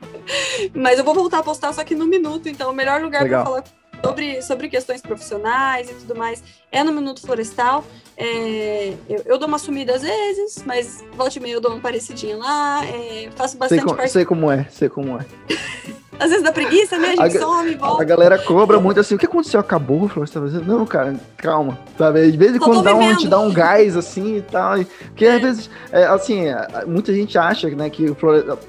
Mas 0.75 0.99
eu 0.99 1.05
vou 1.05 1.15
voltar 1.15 1.39
a 1.39 1.43
postar 1.43 1.73
só 1.73 1.83
que 1.83 1.95
no 1.95 2.07
minuto, 2.07 2.49
então 2.49 2.71
o 2.71 2.75
melhor 2.75 3.01
lugar 3.01 3.27
para 3.27 3.45
falar 3.45 3.65
sobre, 4.03 4.43
sobre 4.43 4.69
questões 4.69 5.01
profissionais 5.01 5.89
e 5.91 5.95
tudo 5.95 6.17
mais 6.17 6.43
é 6.71 6.83
no 6.83 6.93
Minuto 6.93 7.21
Florestal. 7.21 7.85
É, 8.17 8.95
eu, 9.09 9.23
eu, 9.25 9.39
dou 9.39 9.49
uma 9.49 9.59
sumida 9.59 9.95
às 9.95 10.03
vezes, 10.03 10.63
mas 10.67 11.05
volta 11.15 11.39
e 11.39 11.41
meia 11.41 11.55
eu 11.55 11.61
dou 11.61 11.73
uma 11.73 11.81
parecidinha 11.81 12.37
lá, 12.37 12.85
é, 12.85 13.31
faço 13.35 13.57
bastante 13.57 13.83
sei, 13.83 13.97
com, 13.97 14.09
sei 14.09 14.25
como 14.25 14.51
é, 14.51 14.67
sei 14.71 14.89
como 14.89 15.19
é. 15.19 15.27
Às 16.21 16.29
vezes 16.29 16.45
dá 16.45 16.53
preguiça, 16.53 16.97
né? 16.99 17.15
A 17.19 17.27
gente 17.27 17.39
a, 17.39 17.41
some, 17.41 17.75
volta. 17.75 18.03
A 18.03 18.05
galera 18.05 18.39
cobra 18.39 18.79
muito 18.79 19.01
assim, 19.01 19.17
o 19.17 19.19
que 19.19 19.27
aconteceu? 19.27 19.59
Acabou? 19.59 20.09
Fazendo? 20.09 20.65
Não, 20.65 20.87
cara, 20.87 21.17
calma. 21.37 21.77
Sabe? 21.99 22.21
Às 22.21 22.35
vezes 22.37 22.59
quando 22.59 22.81
dá 22.81 22.95
um, 22.95 23.17
te 23.17 23.27
dá 23.27 23.41
um 23.41 23.53
gás 23.53 23.97
assim 23.97 24.37
e 24.37 24.43
tal. 24.43 24.77
Porque 25.07 25.25
é. 25.25 25.35
às 25.35 25.43
vezes, 25.43 25.71
é, 25.91 26.05
assim, 26.05 26.45
muita 26.87 27.13
gente 27.13 27.37
acha 27.37 27.69
né, 27.71 27.91
que 27.91 28.09
o 28.09 28.17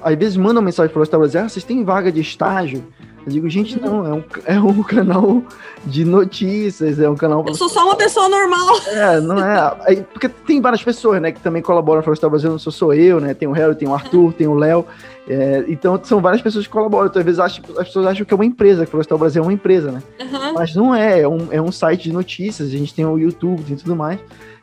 às 0.02 0.14
vezes 0.16 0.36
mandam 0.36 0.60
mensagem 0.60 0.88
pro 0.88 0.94
Florestal 0.94 1.20
Brasil, 1.20 1.40
ah, 1.42 1.48
vocês 1.48 1.64
têm 1.64 1.84
vaga 1.84 2.10
de 2.10 2.20
estágio? 2.20 2.84
Eu 3.26 3.32
digo, 3.32 3.48
gente, 3.48 3.80
não, 3.80 4.06
é 4.06 4.12
um, 4.12 4.24
é 4.44 4.60
um 4.60 4.82
canal 4.84 5.42
de 5.84 6.04
notícias, 6.04 6.98
é 6.98 7.08
um 7.08 7.16
canal. 7.16 7.44
Eu 7.46 7.54
sou 7.54 7.68
só 7.68 7.84
uma 7.84 7.96
pessoa 7.96 8.28
normal. 8.28 8.76
É, 8.86 9.20
não 9.20 9.38
é. 9.38 10.02
Porque 10.12 10.28
tem 10.28 10.60
várias 10.60 10.82
pessoas, 10.82 11.20
né, 11.20 11.32
que 11.32 11.40
também 11.40 11.62
colaboram 11.62 11.98
no 11.98 12.02
Florestal 12.02 12.30
Brasil, 12.30 12.50
não 12.50 12.58
sou 12.58 12.72
só 12.72 12.92
eu, 12.92 13.20
né? 13.20 13.34
Tem 13.34 13.48
o 13.48 13.52
Harry, 13.52 13.74
tem 13.74 13.88
o 13.88 13.94
Arthur, 13.94 14.32
tem 14.32 14.46
o 14.46 14.54
Léo. 14.54 14.84
É, 15.26 15.64
então 15.68 15.98
são 16.04 16.20
várias 16.20 16.42
pessoas 16.42 16.66
que 16.66 16.72
colaboram. 16.72 17.06
Então, 17.06 17.20
às 17.20 17.24
vezes 17.24 17.40
acho, 17.40 17.62
as 17.78 17.86
pessoas 17.86 18.06
acham 18.06 18.26
que 18.26 18.34
é 18.34 18.36
uma 18.36 18.44
empresa, 18.44 18.82
que 18.82 18.88
o 18.88 18.90
Florestal 18.90 19.18
Brasil 19.18 19.42
é 19.42 19.46
uma 19.46 19.52
empresa, 19.52 19.90
né? 19.90 20.02
Uhum. 20.20 20.54
Mas 20.54 20.74
não 20.74 20.94
é, 20.94 21.20
é 21.20 21.28
um, 21.28 21.48
é 21.50 21.60
um 21.60 21.72
site 21.72 22.04
de 22.04 22.12
notícias, 22.12 22.68
a 22.68 22.72
gente 22.72 22.94
tem 22.94 23.06
o 23.06 23.18
YouTube, 23.18 23.62
tem 23.62 23.76
tudo 23.76 23.96
mais. 23.96 24.20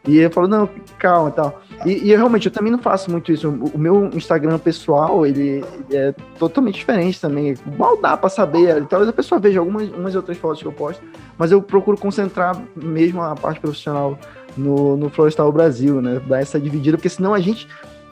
E 0.08 0.18
eu 0.18 0.32
falo, 0.32 0.48
não, 0.48 0.68
calma 0.98 1.30
e 1.30 1.32
tal. 1.34 1.62
E, 1.86 1.92
e 1.92 2.16
realmente, 2.16 2.48
eu 2.48 2.52
também 2.52 2.72
não 2.72 2.80
faço 2.80 3.12
muito 3.12 3.32
isso. 3.32 3.50
O, 3.50 3.78
meu 3.78 4.10
Instagram 4.14 4.58
pessoal, 4.58 5.26
ele, 5.26 5.64
ele, 5.90 5.98
é 5.98 6.12
totalmente 6.40 6.76
diferente 6.76 7.22
também. 7.22 7.56
Mal 7.78 8.02
dá 8.02 8.18
pra 8.18 8.30
saber. 8.30 8.84
Talvez 8.88 9.08
a 9.08 9.14
pessoa 9.14 9.40
veja 9.40 9.60
algumas 9.60 9.90
umas 9.90 10.16
outras 10.16 10.38
fotos 10.38 10.62
que 10.62 10.68
eu 10.68 10.72
posto, 10.72 11.04
mas 11.38 11.52
eu 11.52 11.62
procuro 11.62 11.98
concentrar 11.98 12.60
mesmo 12.76 13.22
a 13.22 13.36
parte 13.36 13.60
profissional 13.60 14.18
no, 14.58 14.98
no 14.98 15.10
Florestal 15.10 15.52
Brasil, 15.52 16.02
né? 16.02 16.20
Dar 16.28 16.42
essa 16.42 16.60
dividida, 16.60 16.98
porque 16.98 17.10
senão 17.10 17.34
a 17.34 17.40
gente, 17.40 17.68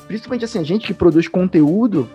principalmente 0.08 0.46
assim, 0.46 0.60
a 0.60 0.64
gente 0.64 0.86
que 0.86 0.94
produz 0.94 1.28
conteúdo 1.28 2.08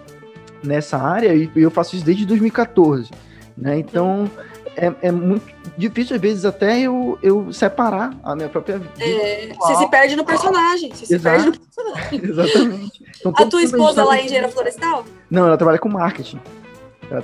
nessa 0.63 0.99
área, 0.99 1.35
e 1.35 1.51
eu 1.57 1.71
faço 1.71 1.97
isso 1.97 2.05
desde 2.05 2.25
2014, 2.25 3.11
né? 3.57 3.79
Então 3.79 4.31
é, 4.77 4.93
é 5.03 5.13
muito 5.13 5.47
difícil, 5.77 6.17
às 6.17 6.23
vezes, 6.23 6.45
até 6.45 6.81
eu, 6.81 7.19
eu 7.23 7.53
separar 7.53 8.15
a 8.23 8.35
minha 8.35 8.49
própria 8.49 8.79
vida. 8.79 8.93
É, 9.01 9.53
você 9.57 9.77
se 9.77 9.89
perde 9.89 10.17
no 10.17 10.25
personagem. 10.25 10.91
Você 10.93 11.07
se 11.07 11.19
perde 11.19 11.47
no 11.47 11.59
personagem. 11.59 12.21
Exatamente. 12.31 13.05
Então, 13.19 13.33
a 13.37 13.47
tua 13.47 13.63
esposa 13.63 14.05
lá 14.05 14.19
é 14.19 14.25
engenheira 14.25 14.49
florestal? 14.49 15.05
Não, 15.31 15.47
ela 15.47 15.57
trabalha 15.57 15.79
com 15.79 15.89
marketing. 15.89 16.41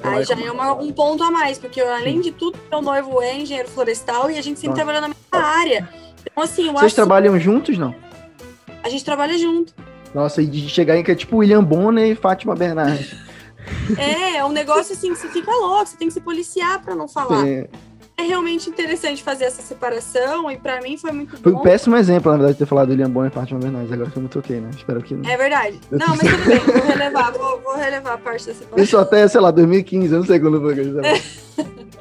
Aí 0.02 0.24
já 0.24 0.34
é 0.34 0.50
uma, 0.50 0.74
um 0.74 0.92
ponto 0.92 1.22
a 1.22 1.30
mais, 1.30 1.58
porque 1.58 1.80
além 1.80 2.16
Sim. 2.16 2.20
de 2.20 2.32
tudo, 2.32 2.58
meu 2.70 2.82
noivo 2.82 3.20
é 3.22 3.38
engenheiro 3.38 3.68
florestal 3.68 4.30
e 4.30 4.38
a 4.38 4.42
gente 4.42 4.60
sempre 4.60 4.68
Nossa. 4.68 4.84
trabalhou 4.84 5.00
na 5.00 5.08
mesma 5.08 5.48
área. 5.48 5.88
Então, 6.22 6.44
assim, 6.44 6.66
eu 6.66 6.72
Vocês 6.72 6.94
trabalham 6.94 7.38
juntos, 7.38 7.78
não? 7.78 7.94
A 8.82 8.88
gente 8.88 9.04
trabalha 9.04 9.36
junto. 9.38 9.74
Nossa, 10.14 10.42
e 10.42 10.46
de 10.46 10.68
chegar 10.68 10.96
em 10.96 11.02
que 11.02 11.10
é 11.10 11.14
tipo 11.14 11.38
William 11.38 11.62
Bonner 11.62 12.06
e 12.06 12.14
Fátima 12.14 12.54
Bernardes. 12.54 13.14
É, 13.96 14.36
é 14.36 14.44
um 14.44 14.52
negócio 14.52 14.92
assim 14.92 15.12
que 15.12 15.18
você 15.18 15.28
fica 15.28 15.50
louco, 15.50 15.86
você 15.86 15.96
tem 15.96 16.08
que 16.08 16.14
se 16.14 16.20
policiar 16.20 16.82
para 16.82 16.94
não 16.94 17.08
falar. 17.08 17.46
É. 17.46 17.68
é 18.16 18.22
realmente 18.22 18.68
interessante 18.68 19.22
fazer 19.22 19.44
essa 19.44 19.62
separação 19.62 20.50
e 20.50 20.56
para 20.56 20.80
mim 20.80 20.96
foi 20.96 21.12
muito 21.12 21.30
foi 21.30 21.52
bom. 21.52 21.58
Foi 21.58 21.60
um 21.60 21.62
péssimo 21.62 21.96
exemplo, 21.96 22.30
na 22.30 22.38
verdade, 22.38 22.58
ter 22.58 22.66
falado 22.66 22.88
do 22.88 22.90
William 22.92 23.10
Bonner 23.10 23.30
e 23.30 23.34
Fátima 23.34 23.60
Bernardes, 23.60 23.92
agora 23.92 24.10
que 24.10 24.16
eu 24.16 24.22
me 24.22 24.28
toquei, 24.28 24.60
né? 24.60 24.70
Espero 24.76 25.02
que 25.02 25.14
não. 25.14 25.28
É 25.28 25.36
verdade. 25.36 25.80
Não, 25.90 26.08
mas 26.08 26.20
tudo 26.20 26.44
bem, 26.46 26.58
vou 26.58 26.86
relevar, 26.86 27.32
vou, 27.32 27.60
vou 27.60 27.76
relevar 27.76 28.14
a 28.14 28.18
parte 28.18 28.46
da 28.46 28.54
separação. 28.54 28.84
Isso 28.84 28.98
até, 28.98 29.26
sei 29.28 29.40
lá, 29.40 29.50
2015, 29.50 30.12
eu 30.12 30.20
não 30.20 30.26
sei 30.26 30.40
quando 30.40 30.60
foi 30.60 30.74
que 30.74 30.80
eu 30.80 31.90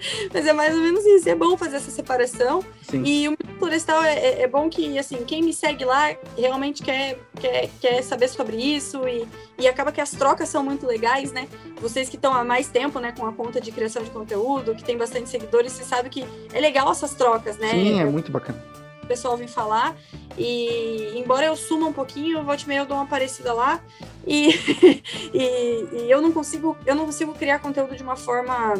Mas 0.32 0.46
é 0.46 0.52
mais 0.52 0.74
ou 0.74 0.80
menos 0.80 1.04
isso. 1.04 1.28
É 1.28 1.34
bom 1.34 1.56
fazer 1.56 1.76
essa 1.76 1.90
separação. 1.90 2.64
Sim. 2.82 3.02
E 3.04 3.28
o 3.28 3.36
Florestal 3.58 4.02
é, 4.02 4.14
é, 4.14 4.42
é, 4.42 4.48
bom 4.48 4.68
que, 4.68 4.98
assim, 4.98 5.24
quem 5.24 5.42
me 5.42 5.52
segue 5.52 5.84
lá 5.84 6.14
realmente 6.36 6.82
quer, 6.82 7.18
quer, 7.40 7.68
quer 7.80 8.02
saber 8.02 8.28
sobre 8.28 8.56
isso 8.56 9.06
e, 9.08 9.26
e 9.58 9.68
acaba 9.68 9.92
que 9.92 10.00
as 10.00 10.10
trocas 10.10 10.48
são 10.48 10.62
muito 10.62 10.86
legais, 10.86 11.32
né? 11.32 11.48
Vocês 11.80 12.08
que 12.08 12.16
estão 12.16 12.32
há 12.32 12.44
mais 12.44 12.68
tempo, 12.68 12.98
né, 13.00 13.12
com 13.16 13.26
a 13.26 13.32
conta 13.32 13.60
de 13.60 13.70
criação 13.72 14.02
de 14.02 14.10
conteúdo, 14.10 14.74
que 14.74 14.84
tem 14.84 14.96
bastante 14.96 15.28
seguidores, 15.28 15.72
você 15.72 15.84
sabe 15.84 16.08
que 16.08 16.24
é 16.52 16.60
legal 16.60 16.90
essas 16.90 17.14
trocas, 17.14 17.58
né? 17.58 17.70
Sim, 17.70 18.00
é 18.00 18.04
muito 18.04 18.30
bacana. 18.30 18.62
O 19.02 19.06
pessoal 19.08 19.36
vem 19.38 19.48
falar 19.48 19.96
e 20.36 21.14
embora 21.16 21.46
eu 21.46 21.56
suma 21.56 21.86
um 21.86 21.92
pouquinho, 21.92 22.38
eu 22.38 22.44
volte 22.44 22.68
meio 22.68 22.82
eu 22.82 22.86
dou 22.86 22.96
uma 22.96 23.06
parecida 23.06 23.54
lá 23.54 23.80
e, 24.26 24.50
e, 25.32 25.88
e 25.92 26.10
eu 26.10 26.20
não 26.20 26.30
consigo 26.30 26.76
eu 26.84 26.94
não 26.94 27.06
consigo 27.06 27.32
criar 27.32 27.58
conteúdo 27.58 27.96
de 27.96 28.02
uma 28.02 28.16
forma 28.16 28.74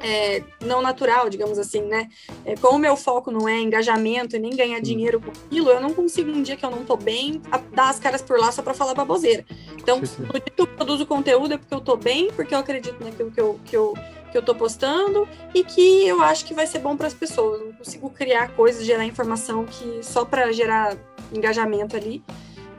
é, 0.00 0.42
não 0.64 0.82
natural, 0.82 1.28
digamos 1.28 1.58
assim, 1.58 1.82
né? 1.82 2.08
É, 2.44 2.54
como 2.56 2.76
o 2.76 2.78
meu 2.78 2.96
foco 2.96 3.30
não 3.30 3.48
é 3.48 3.60
engajamento 3.60 4.36
e 4.36 4.38
nem 4.38 4.54
ganhar 4.54 4.80
dinheiro 4.80 5.20
com 5.20 5.30
aquilo, 5.30 5.70
eu 5.70 5.80
não 5.80 5.92
consigo, 5.92 6.30
um 6.30 6.42
dia 6.42 6.56
que 6.56 6.64
eu 6.64 6.70
não 6.70 6.84
tô 6.84 6.96
bem, 6.96 7.40
dar 7.72 7.88
as 7.88 7.98
caras 7.98 8.22
por 8.22 8.38
lá 8.38 8.52
só 8.52 8.62
para 8.62 8.74
falar 8.74 8.94
baboseira. 8.94 9.44
Então, 9.76 9.98
no 9.98 10.32
dia 10.32 10.40
que 10.40 10.60
eu 10.60 10.66
produzo 10.66 11.06
conteúdo 11.06 11.54
é 11.54 11.58
porque 11.58 11.74
eu 11.74 11.80
tô 11.80 11.96
bem, 11.96 12.30
porque 12.32 12.54
eu 12.54 12.58
acredito 12.58 13.02
naquilo 13.02 13.30
que 13.30 13.40
eu, 13.40 13.60
que 13.64 13.76
eu, 13.76 13.94
que 14.30 14.38
eu 14.38 14.42
tô 14.42 14.54
postando 14.54 15.28
e 15.54 15.64
que 15.64 16.06
eu 16.06 16.20
acho 16.22 16.44
que 16.44 16.54
vai 16.54 16.66
ser 16.66 16.80
bom 16.80 16.96
para 16.96 17.06
as 17.06 17.14
pessoas. 17.14 17.60
Eu 17.60 17.66
não 17.66 17.72
consigo 17.74 18.10
criar 18.10 18.48
coisas, 18.48 18.84
gerar 18.84 19.04
informação 19.04 19.64
que 19.64 20.00
só 20.02 20.24
para 20.24 20.52
gerar 20.52 20.96
engajamento 21.32 21.96
ali. 21.96 22.22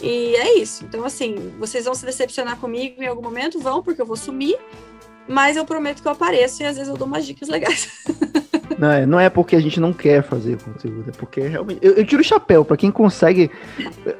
E 0.01 0.35
é 0.35 0.57
isso. 0.59 0.85
Então, 0.85 1.03
assim, 1.03 1.53
vocês 1.57 1.85
vão 1.85 1.95
se 1.95 2.05
decepcionar 2.05 2.57
comigo 2.59 3.01
em 3.01 3.07
algum 3.07 3.21
momento? 3.21 3.59
Vão, 3.59 3.81
porque 3.81 4.01
eu 4.01 4.05
vou 4.05 4.15
sumir 4.15 4.57
mas 5.27 5.57
eu 5.57 5.65
prometo 5.65 6.01
que 6.01 6.07
eu 6.07 6.11
apareço 6.11 6.61
e 6.61 6.65
às 6.65 6.75
vezes 6.75 6.89
eu 6.89 6.97
dou 6.97 7.07
umas 7.07 7.25
dicas 7.25 7.49
legais. 7.49 7.89
Não 8.77 8.91
é, 8.91 9.05
não 9.07 9.19
é 9.19 9.27
porque 9.27 9.55
a 9.55 9.59
gente 9.59 9.79
não 9.79 9.91
quer 9.91 10.21
fazer 10.21 10.61
conteúdo, 10.61 11.09
é 11.09 11.11
porque 11.11 11.41
realmente. 11.41 11.79
Eu, 11.81 11.93
eu 11.93 12.05
tiro 12.05 12.21
o 12.21 12.23
chapéu 12.23 12.63
para 12.63 12.77
quem 12.77 12.91
consegue. 12.91 13.49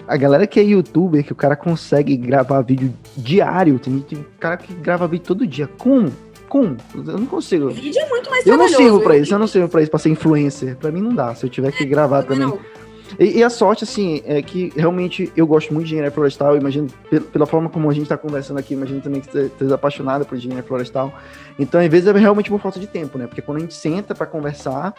A 0.08 0.18
galera 0.18 0.48
que 0.48 0.60
é 0.60 0.64
youtuber, 0.64 1.24
que 1.24 1.32
o 1.32 1.36
cara 1.36 1.56
consegue 1.56 2.18
gravar 2.18 2.62
vídeo 2.62 2.92
diário, 3.16 3.78
tem, 3.78 4.00
tem 4.00 4.26
cara 4.40 4.58
que 4.58 4.74
grava 4.74 5.08
vídeo 5.08 5.26
todo 5.28 5.46
dia. 5.46 5.70
Como? 5.78 6.12
Como? 6.50 6.76
Eu 6.96 7.04
não 7.20 7.26
consigo. 7.28 7.70
Vídeo 7.70 8.02
é 8.02 8.10
muito 8.10 8.30
mais 8.32 8.46
Eu 8.48 8.58
não 8.58 8.68
sirvo 8.68 9.02
pra 9.02 9.18
isso, 9.18 9.34
eu 9.34 9.40
não 9.40 9.48
sirvo 9.48 9.70
pra 9.70 9.82
isso, 9.82 9.92
pra 9.92 10.00
ser 10.00 10.10
influencer. 10.10 10.76
Pra 10.78 10.92
mim 10.92 11.02
não 11.02 11.14
dá. 11.14 11.36
Se 11.36 11.46
eu 11.46 11.50
tiver 11.50 11.72
que 11.72 11.84
é, 11.84 11.86
gravar 11.86 12.24
também. 12.24 12.48
Não. 12.48 12.60
E, 13.20 13.40
e, 13.40 13.44
a 13.44 13.50
sorte, 13.50 13.84
assim, 13.84 14.22
é 14.26 14.42
que 14.42 14.72
realmente 14.76 15.32
eu 15.36 15.48
gosto 15.48 15.74
muito 15.74 15.86
de 15.86 15.94
engenharia 15.94 16.12
florestal. 16.12 16.58
Imagino, 16.58 16.88
pela 17.32 17.46
forma 17.46 17.70
como 17.70 17.90
a 17.90 17.94
gente 17.94 18.04
está 18.04 18.18
conversando 18.18 18.58
aqui, 18.58 18.74
imagino 18.74 19.02
também 19.02 19.22
que 19.22 19.32
você 19.32 19.46
esteja 19.46 19.76
apaixonada 19.76 20.26
por 20.26 20.38
engenharia 20.38 20.64
florestal. 20.64 21.14
Então, 21.60 21.80
às 21.80 21.88
vezes, 21.88 22.08
é 22.08 22.12
realmente 22.18 22.50
por 22.50 22.60
falta 22.60 22.80
de 22.80 22.88
tempo, 22.88 23.18
né? 23.18 23.28
Porque 23.28 23.42
quando 23.42 23.58
a 23.58 23.62
gente 23.62 23.74
senta 23.74 24.14
para 24.14 24.26
conversar, 24.26 24.94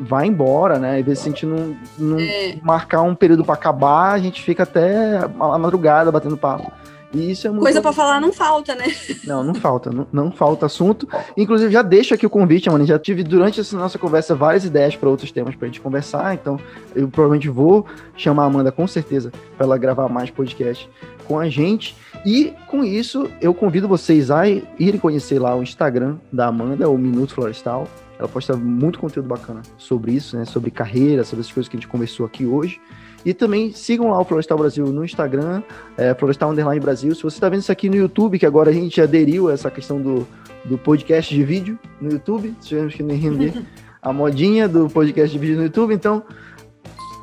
vai 0.00 0.26
embora, 0.26 0.78
né? 0.78 0.98
Às 0.98 1.04
vezes, 1.04 1.18
se 1.20 1.28
a 1.28 1.32
gente 1.32 1.46
não, 1.46 1.76
não 1.98 2.18
é. 2.18 2.56
marcar 2.62 3.02
um 3.02 3.14
período 3.14 3.44
para 3.44 3.54
acabar, 3.54 4.12
a 4.12 4.18
gente 4.18 4.42
fica 4.42 4.62
até 4.62 5.18
a 5.18 5.58
madrugada 5.58 6.10
batendo 6.10 6.36
papo. 6.36 6.72
E 7.14 7.30
isso 7.30 7.46
é 7.46 7.50
muito... 7.50 7.62
Coisa 7.62 7.80
para 7.80 7.92
falar 7.92 8.20
não 8.20 8.32
falta, 8.32 8.74
né? 8.74 8.86
Não, 9.24 9.42
não 9.42 9.54
falta, 9.54 9.90
não, 9.90 10.06
não, 10.12 10.30
falta 10.30 10.66
assunto. 10.66 11.08
Inclusive, 11.34 11.72
já 11.72 11.80
deixo 11.80 12.12
aqui 12.12 12.26
o 12.26 12.30
convite, 12.30 12.68
mano. 12.68 12.84
Já 12.84 12.98
tive 12.98 13.22
durante 13.22 13.60
essa 13.60 13.76
nossa 13.76 13.98
conversa 13.98 14.34
várias 14.34 14.64
ideias 14.64 14.94
para 14.94 15.08
outros 15.08 15.32
temas 15.32 15.54
pra 15.54 15.66
gente 15.66 15.80
conversar. 15.80 16.34
Então, 16.34 16.58
eu 16.94 17.08
provavelmente 17.08 17.48
vou 17.48 17.86
chamar 18.16 18.42
a 18.42 18.46
Amanda 18.46 18.70
com 18.70 18.86
certeza 18.86 19.32
para 19.56 19.64
ela 19.64 19.78
gravar 19.78 20.08
mais 20.08 20.30
podcast 20.30 20.88
com 21.26 21.38
a 21.38 21.48
gente. 21.48 21.96
E 22.24 22.52
com 22.66 22.84
isso, 22.84 23.30
eu 23.40 23.54
convido 23.54 23.88
vocês 23.88 24.30
a 24.30 24.46
irem 24.48 24.98
conhecer 24.98 25.38
lá 25.38 25.56
o 25.56 25.62
Instagram 25.62 26.16
da 26.32 26.48
Amanda, 26.48 26.88
o 26.88 26.98
Minuto 26.98 27.34
Florestal. 27.34 27.88
Ela 28.18 28.28
posta 28.28 28.56
muito 28.56 28.98
conteúdo 28.98 29.28
bacana 29.28 29.62
sobre 29.76 30.12
isso, 30.12 30.36
né? 30.36 30.44
Sobre 30.44 30.70
carreira, 30.70 31.24
sobre 31.24 31.40
as 31.44 31.50
coisas 31.50 31.68
que 31.68 31.76
a 31.76 31.80
gente 31.80 31.88
conversou 31.88 32.26
aqui 32.26 32.46
hoje. 32.46 32.80
E 33.24 33.32
também 33.32 33.72
sigam 33.72 34.10
lá 34.10 34.20
o 34.20 34.24
Florestal 34.24 34.58
Brasil 34.58 34.86
no 34.86 35.04
Instagram, 35.04 35.62
é, 35.96 36.14
Florestal 36.14 36.50
Underline 36.50 36.80
Brasil. 36.80 37.14
Se 37.14 37.22
você 37.22 37.36
está 37.36 37.48
vendo 37.48 37.60
isso 37.60 37.72
aqui 37.72 37.88
no 37.88 37.96
YouTube, 37.96 38.38
que 38.38 38.46
agora 38.46 38.70
a 38.70 38.72
gente 38.72 39.00
aderiu 39.00 39.48
a 39.48 39.52
essa 39.52 39.70
questão 39.70 40.00
do, 40.00 40.26
do 40.64 40.76
podcast 40.76 41.34
de 41.34 41.42
vídeo 41.42 41.78
no 42.00 42.10
YouTube, 42.10 42.54
tivemos 42.60 42.94
que 42.94 43.02
nem 43.02 43.16
render 43.16 43.54
a 44.02 44.12
modinha 44.12 44.68
do 44.68 44.88
podcast 44.88 45.32
de 45.32 45.38
vídeo 45.38 45.56
no 45.56 45.64
YouTube, 45.64 45.94
então 45.94 46.22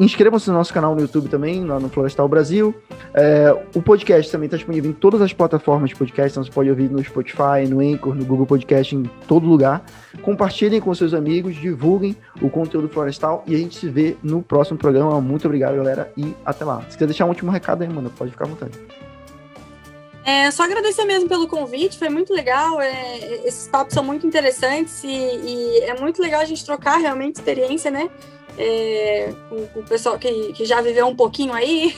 Inscrevam-se 0.01 0.49
no 0.49 0.55
nosso 0.55 0.73
canal 0.73 0.95
no 0.95 1.01
YouTube 1.01 1.29
também, 1.29 1.63
lá 1.63 1.79
no 1.79 1.87
Florestal 1.87 2.27
Brasil. 2.27 2.73
É, 3.13 3.55
o 3.75 3.83
podcast 3.83 4.31
também 4.31 4.47
está 4.47 4.57
disponível 4.57 4.89
em 4.89 4.93
todas 4.95 5.21
as 5.21 5.31
plataformas 5.31 5.91
de 5.91 5.95
podcast, 5.95 6.31
então 6.31 6.43
você 6.43 6.49
pode 6.49 6.71
ouvir 6.71 6.89
no 6.89 7.03
Spotify, 7.03 7.69
no 7.69 7.79
Anchor, 7.79 8.15
no 8.15 8.25
Google 8.25 8.47
Podcast, 8.47 8.95
em 8.95 9.03
todo 9.27 9.45
lugar. 9.45 9.85
Compartilhem 10.23 10.81
com 10.81 10.91
seus 10.95 11.13
amigos, 11.13 11.55
divulguem 11.55 12.17
o 12.41 12.49
conteúdo 12.49 12.89
florestal 12.89 13.43
e 13.45 13.53
a 13.53 13.57
gente 13.59 13.77
se 13.77 13.89
vê 13.89 14.17
no 14.23 14.41
próximo 14.41 14.75
programa. 14.75 15.21
Muito 15.21 15.45
obrigado, 15.45 15.75
galera, 15.75 16.11
e 16.17 16.33
até 16.43 16.65
lá. 16.65 16.81
Se 16.89 16.97
quiser 16.97 17.05
deixar 17.05 17.25
um 17.25 17.29
último 17.29 17.51
recado 17.51 17.83
aí, 17.83 17.87
mano, 17.87 18.09
pode 18.09 18.31
ficar 18.31 18.45
à 18.45 18.47
vontade. 18.47 18.71
É, 20.25 20.49
só 20.51 20.63
agradecer 20.63 21.03
mesmo 21.05 21.27
pelo 21.27 21.47
convite, 21.47 21.97
foi 21.97 22.09
muito 22.09 22.33
legal. 22.33 22.81
É, 22.81 23.47
esses 23.47 23.67
papos 23.67 23.93
são 23.93 24.03
muito 24.03 24.25
interessantes 24.25 25.03
e, 25.03 25.07
e, 25.07 25.81
é 25.83 25.99
muito 25.99 26.21
legal 26.21 26.41
a 26.41 26.45
gente 26.45 26.65
trocar 26.65 26.97
realmente 26.97 27.35
experiência, 27.35 27.91
né? 27.91 28.09
É, 28.57 29.33
com, 29.49 29.79
o 29.79 29.83
pessoal 29.83 30.17
que, 30.17 30.53
que 30.53 30.65
já 30.65 30.81
viveu 30.81 31.07
um 31.07 31.15
pouquinho 31.15 31.53
aí, 31.53 31.95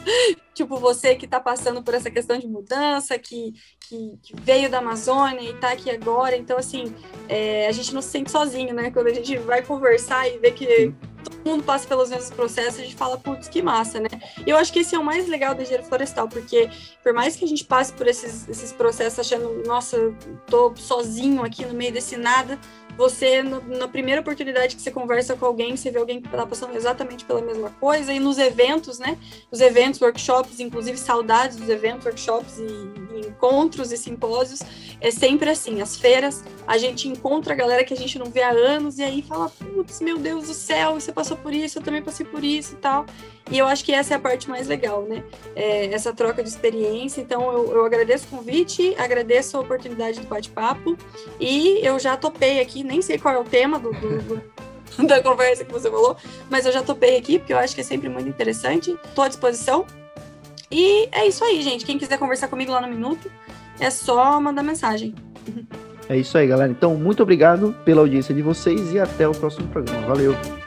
tipo 0.54 0.78
você 0.78 1.14
que 1.14 1.26
está 1.26 1.38
passando 1.38 1.82
por 1.82 1.94
essa 1.94 2.10
questão 2.10 2.38
de 2.38 2.46
mudança, 2.46 3.18
que, 3.18 3.52
que, 3.80 4.18
que, 4.22 4.34
veio 4.40 4.70
da 4.70 4.78
Amazônia 4.78 5.40
e 5.40 5.50
está 5.50 5.72
aqui 5.72 5.90
agora. 5.90 6.36
Então, 6.36 6.56
assim, 6.56 6.94
é, 7.28 7.66
a 7.68 7.72
gente 7.72 7.94
não 7.94 8.00
se 8.00 8.08
sente 8.08 8.30
sozinho, 8.30 8.74
né? 8.74 8.90
Quando 8.90 9.08
a 9.08 9.14
gente 9.14 9.36
vai 9.38 9.62
conversar 9.62 10.28
e 10.28 10.38
vê 10.38 10.50
que 10.50 10.94
todo 11.22 11.44
mundo 11.44 11.62
passa 11.62 11.86
pelos 11.86 12.08
mesmos 12.08 12.30
processos, 12.30 12.80
a 12.80 12.82
gente 12.84 12.96
fala, 12.96 13.18
putz, 13.18 13.48
que 13.48 13.60
massa, 13.60 14.00
né? 14.00 14.08
E 14.46 14.50
eu 14.50 14.56
acho 14.56 14.72
que 14.72 14.78
esse 14.78 14.94
é 14.94 14.98
o 14.98 15.04
mais 15.04 15.28
legal 15.28 15.54
da 15.54 15.62
engenharia 15.62 15.86
florestal, 15.86 16.28
porque 16.28 16.70
por 17.02 17.12
mais 17.12 17.36
que 17.36 17.44
a 17.44 17.48
gente 17.48 17.64
passe 17.64 17.92
por 17.92 18.06
esses, 18.06 18.48
esses 18.48 18.72
processos 18.72 19.18
achando, 19.18 19.62
nossa, 19.66 19.96
tô 20.46 20.74
sozinho 20.76 21.44
aqui 21.44 21.64
no 21.66 21.74
meio 21.74 21.92
desse 21.92 22.16
nada, 22.16 22.58
você, 22.96 23.42
no, 23.42 23.60
na 23.78 23.88
primeira 23.88 24.20
oportunidade 24.20 24.74
que 24.74 24.82
você 24.82 24.90
conversa 24.90 25.36
com 25.36 25.44
alguém, 25.44 25.76
você 25.76 25.90
vê 25.90 25.98
alguém 25.98 26.20
que 26.20 26.26
está 26.26 26.46
passando 26.46 26.74
exatamente 26.74 27.24
pela 27.24 27.40
mesma 27.40 27.70
coisa, 27.70 28.12
e 28.12 28.18
nos 28.18 28.38
eventos, 28.38 28.98
né? 28.98 29.18
Os 29.50 29.60
eventos, 29.60 30.00
workshops, 30.00 30.60
inclusive 30.60 30.96
saudades 30.96 31.56
dos 31.56 31.68
eventos, 31.68 32.06
workshops 32.06 32.58
e, 32.58 33.05
encontros 33.18 33.92
e 33.92 33.96
simpósios, 33.96 34.60
é 35.00 35.10
sempre 35.10 35.50
assim. 35.50 35.80
As 35.80 35.96
feiras, 35.96 36.44
a 36.66 36.78
gente 36.78 37.08
encontra 37.08 37.52
a 37.52 37.56
galera 37.56 37.84
que 37.84 37.94
a 37.94 37.96
gente 37.96 38.18
não 38.18 38.26
vê 38.26 38.42
há 38.42 38.50
anos, 38.50 38.98
e 38.98 39.02
aí 39.02 39.22
fala, 39.22 39.48
putz, 39.48 40.00
meu 40.00 40.18
Deus 40.18 40.48
do 40.48 40.54
céu, 40.54 40.94
você 40.94 41.12
passou 41.12 41.36
por 41.36 41.52
isso, 41.52 41.78
eu 41.78 41.82
também 41.82 42.02
passei 42.02 42.26
por 42.26 42.42
isso 42.42 42.74
e 42.74 42.76
tal. 42.78 43.06
E 43.50 43.58
eu 43.58 43.66
acho 43.66 43.84
que 43.84 43.92
essa 43.92 44.14
é 44.14 44.16
a 44.16 44.20
parte 44.20 44.48
mais 44.50 44.66
legal, 44.66 45.02
né? 45.02 45.22
É, 45.54 45.86
essa 45.86 46.12
troca 46.12 46.42
de 46.42 46.48
experiência. 46.48 47.20
Então, 47.20 47.52
eu, 47.52 47.76
eu 47.76 47.84
agradeço 47.84 48.26
o 48.26 48.38
convite, 48.38 48.94
agradeço 48.98 49.56
a 49.56 49.60
oportunidade 49.60 50.20
do 50.20 50.26
bate-papo 50.26 50.96
e 51.38 51.78
eu 51.86 51.98
já 51.98 52.16
topei 52.16 52.60
aqui, 52.60 52.82
nem 52.82 53.00
sei 53.00 53.18
qual 53.18 53.34
é 53.34 53.38
o 53.38 53.44
tema 53.44 53.78
do, 53.78 53.92
do, 53.92 54.22
do, 54.22 54.42
da 55.06 55.22
conversa 55.22 55.64
que 55.64 55.72
você 55.72 55.90
falou, 55.90 56.16
mas 56.50 56.66
eu 56.66 56.72
já 56.72 56.82
topei 56.82 57.16
aqui 57.16 57.38
porque 57.38 57.52
eu 57.52 57.58
acho 57.58 57.74
que 57.74 57.80
é 57.80 57.84
sempre 57.84 58.08
muito 58.08 58.28
interessante. 58.28 58.96
Estou 59.04 59.24
à 59.24 59.28
disposição. 59.28 59.86
E 60.70 61.08
é 61.12 61.26
isso 61.26 61.44
aí, 61.44 61.62
gente. 61.62 61.84
Quem 61.84 61.98
quiser 61.98 62.18
conversar 62.18 62.48
comigo 62.48 62.72
lá 62.72 62.80
no 62.80 62.88
Minuto, 62.88 63.30
é 63.78 63.90
só 63.90 64.40
mandar 64.40 64.62
mensagem. 64.62 65.14
É 66.08 66.16
isso 66.16 66.36
aí, 66.38 66.46
galera. 66.46 66.70
Então, 66.70 66.94
muito 66.94 67.22
obrigado 67.22 67.74
pela 67.84 68.00
audiência 68.00 68.34
de 68.34 68.42
vocês 68.42 68.92
e 68.92 68.98
até 68.98 69.28
o 69.28 69.32
próximo 69.32 69.68
programa. 69.68 70.06
Valeu! 70.06 70.65